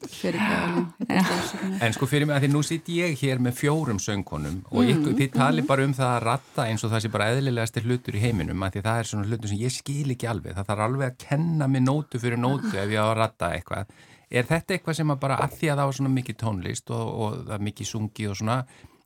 Stafsökunar. 0.03 1.79
En 1.85 1.93
sko 1.95 2.07
fyrir 2.11 2.27
mig 2.27 2.35
að 2.35 2.43
því 2.45 2.49
nú 2.51 2.61
sitt 2.67 2.89
ég 2.91 3.13
hér 3.21 3.39
með 3.43 3.55
fjórum 3.61 3.99
söngkonum 4.03 4.57
og 4.71 4.81
Mhm, 4.83 4.89
ykkur, 4.93 5.13
þið 5.19 5.31
tali 5.37 5.61
bara 5.67 5.85
um 5.87 5.93
það 5.95 6.11
að 6.17 6.23
ratta 6.27 6.65
eins 6.67 6.83
og 6.83 6.91
það 6.91 7.03
sé 7.05 7.11
bara 7.13 7.29
eðlilegasti 7.31 7.83
hlutur 7.85 8.17
í 8.17 8.23
heiminum 8.23 8.63
að 8.67 8.73
því 8.75 8.81
það 8.83 8.99
er 8.99 9.09
svona 9.11 9.27
hlutur 9.29 9.47
sem 9.53 9.61
ég 9.63 9.71
skil 9.71 10.11
ekki 10.11 10.27
alveg. 10.27 10.55
Það 10.57 10.67
þarf 10.67 10.83
alveg 10.87 11.07
að 11.11 11.17
kenna 11.23 11.67
mig 11.67 11.81
nótu 11.87 12.19
fyrir 12.19 12.37
nótu 12.37 12.73
ef 12.75 12.89
ég 12.91 12.99
á 12.99 13.07
að 13.07 13.17
ratta 13.21 13.51
eitthvað. 13.55 13.85
Er 14.33 14.43
þetta 14.49 14.73
eitthvað 14.75 14.95
sem 14.99 15.11
að 15.13 15.19
bara 15.23 15.37
að 15.39 15.55
því 15.59 15.67
að 15.71 15.77
það 15.77 15.85
var 15.85 15.93
svona 15.99 16.13
mikið 16.19 16.35
tónlist 16.43 16.89
og, 16.91 17.07
og 17.23 17.39
það 17.47 17.65
mikið 17.69 17.87
sungi 17.87 18.27
og 18.27 18.35
svona 18.39 18.57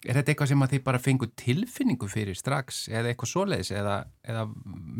er 0.05 0.13
þetta 0.19 0.31
eitthvað 0.33 0.51
sem 0.51 0.61
að 0.65 0.71
þið 0.75 0.83
bara 0.85 0.99
fengu 1.01 1.27
tilfinningu 1.41 2.07
fyrir 2.11 2.37
strax 2.37 2.83
eða 2.91 3.09
eitthvað 3.13 3.31
svoleiðis 3.31 3.71
eða, 3.73 3.95
eða 4.29 4.43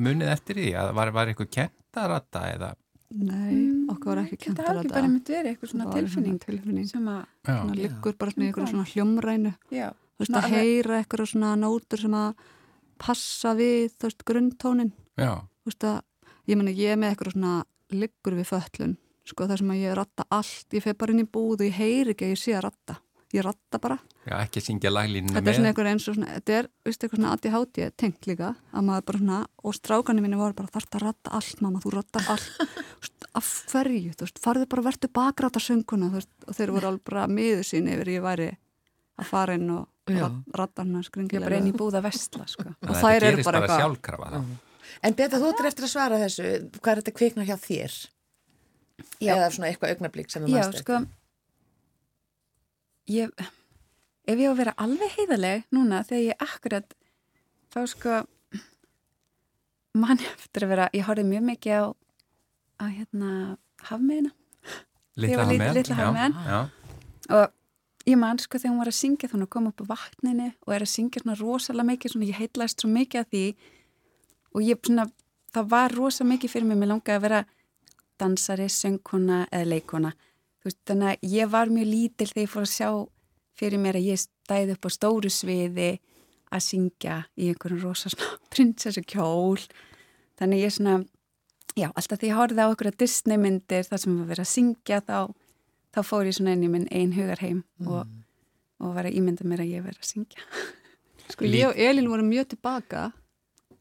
munið 0.08 0.32
eftir 0.34 0.56
því 0.62 0.72
að 0.82 0.92
var, 0.98 1.12
var 1.14 1.28
eitthvað 1.32 1.52
kent 1.54 2.00
að 2.02 2.10
ratta 2.16 2.44
eða 2.56 2.72
Nei, 3.08 3.86
okkur 3.88 4.10
var 4.12 4.20
ekki 4.26 4.36
kent 4.42 4.58
Þetta 4.60 4.74
þetta. 4.82 4.92
bara 4.98 5.08
myndi 5.08 5.32
verið 5.32 5.54
eitthvað 5.54 5.70
svona 5.72 5.86
tilfinning 5.94 6.40
tilfinning. 6.44 6.88
sem 6.90 7.06
að, 7.08 7.70
liggur 7.78 8.18
bara 8.20 8.34
svona 8.34 8.44
í 8.44 8.50
einhverju 8.50 8.72
svona 8.74 8.90
hljómrænu. 8.92 9.54
já, 9.72 9.88
Þú 10.18 10.20
veist 10.26 10.32
Svona 10.34 10.42
að 10.44 10.56
heyra 10.58 10.98
einhverju 11.00 11.28
svona 11.32 11.52
nótur 11.62 12.02
sem 12.02 12.18
að 12.20 12.42
passa 13.00 13.54
við, 13.56 13.94
þú 13.96 14.10
veist, 14.10 14.26
grunntónin. 14.28 14.92
Já, 15.16 15.32
Þú 15.64 15.72
veist 15.72 15.88
að, 15.88 16.02
ég 16.52 16.58
meni, 16.60 16.74
ég 16.76 16.92
er 16.96 17.00
með 17.00 17.14
einhverju 17.14 17.36
svona 17.38 17.54
liggur 17.96 18.36
við 18.42 18.50
föllun. 18.52 18.98
Sko 19.28 19.48
þar 19.48 19.62
sem 19.64 19.72
að 19.72 19.82
ég 19.86 19.96
ratta 20.02 20.26
allt, 20.32 20.68
ég 20.76 20.84
fer 20.84 20.96
bara 21.00 21.16
inn 21.16 21.24
í 21.24 21.28
búð 21.32 21.62
og 21.62 21.68
ég 21.70 21.80
heyri 21.80 22.12
ekki 22.16 22.28
að 22.28 22.34
ég 22.36 22.42
sé 22.44 22.58
að 22.60 22.66
ratta. 22.68 23.00
Ég 23.36 23.44
ratta 23.44 23.80
bara. 23.84 23.98
já 24.24 24.38
ekki 24.40 24.62
að 24.62 24.66
syngja 24.70 24.92
laglínuna 24.94 25.36
Þetta 25.36 25.50
er 25.52 25.56
svona 25.58 25.72
einhver 25.74 25.88
eins 25.92 26.06
og 26.08 26.16
svona, 26.16 26.28
þetta 26.38 26.54
er, 26.58 26.68
veist, 26.88 27.02
eitthvað 27.04 27.20
svona 27.20 27.32
ADHD 27.36 27.80
tengt 28.00 28.28
líka, 28.30 28.54
að 28.72 28.86
maður 28.88 29.06
bara 29.10 29.20
svona, 29.20 29.40
og 29.68 29.76
strákanir 29.76 30.24
minni 30.24 30.40
voru 30.40 30.56
bara, 30.56 30.72
þarft 30.72 30.96
að 30.96 31.04
ratta 31.04 31.34
allt, 31.36 31.60
mamma, 31.66 31.82
þú 31.84 31.92
rattar 31.98 32.30
allt, 32.32 32.48
af 33.42 33.50
hverju, 33.74 34.14
þú 34.16 34.24
veist, 34.28 34.40
farðu 34.40 34.70
bara, 34.72 34.86
verðu 34.88 35.10
bakráta 35.20 35.60
sönguna, 35.60 36.08
þú 36.14 36.22
veist, 36.22 36.32
og 36.48 36.56
þeir 36.56 36.74
voru 36.78 36.90
alveg 36.94 37.04
bara 37.12 37.28
miður 37.28 37.68
sín 37.68 37.92
yfir 37.92 38.14
ég 38.16 38.24
væri 38.24 38.48
að 39.18 39.30
fara 39.34 39.58
inn 39.60 39.70
og 39.76 39.88
Já. 40.08 40.24
rat, 40.24 40.40
ratta 40.56 40.88
ég 40.88 40.96
er 41.02 41.04
skringilega. 41.10 41.46
bara 41.50 41.60
inn 41.60 41.68
í 41.68 41.76
búð 41.76 42.00
að 42.00 42.08
vestla, 42.08 42.48
sko. 42.48 42.64
og 42.72 42.88
Þetta 42.88 43.02
þær 43.04 43.28
eru 43.28 43.44
bara 43.44 43.60
eitthvað- 43.60 43.82
sjálfkrafa 43.84 44.32
þá. 44.32 44.42
En 45.04 45.14
Beta, 45.20 45.38
þú 45.38 45.52
ættir 45.52 45.68
eftir 45.68 45.84
að 45.84 45.92
svara 45.92 46.18
þessu, 46.24 46.46
hvað 46.80 46.92
er 46.96 47.02
þetta 47.02 47.18
kvikna 47.20 47.44
hjá 47.44 47.58
þér? 47.60 47.96
Já. 49.20 49.34
Eða 49.36 49.50
svona 49.52 49.68
eitthvað 49.70 49.92
augnablík 49.98 50.32
sem 50.32 50.44
þú 50.46 50.54
Já, 50.56 50.62
mannst 50.64 50.80
sko, 50.86 51.02
ég, 53.12 53.32
ef 54.28 54.38
ég 54.38 54.48
á 54.48 54.54
að 54.54 54.60
vera 54.62 54.76
alveg 54.84 55.14
heiðaleg 55.18 55.68
núna 55.76 56.04
þegar 56.08 56.24
ég 56.26 56.44
akkurat, 56.48 56.98
þá 57.74 57.80
sko, 57.94 58.18
mann 59.98 60.24
eftir 60.34 60.68
að 60.68 60.74
vera, 60.74 60.90
ég 60.96 61.08
horfði 61.08 61.28
mjög 61.32 61.46
mikið 61.52 61.78
á, 61.78 61.86
á 62.82 62.86
hérna, 62.92 63.32
hafmiðina. 63.90 64.34
Litla. 65.18 65.48
Já, 66.46 66.60
og 67.34 67.54
ég 68.08 68.20
man 68.22 68.40
sko 68.40 68.60
þegar 68.60 68.72
hún 68.72 68.82
var 68.84 68.92
að 68.92 69.00
syngja 69.00 69.30
þannig 69.32 69.50
að 69.50 69.54
koma 69.56 69.72
upp 69.74 69.82
á 69.84 69.92
vatninu 69.92 70.50
og 70.54 70.74
er 70.76 70.86
að 70.86 70.92
syngja 70.94 71.24
svona 71.24 71.38
rosalega 71.40 71.90
mikið 71.90 72.14
svona 72.14 72.30
ég 72.30 72.38
heitlaðist 72.42 72.84
svo 72.84 72.92
mikið 72.94 73.24
að 73.24 73.32
því 73.34 73.44
og 74.54 74.68
ég 74.68 74.84
svona 74.86 75.08
það 75.56 75.72
var 75.74 75.96
rosa 75.98 76.28
mikið 76.28 76.54
fyrir 76.54 76.70
mig, 76.70 76.78
mér 76.80 76.92
langaði 76.94 77.18
að 77.18 77.26
vera 77.26 77.42
dansari, 78.22 78.70
söngkona 78.72 79.44
eða 79.52 79.72
leikona 79.74 80.14
veist, 80.68 80.80
þannig 80.90 81.14
að 81.14 81.34
ég 81.34 81.52
var 81.54 81.72
mjög 81.74 81.90
lítil 81.92 82.30
þegar 82.30 82.44
ég 82.44 82.54
fór 82.54 82.68
að 82.68 82.74
sjá 82.74 82.90
fyrir 83.58 83.82
mér 83.82 84.00
að 84.00 84.10
ég 84.12 84.22
stæði 84.22 84.78
upp 84.78 84.88
á 84.88 84.90
stóru 84.94 85.34
sviði 85.34 85.92
að 86.54 86.64
syngja 86.64 87.18
í 87.36 87.52
einhverjum 87.52 87.84
rosa 87.84 88.12
svona 88.14 88.38
prinsessu 88.54 89.04
kjól 89.08 89.60
þannig 90.40 90.64
ég 90.64 90.76
svona 90.76 91.02
já, 91.78 91.90
alltaf 91.90 92.22
því 92.22 92.32
ég 92.32 92.40
horfði 92.40 92.64
á 92.64 92.70
einhverja 92.70 93.00
Disney 93.02 93.42
myndir 93.42 93.88
þar 93.88 94.04
sem 94.04 94.18
var 94.22 94.32
verið 94.32 94.46
að 94.46 94.54
syngja 94.54 95.02
þá 95.04 95.20
þá 95.98 96.02
fór 96.06 96.30
ég 96.30 96.38
svona 96.38 96.56
inn 96.56 96.66
í 96.66 96.72
minn 96.72 96.90
ein 96.94 97.14
hugarheim 97.16 97.64
og, 97.88 98.10
og 98.84 98.98
var 98.98 99.10
að 99.10 99.18
ímynda 99.20 99.48
mér 99.48 99.64
að 99.64 99.74
ég 99.74 99.86
verið 99.86 100.04
að 100.04 100.12
syngja. 100.12 100.44
Sko 101.34 101.48
ég 101.50 101.66
og 101.68 101.80
Elin 101.82 102.10
vorum 102.12 102.30
mjög 102.32 102.54
tilbaka 102.54 103.10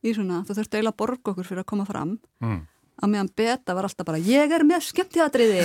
í 0.03 0.15
svona, 0.15 0.43
þú 0.47 0.57
þurfti 0.57 0.79
eiginlega 0.79 0.95
að 0.95 1.01
borga 1.03 1.33
okkur 1.33 1.47
fyrir 1.47 1.63
að 1.63 1.71
koma 1.71 1.87
fram 1.89 2.17
mm. 2.43 2.63
Að 3.03 3.11
meðan 3.13 3.29
Beta 3.37 3.75
var 3.77 3.85
alltaf 3.89 4.07
bara 4.09 4.21
ég 4.25 4.53
er 4.57 4.65
með 4.65 4.85
skemmtiðatriði 4.89 5.65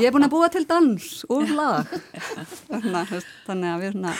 ég 0.00 0.06
er 0.08 0.14
búin 0.14 0.26
að 0.26 0.32
búa 0.32 0.48
til 0.50 0.64
dans 0.66 1.06
og 1.30 1.52
lag. 1.54 1.86
Þannig, 2.70 2.96
að- 2.96 3.28
þannig 3.46 3.70
að 3.74 3.84
við 3.84 3.92
svona 3.94 4.14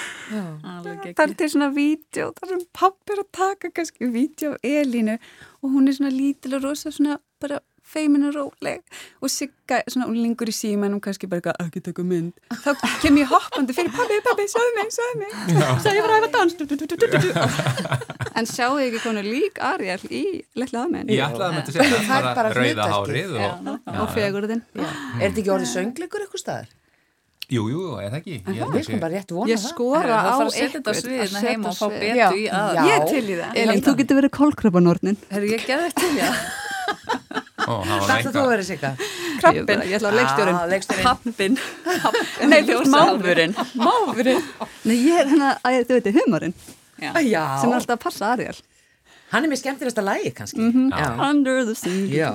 Það 1.16 1.24
er 1.24 1.34
til 1.40 1.48
svona 1.54 1.70
vídeo, 1.74 2.28
þar 2.38 2.52
sem 2.54 2.62
pappi 2.76 3.14
er 3.16 3.22
að 3.24 3.30
taka 3.40 3.70
kannski 3.74 4.10
vídeo 4.14 4.52
af 4.54 4.62
Elínu 4.70 5.16
og 5.62 5.74
hún 5.74 5.88
er 5.90 5.96
svona 5.98 6.12
lítil 6.14 6.54
og 6.58 6.64
rosa 6.68 6.92
svona 6.94 7.18
bara 7.40 7.58
feimin 7.90 8.28
og 8.28 8.36
róleg. 8.36 8.82
Og 9.20 9.32
Sigga 9.32 9.80
svona 9.90 10.08
unlingur 10.10 10.50
í 10.50 10.54
símanum 10.54 11.02
kannski 11.04 11.28
bara 11.30 11.42
eitthvað 11.42 11.66
ekki 11.66 11.82
taka 11.88 12.04
mynd. 12.06 12.32
Þá 12.64 12.70
kem 13.02 13.20
ég 13.20 13.30
hoppandi 13.30 13.76
fyrir 13.76 13.92
pappi, 13.94 14.20
pappi, 14.26 14.48
sjáðu 14.50 14.74
mig, 14.78 14.90
sjáðu 14.96 15.20
mig. 15.22 15.36
Sjáðu 15.84 15.96
ég 15.98 16.06
var 16.06 16.14
að 16.16 16.24
æfa 16.24 16.32
dans. 16.38 16.56
Du, 16.60 16.66
du, 16.66 16.76
du, 16.80 16.86
du, 16.86 16.96
du, 16.96 17.06
du, 17.06 17.18
du. 17.28 18.10
en 18.40 18.50
sjáu 18.50 18.72
þið 18.78 18.88
ekki 18.88 19.04
konu 19.04 19.24
lík 19.26 19.62
Ariel 19.70 20.02
í 20.08 20.24
Lettlega 20.58 20.84
aðmenn 20.86 21.10
Ég 21.12 21.24
ætlaði 21.26 21.48
að 21.50 21.56
þetta 21.60 21.74
segja 21.76 21.88
Þú 21.90 22.02
færð 22.10 22.28
bara 22.40 22.52
rauða 22.56 22.90
hárið 22.94 23.38
og, 23.40 23.72
og 23.94 24.12
fegurðin. 24.16 24.62
Er 24.80 25.24
þetta 25.26 25.42
ekki 25.42 25.56
orðið 25.56 25.72
söngleikur 25.74 26.26
eitthvað 26.26 26.44
staðar? 26.44 26.76
Jú, 27.50 27.64
jú, 27.66 27.80
er 27.98 28.12
það 28.12 28.18
ekki? 28.20 28.34
Ég 28.46 28.60
að 28.62 28.74
ég 28.78 29.58
það. 29.58 29.64
skora 29.64 30.06
Það 30.06 30.28
á 30.30 30.30
fara 30.30 30.44
að 30.46 30.54
setja 30.54 30.80
að 31.24 31.48
heima 31.48 31.72
og 31.72 31.78
fá 31.80 31.86
betu 31.90 32.36
í 32.38 32.44
að 32.46 32.76
Já. 32.76 32.82
Ég 32.86 32.92
er 32.94 33.06
til 33.10 33.22
í 33.24 33.38
það. 33.40 33.56
Elin, 33.64 33.82
þú 33.88 33.94
getur 33.98 34.18
verið 34.20 34.32
kólkrapanornin 34.36 35.18
Herru, 35.32 35.48
ég 35.50 35.64
geði 35.66 35.88
þetta 35.88 36.04
til, 36.04 36.12
já. 36.20 36.28
Ó, 36.30 36.36
það 36.46 36.59
Þetta 38.10 38.32
þú 38.34 38.42
að 38.42 38.50
vera 38.54 38.66
sigga? 38.70 38.90
Krabbin, 39.40 39.84
ég 39.88 39.94
ætla 39.98 40.10
að 40.10 40.18
leikstjórin 40.20 40.58
Ah, 40.58 40.66
leikstjórinn. 40.70 41.06
Pappin 41.06 41.58
Nei, 42.50 42.58
þú 42.66 42.80
veist 42.80 42.92
máfurinn. 42.94 43.54
Máfurinn. 43.80 44.42
Nei, 44.84 44.96
ég 44.96 45.20
er 45.22 45.30
hérna, 45.32 45.54
að 45.64 45.78
þau 45.88 45.96
veitir, 45.98 46.18
humorinn 46.20 46.54
sem 47.00 47.70
er 47.72 47.78
alltaf 47.78 47.96
að 47.96 48.02
passa 48.04 48.32
Ariel 48.34 48.58
hann 49.30 49.44
er 49.46 49.50
mér 49.52 49.60
skemmtilegsta 49.60 50.02
lægi 50.02 50.32
kannski. 50.34 50.64
Já. 50.90 51.06
Under 51.30 51.60
the 51.64 51.74
sea. 51.78 52.32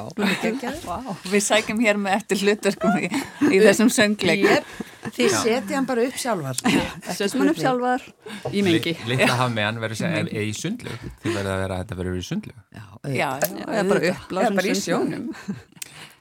Vá, 0.88 1.15
Við 1.27 1.41
sækjum 1.43 1.81
hér 1.83 1.97
með 1.99 2.13
eftir 2.21 2.39
hlutverkum 2.39 2.95
í, 3.03 3.09
í 3.51 3.59
þessum 3.59 3.89
söngleik 3.91 4.45
Yep. 4.47 4.69
Þið 5.16 5.36
setja 5.43 5.76
hann 5.78 5.86
bara 5.89 6.03
upp 6.08 6.18
sjálfar. 6.18 6.58
Sjössum 7.16 7.43
hann 7.43 7.51
upp 7.53 7.60
sjálfar 7.62 8.06
í 8.51 8.64
mengi. 8.66 8.95
Li- 9.06 9.14
Litla 9.16 9.36
hafmeðan 9.43 9.80
verður 9.84 9.99
segja 10.01 10.24
er, 10.24 10.32
er 10.34 10.47
í 10.49 10.56
sundlu 10.58 10.95
Þið 11.22 11.36
verður 11.38 11.51
að 11.53 11.62
vera 11.66 11.78
að 11.78 11.84
þetta 11.84 11.97
verður 12.01 12.18
í 12.18 12.26
sundlu 12.26 12.53
Já, 12.74 12.84
Já, 13.14 13.30
Það 13.45 13.80
er 13.80 13.89
bara 13.91 14.49
bara 14.60 14.68
í 14.74 14.76
sjónum. 14.82 15.30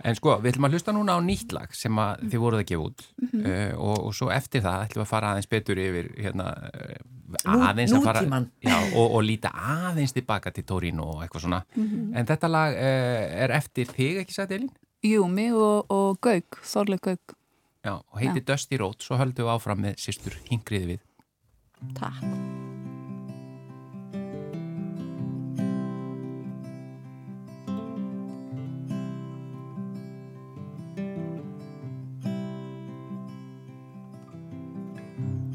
En 0.05 0.13
sko, 0.19 0.35
við 0.45 0.51
ætlum 0.53 0.67
að 0.69 0.75
hlusta 0.77 0.93
núna 0.93 1.15
á 1.17 1.21
nýtt 1.25 1.53
lag 1.57 1.71
sem 1.73 1.97
að 1.97 2.27
þið 2.29 2.41
voruð 2.43 2.61
að 2.61 2.67
gefa 2.69 2.83
út. 2.91 3.05
Uh, 3.25 3.71
og, 3.81 3.95
og 4.05 4.13
svo 4.13 4.27
eftir 4.35 4.61
það 4.61 4.83
ætlum 4.85 5.01
við 5.01 5.05
að 5.07 5.09
fara 5.15 5.31
aðeins 5.33 5.49
betur 5.55 5.81
yfir 5.81 6.11
hérna, 6.21 6.45
uh, 6.69 6.99
Nú- 7.49 7.63
aðeins 7.71 7.95
að 7.97 8.05
fara 8.05 8.21
já, 8.61 8.75
og, 9.01 9.15
og 9.17 9.25
líta 9.25 9.49
aðeins 9.57 10.13
tilbaka 10.13 10.53
til 10.53 10.67
Torino 10.69 11.07
og 11.15 11.23
eitthvað 11.25 11.47
svona. 11.47 11.63
En 11.81 12.29
þetta 12.29 12.51
lag 12.53 12.77
uh, 12.77 13.23
er 13.47 13.57
eftir 13.57 13.89
þig, 13.97 14.21
ekki 14.27 14.37
satt 14.37 14.53
Elín? 14.59 14.69
Jú, 15.09 15.25
mig 15.33 15.57
og, 15.57 15.89
og 15.93 16.21
Gauk, 16.29 16.61
Þorleik 16.69 17.09
Gauk 17.09 17.35
Já, 17.85 18.01
og 18.09 18.19
heitir 18.19 18.41
Dusty 18.49 18.79
Road, 18.81 19.03
svo 19.05 19.19
höldum 19.21 19.45
við 19.45 19.53
áfram 19.53 19.83
með 19.85 19.99
sýstur 20.01 20.33
Hingriði 20.49 20.95
við. 20.95 21.01
Takk. 21.93 22.25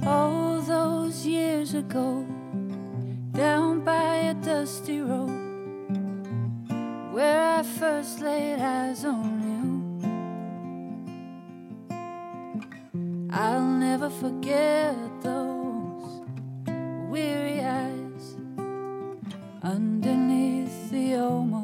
All 0.05 0.61
those 0.61 1.25
years 1.25 1.73
ago, 1.73 2.25
down 3.33 3.83
by 3.83 4.29
a 4.29 4.33
dusty 4.35 5.01
road, 5.01 5.33
where 7.11 7.59
I 7.59 7.63
first 7.63 8.21
laid 8.21 8.59
eyes 8.59 9.03
on 9.03 9.41
you. 9.41 9.58
I'll 13.31 13.61
never 13.61 14.09
forget 14.09 14.95
those 15.21 16.21
weary 17.09 17.61
eyes 17.61 18.35
underneath 19.61 20.89
the 20.89 21.15
almost 21.15 21.58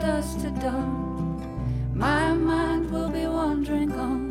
dusk 0.00 0.40
to 0.40 0.50
dawn, 0.62 1.92
my 1.94 2.32
mind 2.32 2.90
will 2.90 3.10
be 3.10 3.26
wandering 3.26 3.92
on. 3.92 4.30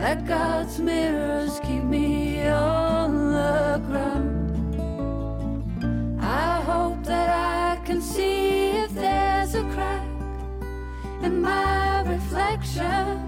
Let 0.00 0.26
God's 0.26 0.78
mirrors 0.78 1.58
keep 1.60 1.82
me 1.82 2.46
on 2.48 3.32
the 3.32 3.82
ground. 3.88 4.78
I 6.20 6.60
hope 6.60 7.02
that 7.04 7.30
I 7.30 7.84
can 7.84 8.00
see 8.00 8.70
if 8.84 8.90
there's 8.94 9.56
a 9.56 9.64
crack 9.74 10.06
in 11.22 11.42
my 11.42 12.02
reflection. 12.02 13.21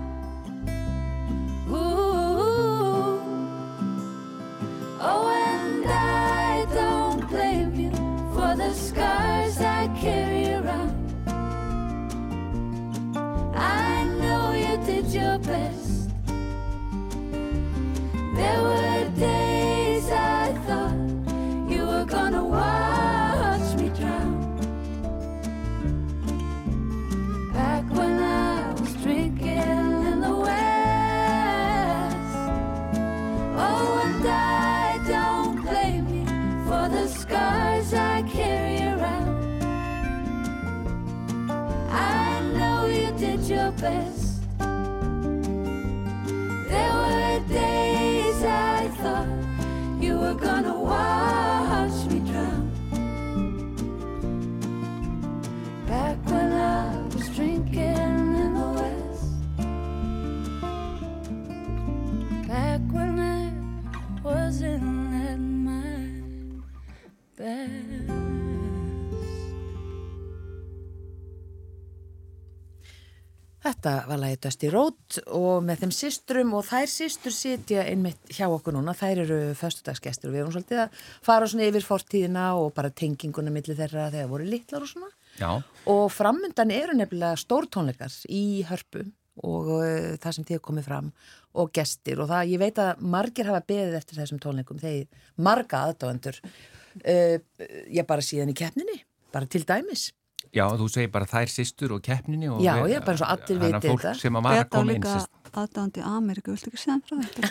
Þetta 73.85 74.09
var 74.09 74.21
lagið 74.23 74.39
Dusty 74.47 74.69
Road 74.73 75.17
og 75.37 75.65
með 75.67 75.83
þeim 75.83 75.91
systrum 75.93 76.53
og 76.57 76.63
þær 76.65 76.87
systur 76.89 77.35
sitja 77.37 77.83
einmitt 77.85 78.31
hjá 78.33 78.47
okkur 78.47 78.73
núna, 78.73 78.95
þær 78.97 79.21
eru 79.27 79.37
föstudagsgestur 79.61 80.31
og 80.31 80.33
við 80.33 80.41
erum 80.41 80.55
svolítið 80.55 80.81
að 80.87 81.03
fara 81.27 81.49
svona 81.53 81.67
yfir 81.69 81.85
fortíðina 81.85 82.47
og 82.63 82.71
bara 82.79 82.93
tenginguna 82.97 83.53
millir 83.53 83.77
þeirra 83.77 84.07
þegar 84.15 84.33
voru 84.33 84.49
litlar 84.49 84.87
og 84.87 84.89
svona. 84.89 85.13
Já, 85.37 85.51
og 85.93 86.03
framundan 86.17 86.73
eru 86.73 86.97
nefnilega 86.97 87.43
stórtónleikar 87.45 88.17
í 88.33 88.65
hörpu 88.71 89.05
og 89.45 89.71
uh, 89.77 90.11
það 90.17 90.39
sem 90.39 90.49
þið 90.55 90.65
komið 90.65 90.89
fram 90.89 91.13
og 91.53 91.77
gestir. 91.77 92.25
Og 92.25 92.33
það, 92.33 92.57
ég 92.57 92.65
veit 92.65 92.81
að 92.81 93.07
margir 93.19 93.53
hafa 93.53 93.67
beðið 93.69 94.01
eftir 94.01 94.23
þessum 94.23 94.41
tónleikum. 94.41 94.81
Þegar 94.81 95.31
marga 95.45 95.85
aðdóendur 95.91 96.41
uh, 96.41 97.37
ég 97.85 98.09
bara 98.09 98.25
síðan 98.25 98.57
í 98.57 98.61
keppninni, 98.65 99.03
bara 99.29 99.45
til 99.45 99.67
dæmis 99.69 100.15
já, 100.55 100.65
þú 100.79 100.87
segir 100.91 101.11
bara 101.15 101.27
þær 101.27 101.49
systur 101.51 101.93
og 101.97 102.03
keppninni 102.03 102.49
og 102.49 102.61
Já, 102.63 102.75
við- 102.83 102.93
já, 102.95 103.01
bara 103.05 103.13
eins 103.17 103.23
og 103.25 103.31
allir 103.35 103.59
þannig 103.61 103.79
að 103.81 103.89
fólk 103.91 104.03
þetta. 104.05 104.15
sem 104.21 104.37
að 104.39 104.43
var 104.45 104.53
að 104.55 104.65
á 104.65 104.69
koma 104.71 104.93
inn 104.93 105.01
líka 105.03 105.15
sýst, 105.15 105.51
aðdáðandi 105.55 106.05
Ameríku, 106.11 106.51
viltu 106.55 106.71
ekki 106.71 106.83
segja 106.85 107.01
frá 107.09 107.17
þetta? 107.25 107.51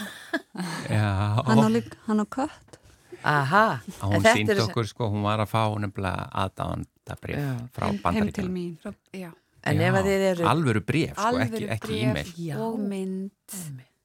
Já, 0.89 1.09
Hann 1.47 1.63
á 1.63 1.69
líka, 1.73 1.97
hann 2.07 2.19
á 2.23 2.25
kött. 2.37 2.79
Aha, 3.23 3.81
hún 4.01 4.19
þetta 4.23 4.51
er- 4.51 4.61
okkur 4.67 4.87
sko, 4.87 5.07
hún 5.09 5.23
var 5.23 5.39
að 5.39 5.47
fá 5.53 5.61
nefnilega 5.79 6.27
aðdándabrif 6.43 7.37
Já. 7.39 7.53
frá 7.71 7.85
Heim, 7.87 7.99
heim 8.03 8.31
til 8.31 8.47
bandaríkjum 8.49 8.51
mín. 8.51 8.77
Frá, 8.83 8.93
já, 9.13 9.31
En 9.63 9.79
ef 9.79 9.93
að 9.95 10.03
þið 10.09 10.23
eru 10.33 10.43
Alvöru 10.51 10.81
bref, 10.85 11.13
sko, 11.15 11.37
ekki, 11.39 11.53
alvöru 11.53 11.69
ekki 11.71 11.99
e-mail 12.03 12.33
Já. 12.35 12.57
og 12.59 12.79
mynd 12.79 13.31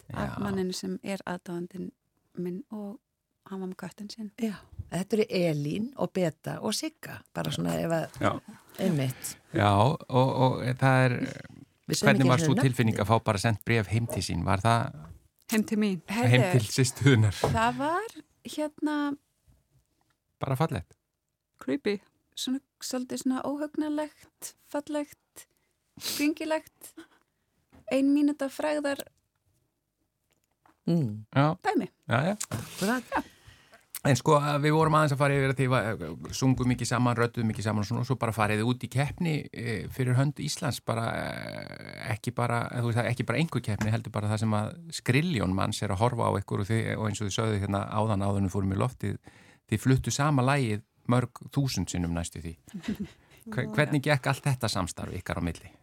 Já. 0.07 0.17
af 0.23 0.39
manninu 0.39 0.73
sem 0.73 0.99
er 1.03 1.19
aðdáðandinn 1.27 1.91
minn 2.39 2.63
og 2.71 3.01
hann 3.51 3.61
var 3.61 3.69
með 3.69 3.77
köttin 3.83 4.09
sinn. 4.13 4.31
Já, 4.39 4.55
þetta 4.91 5.17
eru 5.19 5.27
Elín 5.31 5.91
og 5.97 6.13
Beta 6.17 6.59
og 6.65 6.75
Sigga, 6.75 7.19
bara 7.35 7.51
svona 7.55 7.75
ef 7.81 7.91
að 7.93 8.19
Já, 8.25 8.33
einmitt. 8.79 9.37
já 9.55 9.71
og, 9.77 10.03
og 10.09 10.63
það 10.81 11.05
er 11.05 11.17
hvernig 11.89 12.29
var 12.29 12.39
svo 12.43 12.55
tilfinning 12.59 12.99
að 13.01 13.09
fá 13.11 13.17
bara 13.25 13.39
sendt 13.43 13.65
bref 13.65 13.89
heim 13.93 14.07
til 14.07 14.23
sín, 14.23 14.45
var 14.45 14.61
það 14.65 15.05
Heim 15.53 15.65
til 15.65 15.79
mín. 15.81 16.01
heim 16.13 16.43
til 16.53 16.67
sýstuðunar 16.69 17.37
það 17.41 17.79
var 17.79 18.17
hérna 18.45 18.97
bara 20.41 20.57
fallegt 20.61 20.97
Creepy. 21.59 21.99
svona 22.37 22.61
svolítið 22.81 23.23
svona 23.25 23.41
óhugnalegt, 23.43 24.53
fallegt, 24.71 25.47
skringilegt, 25.99 26.93
ein 27.91 28.13
mínúta 28.15 28.49
fræðar 28.49 29.01
Mm. 30.89 31.27
Já, 31.37 31.53
dæmi. 31.63 31.89
já, 32.09 32.19
já 32.25 32.37
Akkurat. 32.49 33.25
En 34.07 34.15
sko, 34.17 34.37
við 34.63 34.73
vorum 34.77 34.95
aðeins 34.95 35.13
að 35.17 35.19
fara 35.19 35.35
yfir 35.35 35.51
að 35.53 35.59
því 35.59 35.65
að 35.75 36.03
sungum 36.39 36.69
mikið 36.71 36.87
saman, 36.93 37.17
röddum 37.19 37.49
mikið 37.51 37.65
saman 37.67 37.83
og 37.83 37.89
svona, 37.89 38.03
og 38.05 38.07
svo 38.07 38.17
bara 38.23 38.35
fariði 38.37 38.63
út 38.71 38.85
í 38.87 38.89
keppni 38.95 39.33
eh, 39.51 39.89
fyrir 39.91 40.15
hönd 40.15 40.39
Íslands, 40.45 40.79
bara 40.87 41.09
eh, 41.19 42.13
ekki 42.15 42.31
bara, 42.37 42.61
þú 42.79 42.93
veist 42.93 43.01
það, 43.01 43.09
ekki 43.11 43.27
bara 43.27 43.41
einhver 43.43 43.65
keppni, 43.67 43.91
heldur 43.91 44.15
bara 44.15 44.31
það 44.31 44.43
sem 44.45 44.55
að 44.55 44.71
skriljón 45.01 45.57
manns 45.59 45.83
er 45.83 45.91
að 45.97 46.01
horfa 46.05 46.29
á 46.31 46.33
ykkur 46.39 46.63
og, 46.63 46.71
þið, 46.71 46.85
og 46.95 47.09
eins 47.11 47.21
og 47.25 47.27
þið 47.27 47.35
sögðu 47.41 47.59
hérna 47.65 47.83
áðan 47.99 48.23
áðunum 48.29 48.55
fórum 48.55 48.77
í 48.77 48.79
loftið, 48.79 49.19
þið 49.73 49.83
fluttu 49.89 50.15
sama 50.15 50.47
lægið 50.47 50.87
mörg 51.11 51.43
þúsund 51.59 51.91
sinnum 51.91 52.15
næstu 52.15 52.45
því. 52.45 52.55
Hver- 53.53 53.69
Hvernig 53.75 54.07
gekk 54.07 54.31
allt 54.31 54.47
þetta 54.47 54.71
samstarf 54.71 55.19
ykkar 55.19 55.41
á 55.41 55.43
milli? 55.43 55.75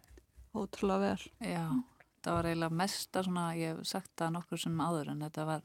Ótrúlega 0.56 1.02
vel. 1.12 1.30
Já, 1.52 1.64
það 2.24 2.36
var 2.40 2.48
eiginlega 2.48 2.80
mesta 2.80 3.22
svona, 3.28 3.46
ég 3.60 3.74
hef 3.76 3.88
sagt 3.92 4.12
það 4.16 4.36
nokkur 4.40 4.62
sem 4.64 4.80
áður 4.80 5.12
en 5.12 5.24
þetta 5.28 5.46
var 5.52 5.64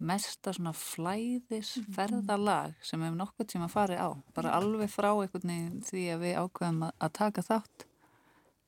mesta 0.00 0.54
svona 0.56 0.72
flæðis 0.76 1.74
ferðalag 1.94 2.74
sem 2.84 3.00
við 3.00 3.10
hefum 3.10 3.20
nokkuð 3.20 3.50
tíma 3.52 3.68
farið 3.72 4.02
á. 4.02 4.10
Bara 4.36 4.56
alveg 4.56 4.90
frá 4.92 5.10
einhvern 5.12 5.52
veginn 5.52 5.84
því 5.86 6.06
að 6.14 6.24
við 6.24 6.40
ákveðum 6.40 6.82
að, 6.88 6.96
að 6.98 7.14
taka 7.20 7.46
þátt 7.46 7.86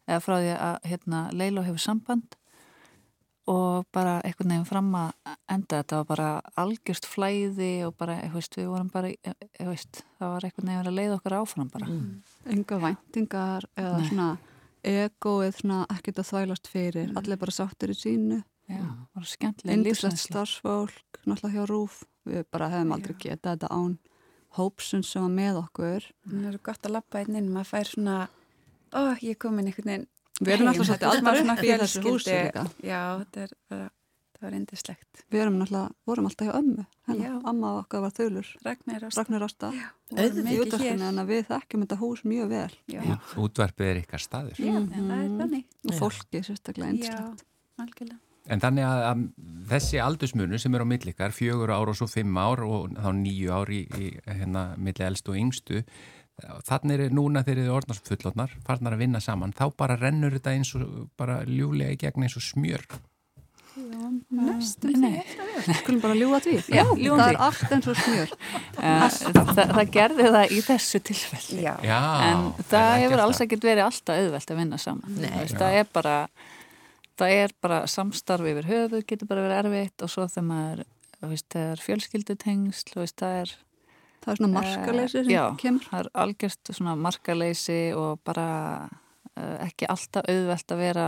eða 0.09 0.23
frá 0.25 0.37
því 0.37 0.55
að 0.59 0.79
hérna, 0.91 1.25
Leilo 1.33 1.65
hefur 1.67 1.83
samband 1.83 2.37
og 3.51 3.89
bara 3.95 4.21
einhvern 4.23 4.55
veginn 4.55 4.69
fram 4.69 4.93
að 4.99 5.11
enda. 5.51 5.81
Þetta 5.81 5.99
var 6.03 6.09
bara 6.13 6.29
algjörst 6.63 7.09
flæði 7.11 7.73
og 7.89 7.97
bara, 7.99 8.21
ég 8.23 8.37
veist, 8.37 8.57
við 8.59 8.71
vorum 8.71 8.93
bara 8.93 9.11
ég 9.11 9.67
veist, 9.67 10.05
það 10.21 10.37
var 10.37 10.47
einhvern 10.47 10.73
veginn 10.73 10.93
að 10.93 10.99
leiða 11.01 11.19
okkur 11.19 11.39
áfram 11.41 11.73
bara. 11.73 11.91
Enga 12.53 12.81
væntingar 12.83 13.69
eða 13.75 13.99
Nei. 13.99 14.09
svona 14.11 14.31
egoið 14.83 15.59
svona 15.61 15.83
ekkert 15.95 16.23
að 16.23 16.31
þvælast 16.31 16.71
fyrir. 16.71 17.13
Allir 17.19 17.41
bara 17.41 17.55
sáttir 17.55 17.95
í 17.95 17.99
sínu. 17.99 18.43
Já, 18.71 18.85
bara 19.15 19.27
skemmtilega 19.27 19.75
indislegt 19.77 20.15
lífsreynsla. 20.15 20.45
starfsfólk 20.47 21.12
náttúrulega 21.27 21.55
hjá 21.59 21.69
Rúf 21.71 22.03
við 22.29 22.45
bara 22.55 22.71
hefum 22.73 22.95
aldrei 22.97 23.17
getað 23.19 23.57
þetta 23.57 23.71
án 23.75 23.99
hópsun 24.59 25.03
sem 25.07 25.25
var 25.25 25.33
með 25.33 25.61
okkur. 25.63 26.09
Það 26.29 26.49
er 26.51 26.59
gott 26.69 26.87
að 26.87 26.97
lappa 26.99 27.23
einn 27.23 27.39
inn, 27.41 27.51
maður 27.53 27.71
fær 27.73 27.89
svona, 27.89 28.17
ó, 28.93 29.01
ég 29.23 29.35
er 29.35 29.41
komin 29.41 29.71
einhvern 29.71 29.93
veginn 29.93 30.09
við 30.43 30.55
erum 30.57 30.69
náttúrulega 30.69 30.87
svolítið 30.93 31.11
alltaf 31.11 31.41
svona 31.41 31.57
í 31.63 31.75
þessu 31.83 32.05
húsi 32.07 32.37
líka. 32.37 32.65
Já, 32.85 33.01
þetta 33.23 33.45
er 33.45 33.55
bara, 33.73 33.87
það 34.37 34.47
var 34.47 34.57
indislegt. 34.59 35.23
við 35.33 35.45
erum 35.45 35.59
náttúrulega, 35.61 35.95
vorum 36.11 36.29
alltaf 36.31 36.49
hjá 36.49 36.55
ömmu 36.59 36.87
hennar, 37.11 37.39
amma 37.53 37.71
okkar 37.83 38.05
var 38.05 38.15
þaulur 38.17 38.51
Ragnar 38.67 39.47
Ásta. 39.47 39.71
Við 40.13 41.47
þekkjum 41.53 41.87
þetta 41.87 42.01
hús 42.03 42.25
mjög 42.29 42.53
vel. 42.53 42.75
Útvarpið 43.47 43.93
er 43.93 44.03
ykkar 44.03 44.27
staður. 44.27 44.61
já, 44.61 44.75
það 44.75 45.17
er 45.17 45.33
þannig. 45.41 45.65
og 45.89 45.97
fólki 46.01 46.45
sérstaklega 46.45 46.93
algjörlega. 47.83 48.21
En 48.51 48.63
þannig 48.63 48.87
að, 48.87 49.03
að 49.07 49.21
þessi 49.71 50.01
aldursmunur 50.03 50.59
sem 50.59 50.75
er 50.75 50.83
á 50.83 50.87
millikar, 50.89 51.35
fjögur 51.37 51.71
ár 51.71 51.93
og 51.93 51.99
svo 51.99 52.09
fimm 52.11 52.35
ár 52.41 52.65
og 52.67 52.91
þá 52.97 53.13
nýju 53.15 53.53
ár 53.55 53.71
í, 53.71 53.85
í 53.99 54.09
hérna 54.27 54.73
milli 54.83 55.07
elstu 55.07 55.35
og 55.35 55.39
yngstu, 55.39 55.85
þannig 56.67 57.07
er 57.07 57.15
núna 57.15 57.45
þegar 57.47 57.63
þið 57.63 57.77
orðnast 57.77 58.11
fullotnar, 58.11 58.57
farnar 58.67 58.97
að 58.97 59.05
vinna 59.05 59.21
saman, 59.23 59.55
þá 59.55 59.69
bara 59.79 59.99
rennur 60.01 60.35
þetta 60.35 60.57
eins 60.57 60.75
og 60.75 61.07
bara 61.21 61.43
ljúlega 61.47 61.95
í 61.95 62.01
gegn 62.03 62.27
eins 62.27 62.39
og 62.41 62.47
smjör. 62.49 62.87
Næstum 63.73 64.99
Nei, 65.01 65.23
því. 65.25 65.75
skulum 65.79 66.01
bara 66.03 66.17
ljúa 66.19 66.41
því. 66.45 66.59
Já, 66.69 66.83
það 66.85 66.99
því. 66.99 67.25
er 67.25 67.39
allt 67.47 67.71
eins 67.77 67.89
og 67.89 68.01
smjör. 68.03 68.35
Eh, 68.83 69.03
það, 69.37 69.51
það 69.77 69.91
gerði 69.95 70.25
það 70.35 70.53
í 70.57 70.61
þessu 70.67 70.99
tilfelli. 71.07 71.61
Já, 71.63 71.75
Já, 71.87 71.99
en 72.27 72.41
er 72.49 72.65
það 72.73 72.95
hefur 73.05 73.21
alls 73.23 73.41
ekkert 73.45 73.67
verið 73.69 73.85
alltaf 73.85 74.19
auðvelt 74.19 74.51
að 74.51 74.59
vinna 74.59 74.79
saman. 74.81 75.19
Nei. 75.23 75.45
Það 75.53 75.77
er 75.79 75.91
bara 75.95 76.15
það 77.21 77.37
er 77.43 77.55
bara 77.65 77.83
samstarf 77.91 78.49
yfir 78.53 78.69
höfuð 78.69 79.05
getur 79.09 79.31
bara 79.31 79.45
verið 79.47 79.61
erfitt 79.63 80.05
og 80.05 80.13
svo 80.13 80.27
þegar 80.31 80.49
maður 80.49 80.85
veist, 81.33 81.49
það 81.53 81.69
er 81.73 81.85
fjölskyldutengsl 81.87 82.97
veist, 82.99 83.19
það 83.21 83.39
er 83.43 83.55
það 84.23 84.33
er 84.33 84.41
svona 84.41 84.53
markaleysi 84.61 85.19
sem 85.19 85.35
já, 85.35 85.45
kemur. 85.61 85.85
það 85.91 86.01
er 86.01 86.11
algjörst 86.25 86.73
svona 86.73 86.95
markaleysi 86.99 87.81
og 87.99 88.23
bara 88.27 88.49
uh, 88.89 89.57
ekki 89.67 89.89
alltaf 89.91 90.29
auðvelt 90.31 90.75
að 90.75 90.83
vera 90.83 91.07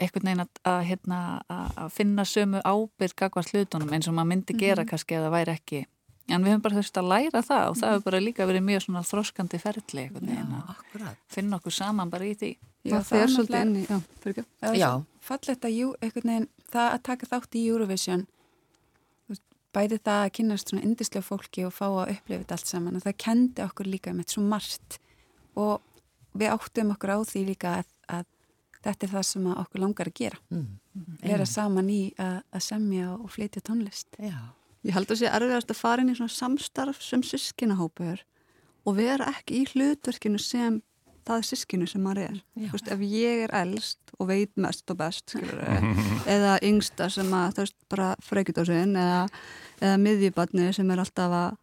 einhvern 0.00 0.28
veginn 0.28 0.44
að, 0.44 0.62
að, 0.68 0.80
hérna, 0.90 1.20
að 1.52 1.82
að 1.84 1.92
finna 1.96 2.24
sömu 2.28 2.62
ábyrg 2.64 3.20
gagvart 3.20 3.52
hlutunum 3.52 3.92
eins 3.92 4.08
og 4.08 4.16
maður 4.16 4.32
myndi 4.32 4.56
gera 4.60 4.86
kannski 4.88 5.18
eða 5.18 5.32
væri 5.32 5.56
ekki 5.56 5.82
en 6.28 6.42
við 6.42 6.50
höfum 6.52 6.62
bara 6.64 6.78
þurft 6.80 6.98
að 7.00 7.10
læra 7.12 7.42
það 7.46 7.64
og 7.70 7.76
það 7.80 7.92
hefur 7.94 8.04
bara 8.08 8.20
líka 8.24 8.46
verið 8.50 8.64
mjög 8.66 8.82
svona 8.86 9.02
þroskandi 9.06 9.60
ferli 9.62 10.02
einhvern 10.06 10.30
veginn 10.32 10.54
að 10.58 10.70
akkurat. 10.74 11.18
finna 11.30 11.56
okkur 11.60 11.74
saman 11.76 12.10
bara 12.10 12.24
í 12.26 12.34
því 12.40 12.50
það 12.86 13.04
fer 13.10 13.26
svolítið 13.34 13.60
inn 13.62 13.76
í 13.76 13.84
já, 13.86 13.98
fyrir 14.22 14.34
ekki 14.40 14.46
er 14.70 14.78
Já. 14.80 14.90
að 15.66 15.76
jú, 15.76 15.88
einhvern 16.02 16.30
veginn, 16.32 16.48
það 16.72 16.88
að 16.96 17.02
taka 17.10 17.26
þátt 17.30 17.58
í 17.60 17.64
Eurovision 17.70 18.26
bæði 19.76 19.98
það 20.00 20.22
að 20.24 20.30
kynast 20.38 20.70
svona 20.72 20.84
indislega 20.86 21.26
fólki 21.26 21.66
og 21.66 21.74
fá 21.76 21.84
að 21.90 22.14
upplifa 22.14 22.42
þetta 22.42 22.56
allt 22.56 22.70
saman 22.70 22.96
og 22.96 23.02
það 23.04 23.16
kendi 23.26 23.62
okkur 23.66 23.90
líka 23.92 24.14
með 24.16 24.32
svo 24.32 24.44
margt 24.46 24.98
og 25.56 25.82
við 26.36 26.52
áttum 26.54 26.94
okkur 26.94 27.12
á 27.12 27.18
því 27.28 27.42
líka 27.50 27.74
að, 27.82 27.90
að 28.08 28.24
þetta 28.86 29.06
er 29.06 29.12
það 29.12 29.26
sem 29.30 29.46
að 29.50 29.60
okkur 29.64 29.82
langar 29.84 30.10
að 30.10 30.18
gera 30.22 30.38
Mm. 30.96 31.18
vera 31.20 31.44
saman 31.44 31.90
í 31.92 32.14
að, 32.16 32.38
að 32.56 32.62
semja 32.64 33.10
og 33.18 33.28
flytja 33.34 33.60
tónlist 33.60 34.16
Já. 34.16 34.38
Ég 34.86 34.94
held 34.94 35.10
að 35.10 35.20
sé 35.20 35.30
erfiðast 35.30 35.72
að 35.72 35.80
fara 35.80 36.02
inn 36.02 36.12
í 36.12 36.16
svona 36.18 36.32
samstarf 36.32 37.00
sem 37.02 37.22
sískinahópur 37.26 38.20
og 38.86 38.98
vera 38.98 39.32
ekki 39.32 39.62
í 39.62 39.70
hlutverkinu 39.72 40.38
sem 40.38 40.78
það 41.26 41.46
sískinu 41.48 41.88
sem 41.90 42.04
maður 42.06 42.28
er. 42.28 42.36
Veist, 42.70 42.90
ef 42.92 43.00
ég 43.02 43.42
er 43.48 43.54
elst 43.58 44.12
og 44.16 44.28
veit 44.30 44.52
mest 44.62 44.92
og 44.92 45.00
best, 45.00 45.24
skilur, 45.34 45.62
eða 46.36 46.56
yngsta 46.66 47.08
sem 47.12 47.32
að, 47.34 47.62
veist, 47.64 47.76
bara 47.90 48.12
freykit 48.22 48.60
á 48.62 48.64
sinn 48.68 48.94
eða, 48.94 49.24
eða 49.80 49.96
miðjubarni 50.04 50.68
sem 50.76 50.92
er 50.94 51.02
alltaf 51.02 51.34
að, 51.40 51.58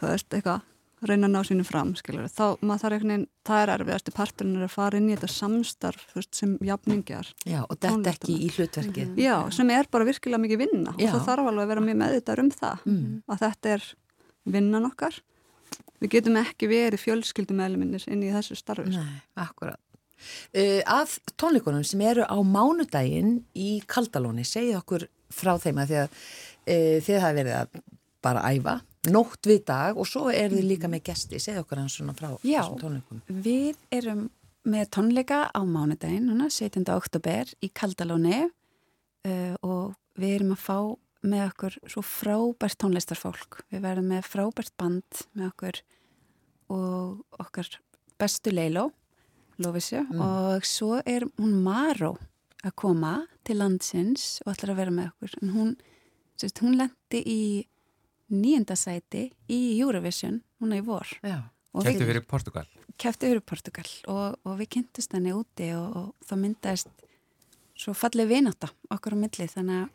þú 0.00 0.10
veist, 0.10 0.28
eitthvað, 0.32 0.66
reyna 1.06 1.28
að 1.28 1.34
ná 1.34 1.40
sínu 1.46 1.64
fram, 1.68 1.92
skilur, 1.98 2.26
þá 2.32 2.44
maður 2.66 2.82
þarf 2.82 2.96
einhvern 2.96 3.12
veginn, 3.12 3.26
það 3.46 3.62
er 3.62 3.72
erfiðasti 3.76 4.14
parturinn 4.16 4.56
er 4.58 4.66
að 4.66 4.72
fara 4.74 4.98
inn 4.98 5.08
í 5.08 5.14
þetta 5.14 5.30
samstarf, 5.34 6.04
veist, 6.16 6.34
sem 6.34 6.56
jafningjar. 6.66 7.30
Já, 7.46 7.60
og 7.68 7.78
þetta 7.78 8.12
ekki 8.14 8.38
í 8.42 8.50
hlutverkið. 8.56 9.14
Já, 9.22 9.34
sem 9.54 9.70
er 9.70 9.88
bara 9.90 10.08
virkilega 10.08 10.42
mikið 10.42 10.62
vinna 10.64 10.94
Já. 10.98 11.08
og 11.12 11.14
það 11.14 11.26
þarf 11.30 11.50
alveg 11.52 11.64
að 11.64 11.72
vera 11.74 11.86
mjög 11.86 12.00
meðvitað 12.02 12.42
um 12.44 12.50
það 12.50 12.86
Mm. 12.88 13.22
að 13.28 13.42
þetta 13.44 13.74
er 13.76 13.88
vinnan 14.48 14.88
okkar 14.88 15.20
við 16.00 16.10
getum 16.14 16.38
ekki 16.40 16.68
verið 16.70 17.02
fjölskyldum 17.02 17.60
inn 17.66 18.22
í 18.22 18.32
þessu 18.32 18.56
starfi 18.56 18.92
sko. 18.92 19.02
Nei, 19.02 19.22
akkurat. 19.36 19.80
Uh, 20.50 20.80
að 20.82 21.18
tónleikunum 21.38 21.84
sem 21.86 22.00
eru 22.02 22.24
á 22.26 22.34
mánudaginn 22.42 23.44
í 23.54 23.78
Kaldalóni, 23.86 24.42
segið 24.46 24.80
okkur 24.80 25.06
frá 25.30 25.54
þeim 25.62 25.78
að 25.78 25.92
því 25.92 25.98
að 26.02 26.08
uh, 26.08 26.96
þið 27.06 27.20
hafi 27.22 27.38
verið 27.38 27.54
að 27.60 27.82
bara 28.24 28.42
æfa, 28.50 28.74
nótt 29.14 29.48
við 29.48 29.64
dag 29.68 29.98
og 29.98 30.08
svo 30.08 30.28
eru 30.32 30.58
þið 30.58 30.68
líka 30.72 30.90
með 30.90 31.04
gesti, 31.10 31.40
segið 31.42 31.62
okkur 31.62 31.82
hans 31.82 31.98
svona 31.98 32.14
frá 32.16 32.30
Já. 32.42 32.62
þessum 32.62 32.80
tónleikum. 32.82 33.22
Við 33.28 33.80
erum 33.94 34.22
með 34.68 34.88
tónleika 34.94 35.42
á 35.48 35.60
mánudaginn, 35.64 36.28
núna, 36.28 36.48
17. 36.52 36.84
oktober 36.92 37.50
í 37.64 37.70
Kaldalóni 37.72 38.40
uh, 38.44 39.54
og 39.64 39.94
við 40.18 40.38
erum 40.38 40.54
að 40.56 40.64
fá 40.64 40.78
með 41.28 41.44
okkur 41.48 41.76
svo 41.90 42.02
frábært 42.06 42.78
tónlistarfólk. 42.82 43.62
Við 43.72 43.82
verðum 43.84 44.12
með 44.12 44.28
frábært 44.28 44.74
band 44.78 45.22
með 45.32 45.50
okkur 45.50 45.80
og 46.74 47.40
okkar 47.42 47.70
bestu 48.20 48.52
Leilo, 48.52 48.90
Lófisju, 49.58 50.04
og 50.22 50.66
svo 50.68 51.00
er 51.02 51.24
hún 51.38 51.56
Maró 51.64 52.12
að 52.62 52.74
koma 52.78 53.14
til 53.46 53.58
landsins 53.58 54.38
og 54.44 54.52
ætlar 54.52 54.74
að 54.74 54.80
vera 54.82 54.94
með 54.94 55.10
okkur. 55.10 55.34
En 55.42 55.52
hún, 55.54 55.72
sérst, 56.38 56.62
hún 56.62 56.78
lendi 56.78 57.22
í 57.24 57.42
nýjenda 58.30 58.76
sæti 58.76 59.30
í 59.48 59.78
Eurovision, 59.80 60.42
núna 60.60 60.78
í 60.80 60.84
vor. 60.84 61.06
Já. 61.22 61.42
Við- 61.78 61.98
fyrir 62.00 62.24
Portugal. 62.26 62.66
kefti 62.98 63.28
fyrir 63.28 63.40
Portugal 63.46 63.84
og, 64.08 64.38
og 64.44 64.58
við 64.58 64.68
kynntust 64.74 65.12
henni 65.14 65.30
úti 65.36 65.68
og, 65.76 65.96
og 65.96 66.14
það 66.26 66.40
myndaðist 66.42 66.88
svo 67.78 67.92
fallið 67.94 68.26
vináta 68.32 68.70
okkur 68.90 69.14
á 69.14 69.18
milli 69.20 69.46
þannig 69.46 69.84
að 69.84 69.88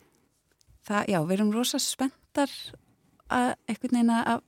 það, 0.87 1.07
já, 1.11 1.19
við 1.27 1.33
erum 1.35 1.51
rosa 1.51 1.79
spenntar 1.83 2.53
að 3.33 3.49
einhvern 3.67 3.97
veginn 3.97 4.13
að 4.15 4.41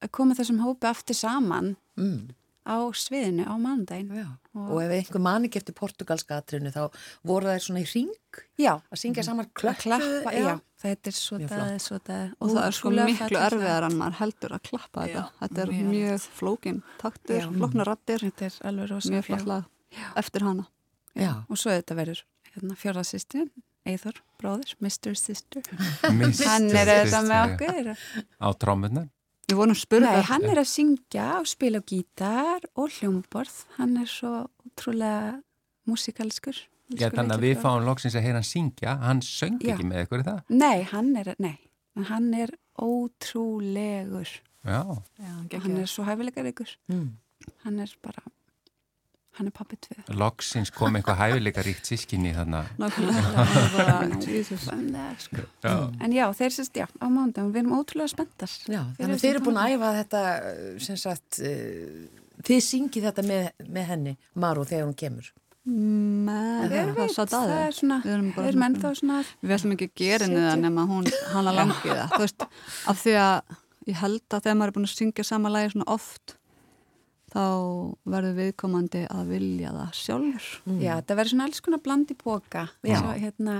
að 0.00 0.10
koma 0.16 0.34
þessum 0.38 0.62
hópi 0.64 0.88
aftur 0.88 1.14
saman 1.18 1.74
Mm. 2.00 2.30
á 2.64 2.76
sviðinu 2.96 3.44
á 3.44 3.52
mánudaginn 3.60 4.14
Já. 4.16 4.28
Og- 4.54 4.70
Og 4.72 4.82
ef 4.82 4.90
einhver 4.96 5.20
man 5.20 5.44
ekki 5.44 5.58
eftir 5.60 5.74
portugalska 5.76 6.38
atrinu 6.40 6.70
þá 6.72 6.88
voru 7.26 7.46
þær 7.52 7.60
svona 7.60 7.82
í 7.84 7.88
ring 7.92 8.14
já, 8.56 8.80
að 8.80 8.96
syngja 8.96 9.24
saman 9.26 9.50
klöppu. 9.52 9.82
klappa, 9.84 10.32
já, 10.32 10.60
þetta 10.80 11.10
er 11.10 11.16
svo 11.16 11.38
það, 11.44 11.72
svo 11.84 11.98
það 12.06 12.34
og 12.38 12.52
það 12.54 12.66
er 12.66 12.76
sko 12.76 12.88
ótrúlega 12.90 13.08
miklu 13.10 13.40
erfiðar 13.46 13.86
en 13.88 13.96
maður 14.00 14.18
heldur 14.20 14.56
að 14.56 14.62
klappa 14.68 15.06
þetta 15.06 15.22
Já, 15.22 15.38
þetta. 15.40 15.62
Er 15.64 15.72
mjög 15.74 15.90
mjög 15.94 16.28
flókin 16.40 16.82
taktur, 17.00 17.40
Já. 17.40 17.48
flóknar 17.56 17.90
rattir 17.90 18.26
þetta 18.26 18.48
er 18.48 18.60
alveg 18.70 18.92
rosa 18.94 19.14
mjög 19.14 19.26
flott 19.28 19.48
lag. 19.50 19.70
Eftir 20.20 20.46
hana. 20.46 20.68
Já. 21.18 21.32
og 21.50 21.58
svo 21.58 21.74
þetta 21.74 21.98
verður 21.98 22.24
hérna, 22.52 22.78
fjórðarsýstir 22.78 23.50
Eithor, 23.88 24.18
bróður, 24.36 24.74
Mr. 24.84 25.14
Sister. 25.16 25.64
Mr. 26.18 26.44
hann 26.44 26.68
er 26.68 26.90
þetta 26.90 27.22
með 27.24 27.54
okkur. 27.54 27.88
Á 28.36 28.48
vorum 29.58 29.74
Nei, 30.04 30.26
hann 30.28 30.44
er 30.46 30.60
að 30.60 30.68
syngja 30.70 31.28
og 31.40 31.48
spila 31.50 31.80
á 31.80 31.88
gítar 31.88 32.66
og 32.78 32.92
hljómborð. 32.98 33.56
Hann 33.80 33.96
er 33.98 34.10
svo 34.10 34.44
útrúlega 34.68 35.40
músikalskur. 35.90 36.60
Já, 36.98 37.06
þannig 37.14 37.36
að 37.36 37.44
við 37.46 37.60
fáum 37.62 37.84
loksins 37.86 38.16
að 38.18 38.24
heyra 38.26 38.40
hann 38.40 38.48
syngja. 38.50 38.96
Hann 39.04 39.20
söng 39.22 39.60
Já. 39.62 39.74
ekki 39.76 39.86
með 39.86 40.06
ykkur 40.06 40.24
í 40.24 40.26
það. 40.26 40.40
Nei, 40.50 40.78
hann 40.90 41.12
er, 41.20 41.32
nei, 41.38 41.56
en 41.96 42.08
hann 42.10 42.28
er 42.34 42.50
ótrúlegur. 42.80 44.28
Já. 44.66 44.82
Já, 45.20 45.30
Hann 45.30 45.48
geggjað. 45.48 45.78
er 45.84 45.88
svo 45.88 46.04
hæfileikaríkur. 46.04 46.74
Mm. 46.92 47.08
Hann 47.64 47.78
er 47.80 47.92
bara, 48.04 48.22
hann 49.38 49.48
er 49.48 49.54
pappi 49.56 49.78
tvið. 49.80 50.10
Loksins 50.20 50.72
kom 50.74 50.98
eitthvað 50.98 51.16
hæfileika 51.22 51.62
ríkt 51.64 51.88
sískinni 51.88 52.34
þannig. 52.36 52.68
Jesus. 54.28 54.66
Sko. 55.24 55.44
Já. 55.64 55.74
En 56.04 56.12
já, 56.12 56.26
þeir 56.36 56.52
sérst, 56.58 56.76
já, 56.76 56.86
á 57.00 57.06
mándagum, 57.08 57.52
við 57.54 57.62
erum 57.64 57.76
ótrúlega 57.78 58.12
spenntar. 58.12 58.52
Já, 58.68 58.82
þannig 58.98 59.16
að 59.16 59.22
þeir 59.24 59.34
eru 59.36 59.44
búin 59.46 59.60
að 59.62 59.76
æfa 59.76 59.92
þetta 60.00 60.22
sem 60.88 60.98
sagt, 61.00 61.40
uh, 61.40 62.26
þið 62.50 62.60
syngið 62.68 63.08
þetta 63.10 63.24
með, 63.30 63.48
með 63.78 63.88
henni, 63.94 64.16
Maru, 64.34 64.66
þegar 64.68 64.88
hún 64.90 64.98
kemur. 65.06 65.32
Með 65.70 66.74
það 66.74 66.90
veit, 66.98 67.14
satt 67.14 67.34
aðeins. 67.38 67.80
Við 68.04 68.48
erum 68.50 68.64
ennþá 68.66 68.90
svona, 68.98 69.20
við 69.42 69.54
ætlum 69.56 69.74
ekki 69.76 69.88
að 69.90 69.94
gera 70.02 70.28
Setja- 70.30 70.58
nema 70.60 70.84
hún, 70.90 71.08
hana 71.32 71.54
langið 71.56 71.94
það. 71.94 72.10
Þú 72.14 72.20
veist, 72.24 72.46
af 72.92 73.00
því 73.04 73.14
að 73.22 73.56
ég 73.90 73.96
held 74.02 74.26
að 74.28 74.44
þegar 74.44 74.58
maður 74.60 74.72
er 74.72 74.76
búin 74.78 74.88
að 74.90 74.94
syngja 74.98 75.24
sama 75.30 75.52
lagi 75.54 75.72
svona 75.74 75.88
oft 75.94 76.36
þá 77.30 77.42
verður 78.10 78.38
viðkomandi 78.40 79.04
að 79.14 79.28
vilja 79.30 79.70
það 79.76 79.92
sjálfur. 80.00 80.46
Mm. 80.66 80.80
Já, 80.82 80.94
það 81.06 81.16
verður 81.20 81.32
svona 81.34 81.46
alls 81.48 81.60
konar 81.66 81.82
bland 81.84 82.10
í 82.10 82.16
boka. 82.18 82.64
Svo, 82.82 83.12
hérna, 83.22 83.58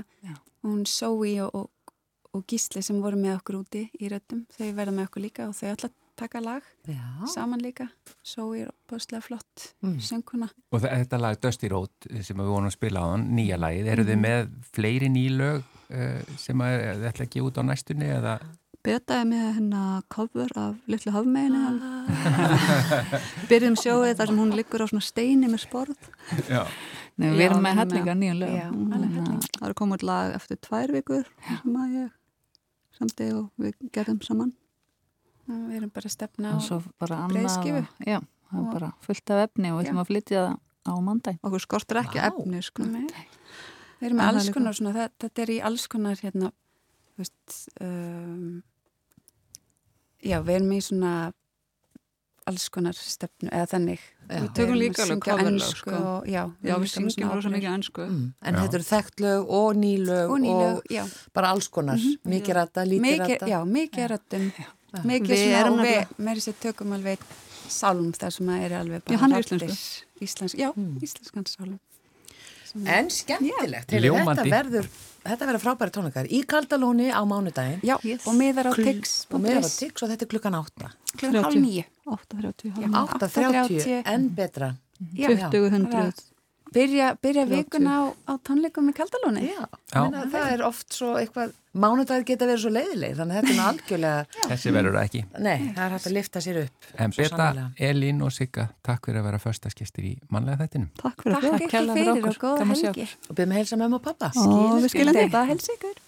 hún 0.67 0.81
Sói 0.91 1.37
og, 1.45 1.55
og, 1.55 1.95
og 2.35 2.45
Gísli 2.51 2.83
sem 2.83 2.99
voru 3.03 3.17
með 3.21 3.39
okkur 3.39 3.61
úti 3.63 3.85
í 4.01 4.11
röddum, 4.11 4.43
þau 4.57 4.73
verða 4.75 4.97
með 4.99 5.07
okkur 5.09 5.23
líka 5.29 5.47
og 5.49 5.55
þau 5.55 5.69
að 5.77 5.91
taka 6.21 6.41
lag 6.45 6.63
Já. 6.89 7.01
saman 7.35 7.61
líka. 7.65 7.89
Sói 8.23 8.63
er 8.67 8.71
opaslega 8.71 9.23
flott 9.25 9.67
Mm. 9.83 9.99
sönguna. 10.05 10.49
Og 10.73 10.81
þe- 10.85 10.93
þetta 11.03 11.21
lag 11.21 11.41
Dusty 11.41 11.69
Road 11.73 11.91
sem 12.23 12.37
við 12.37 12.49
vonum 12.53 12.69
að 12.71 12.77
spila 12.77 13.01
á 13.01 13.07
hann, 13.11 13.29
nýja 13.37 13.57
lagið, 13.59 13.87
eru 13.97 14.05
þið 14.05 14.21
með 14.21 14.49
fleiri 14.77 15.09
nýlög 15.09 15.63
uh, 15.91 16.23
sem 16.39 16.59
að 16.61 16.79
þið 17.01 17.07
ætla 17.11 17.25
að 17.27 17.31
gefa 17.35 17.47
út 17.51 17.59
á 17.61 17.63
næstunni 17.65 18.11
eða 18.21 18.39
Beta 18.81 19.19
er 19.21 19.27
með 19.29 19.43
hérna 19.59 19.81
cover 20.09 20.49
af 20.57 20.77
Littlu 20.89 21.13
hafmeginni. 21.13 22.07
Byrjum 23.51 23.75
sjóið 23.77 24.15
þar 24.17 24.31
sem 24.31 24.39
hún 24.41 24.55
liggur 24.57 24.81
á 24.81 24.87
svona 24.89 25.05
steini 25.05 25.51
með 25.53 25.61
sporð. 25.67 25.99
Já. 26.49 26.63
Nei, 27.21 27.27
við 27.35 27.43
Já, 27.43 27.45
erum 27.51 27.67
með 27.67 27.77
hellinga 27.83 28.15
nýjum 28.17 28.39
lög. 28.41 28.55
Já, 28.57 28.69
alveg 28.71 29.11
helling. 29.19 29.43
Það 29.59 29.67
er 29.69 29.75
komið 29.83 29.99
út 29.99 30.07
lag 30.09 30.33
eftir 30.39 30.61
tvær 30.65 30.95
vikur 30.97 31.29
sem 31.51 31.77
að 31.83 31.93
ég 31.99 32.09
samti 32.97 33.29
og 33.37 33.51
við 33.61 33.77
gerðum 33.93 34.23
saman. 34.25 34.55
Við 35.51 35.77
erum 35.81 35.91
bara 35.95 36.07
að 36.11 36.15
stefna 36.17 36.53
á 36.55 36.59
Og 36.61 36.89
breiðskífu. 37.33 37.83
Já, 38.07 38.19
það 38.21 38.59
er 38.59 38.65
Og- 38.65 38.73
bara 38.73 38.93
fullt 39.07 39.31
af 39.31 39.49
efni 39.49 39.71
og 39.73 39.79
við 39.81 39.85
Já. 39.85 39.91
ætlum 39.91 40.03
að 40.05 40.11
flytja 40.11 40.41
það 40.47 40.59
á 40.87 40.93
mandæn. 41.05 41.39
Okkur 41.45 41.61
skortir 41.67 41.97
ekki 42.03 42.19
Vá. 42.21 42.27
efni, 42.31 42.63
sko. 42.63 42.83
Nei. 42.85 43.07
Við 44.01 44.07
erum 44.09 44.19
með 44.19 44.29
alls 44.33 44.51
konar 44.51 44.73
svona, 44.75 44.93
það, 44.95 45.11
þetta 45.21 45.43
er 45.43 45.51
í 45.51 45.61
alls 45.63 45.87
konar 45.89 46.17
hérna, 46.25 46.53
þú 47.11 47.19
veist, 47.21 47.69
um, 47.81 48.63
já, 50.25 50.41
við 50.43 50.55
erum 50.57 50.73
í 50.73 50.81
svona 50.81 51.33
alls 52.49 52.69
konar 52.73 52.97
stefnu, 52.97 53.51
eða 53.53 53.67
þannig. 53.71 54.01
Já. 54.31 54.41
Við 54.41 54.49
tökum 54.57 54.79
líka 54.81 55.03
alveg 55.05 55.21
coverlög, 55.23 55.53
ensku 55.61 55.77
sko. 55.83 55.91
Og, 55.93 56.25
já, 56.27 56.43
Já, 56.65 56.75
við 56.81 56.89
syngjum 56.95 57.31
rosa 57.35 57.51
mikið 57.53 57.75
ennsku. 57.77 58.07
Mm. 58.09 58.25
En 58.43 58.55
Já. 58.55 58.61
þetta 58.65 58.75
eru 58.75 58.87
þekkt 58.89 59.21
lög 59.21 59.51
og 59.61 59.77
nýlög 59.77 60.31
Og 60.31 60.41
nýlög, 60.41 60.81
já. 60.91 61.05
bara 61.35 61.49
alls 61.53 61.69
konar, 61.69 61.99
mikið 62.25 62.55
rætta, 62.59 62.85
lítið 62.89 63.19
rætta. 63.21 63.47
já, 63.47 63.61
mikið 63.65 64.09
röddum. 64.15 64.53
Mikið 64.91 65.31
Við 65.31 65.45
svona, 65.45 65.71
og 65.71 65.85
við, 65.87 66.17
með 66.19 66.41
þess 66.41 66.51
að 66.53 66.59
tökum 66.65 66.97
alveg 66.97 67.29
sálm 67.71 68.11
þar 68.17 68.35
sem 68.35 68.51
að 68.51 68.65
er 68.67 68.75
alveg 68.81 69.05
bara 69.05 69.15
Já, 69.15 69.21
hann 69.23 69.37
er 69.37 69.45
raddir. 69.45 69.71
íslenskur. 69.71 70.25
Íslensk, 70.27 70.59
já, 70.59 70.71
íslenskan 71.07 71.47
sálm. 71.49 71.79
En 72.87 73.09
skemmtilegt, 73.11 73.93
yeah. 73.97 74.27
þetta 74.29 74.45
verður, 74.47 74.89
þetta 75.25 75.47
verður 75.49 75.63
frábæri 75.65 75.95
tónleikar 75.95 76.29
í 76.31 76.43
Kaldalóni 76.47 77.09
á 77.11 77.19
mánudaginn 77.27 77.81
Já, 77.83 77.97
og 77.99 78.37
miðar 78.39 78.71
á 78.71 78.73
tix. 78.79 79.25
og 79.27 79.43
með 79.43 79.67
á 79.67 79.71
Tix 79.71 80.05
og 80.05 80.13
þetta 80.13 80.27
er 80.27 80.31
klukkan 80.31 80.59
8 80.61 80.91
Klukkan 81.17 81.49
hálf 81.49 81.59
nýju. 81.59 81.83
8.30 82.07 82.71
Já. 82.71 82.87
hálf 82.95 83.17
8.30, 83.19 83.59
8:30, 83.65 84.03
en 84.15 84.29
betra 84.39 84.71
Já, 85.17 85.33
20 85.51 85.71
hundruð. 85.75 86.23
Byrja, 86.71 87.07
byrja 87.23 87.45
30. 87.47 87.57
vikuna 87.57 87.95
á, 87.99 88.03
á 88.31 88.33
tónleikum 88.47 88.91
í 88.91 88.93
Kaldalóni. 88.95 89.41
Já, 89.51 89.65
Já. 89.91 90.03
Menna, 90.05 90.21
það 90.31 90.53
er 90.55 90.61
oft 90.63 90.95
svo 90.95 91.17
eitthvað 91.19 91.51
mánudagur 91.75 92.25
geta 92.29 92.47
verið 92.47 92.63
svo 92.65 92.71
leiðileg 92.75 93.17
þannig 93.19 93.37
að 93.37 93.49
þetta 93.49 93.55
er 93.57 93.63
algjörlega 93.71 94.47
Þessi 94.53 94.73
verður 94.75 94.97
það 94.99 95.09
ekki. 95.09 95.23
nei, 95.39 95.59
það 95.75 95.83
er 95.87 95.95
hægt 95.97 96.07
að 96.11 96.15
lifta 96.17 96.43
sér 96.47 96.61
upp 96.65 96.89
En 97.07 97.15
Beta. 97.17 97.49
Elín 97.91 98.23
og 98.27 98.33
Sigga, 98.35 98.69
takk 98.87 99.07
fyrir 99.11 99.21
að 99.23 99.27
vera 99.31 99.43
förstaskestir 99.43 100.07
í 100.11 100.13
mannlega 100.31 100.63
þættinum. 100.65 100.91
Takk 101.03 101.23
fyrir 101.25 101.35
að 101.37 101.41
Takk 101.41 101.43
bjóða. 101.43 101.59
ykkur 101.61 101.75
kærlega 101.75 101.99
fyrir 101.99 102.31
og 102.31 102.39
góða 102.45 102.69
helgi. 102.71 103.09
og 103.31 103.35
byrjum 103.39 103.53
að 103.55 103.61
heilsa 103.61 103.81
mömmu 103.83 103.99
og 104.01 104.07
pappa 104.07 104.31
Ó, 104.35 104.47
við 104.79 104.89
skilum 104.95 105.15
þig. 105.19 105.31
Það 105.35 105.51
helst 105.55 105.71
ykkur. 105.75 105.99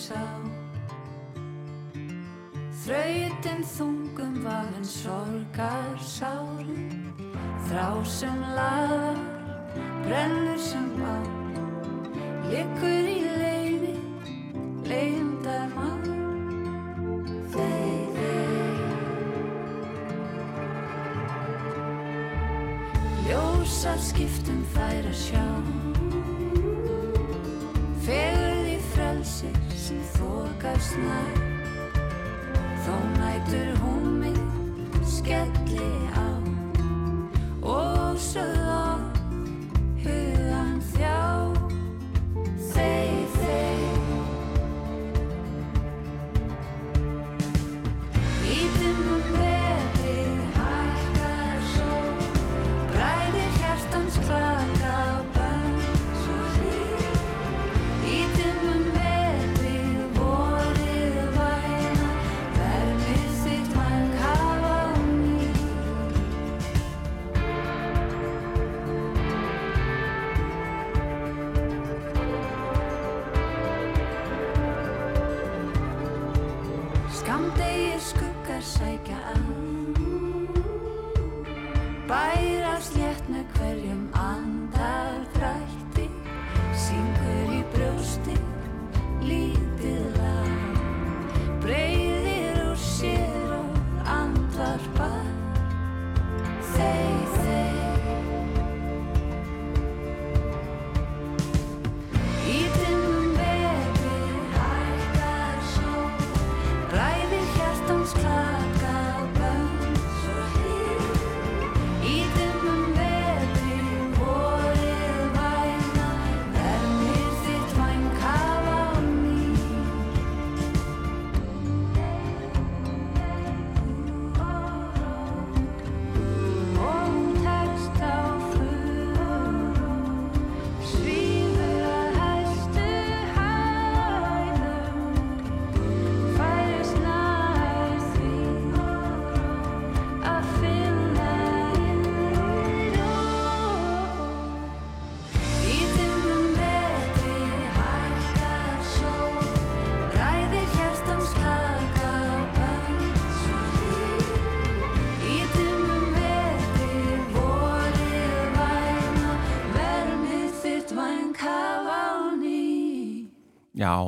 Sá. 0.00 0.20
Þrautin 2.80 3.60
þungum 3.76 4.38
vagn 4.44 4.86
sorgar 4.88 5.98
sárum 6.00 7.10
Þrá 7.68 7.88
sem 8.08 8.40
laðar, 8.56 9.18
brennur 10.06 10.58
sem 10.58 10.88
á 11.04 11.16
Liggur 12.50 13.06
í 13.06 13.20
leiði, 13.38 13.92
leindar 14.88 15.68
mann. 15.76 16.02
Þeir, 17.52 18.08
þeir 18.16 18.80
Ljósar 23.28 24.00
skiptum 24.02 24.64
fær 24.74 25.04
að 25.04 25.18
sjá 25.20 25.46
sem 29.90 30.02
þokast 30.14 30.98
nær 31.02 31.38
Þó 32.84 32.94
nætur 33.16 33.72
húmið 33.82 34.38
skelli 35.16 35.90
á 36.14 36.30
Og 37.66 38.20
sögð 38.22 38.69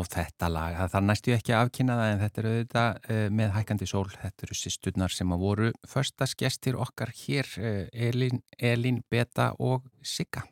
þetta 0.09 0.49
lag, 0.53 0.79
það 0.79 0.95
þarf 0.95 1.07
næstu 1.09 1.35
ekki 1.37 1.55
að 1.55 1.67
afkynna 1.67 1.99
það 1.99 2.13
en 2.13 2.23
þetta 2.23 2.43
eru 2.43 2.55
auðvitað 2.55 2.89
uh, 3.03 3.27
með 3.41 3.53
hækandi 3.57 3.91
sól, 3.91 4.07
þetta 4.15 4.47
eru 4.47 4.59
sýsturnar 4.59 5.15
sem 5.15 5.35
að 5.35 5.45
voru 5.45 5.75
förstaskestir 5.89 6.79
okkar 6.81 7.13
hér, 7.25 7.53
uh, 7.61 7.85
Elín, 7.93 8.43
Elín, 8.59 9.03
Beta 9.11 9.53
og 9.59 9.87
Sigga. 10.03 10.47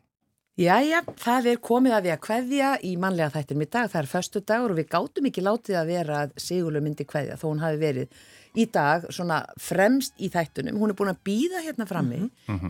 Jæja, 0.60 1.00
það 1.16 1.46
er 1.54 1.60
komið 1.64 1.94
að 1.96 2.04
við 2.04 2.12
að 2.12 2.24
kveðja 2.26 2.70
í 2.84 2.90
mannlega 3.00 3.32
þættinum 3.32 3.64
í 3.64 3.68
dag. 3.70 3.86
Það 3.88 4.00
er 4.02 4.08
förstu 4.10 4.42
dagur 4.44 4.74
og 4.74 4.80
við 4.80 4.88
gátum 4.92 5.28
ekki 5.30 5.44
látið 5.46 5.78
að 5.80 5.92
vera 5.94 6.18
að 6.26 6.34
Sigurlu 6.42 6.82
myndi 6.84 7.06
kveðja 7.08 7.38
þó 7.40 7.46
hún 7.46 7.62
hafi 7.62 7.80
verið 7.80 8.18
í 8.58 8.64
dag 8.72 9.04
svona 9.14 9.40
fremst 9.62 10.14
í 10.18 10.26
þættunum. 10.32 10.78
Hún 10.80 10.90
er 10.90 10.96
búin 10.98 11.12
að 11.12 11.20
býða 11.26 11.60
hérna 11.62 11.86
frammi 11.86 12.20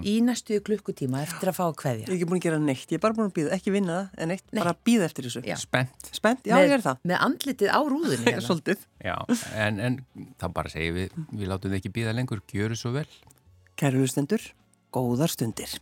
í 0.04 0.18
næstu 0.24 0.58
klukkutíma 0.66 1.22
eftir 1.24 1.48
að 1.52 1.56
fá 1.56 1.64
að 1.64 1.72
Ég 1.72 1.80
kveðja. 1.82 2.04
er 2.08 2.14
ekki 2.16 2.28
búin 2.28 2.40
að 2.40 2.46
gera 2.48 2.58
neitt, 2.60 2.86
ég 2.92 2.98
er 2.98 3.04
bara 3.06 3.16
búin 3.16 3.30
að 3.30 3.34
býða, 3.38 3.52
ekki 3.56 3.72
vinna 3.74 3.96
það, 3.96 4.08
en 4.20 4.28
neitt, 4.34 4.44
Nei. 4.52 4.60
bara 4.62 4.74
býða 4.84 5.08
eftir 5.08 5.24
þessu. 5.28 5.42
Já. 5.48 5.56
Spennt. 5.62 6.10
Spennt, 6.12 6.44
já, 6.44 6.54
með, 6.58 6.66
ég 6.68 6.76
er 6.76 6.84
það. 6.84 7.00
Með 7.08 7.24
andlitið 7.28 7.72
á 7.72 7.80
rúðunni. 7.80 8.24
hérna. 8.28 8.46
Svolítið. 8.46 8.86
Já, 9.00 9.16
en, 9.66 9.80
en 9.80 10.00
það 10.40 10.56
bara 10.60 10.68
segir 10.76 10.96
við, 10.98 11.20
við 11.32 11.48
látum 11.54 11.70
þið 11.72 11.78
ekki 11.80 11.94
býða 11.96 12.16
lengur, 12.20 12.42
gjöru 12.52 12.76
svo 12.76 12.92
vel. 12.98 13.06
Kæru 13.80 14.02
hlustendur, 14.04 14.44
góðar 14.92 15.32
stundir. 15.32 15.78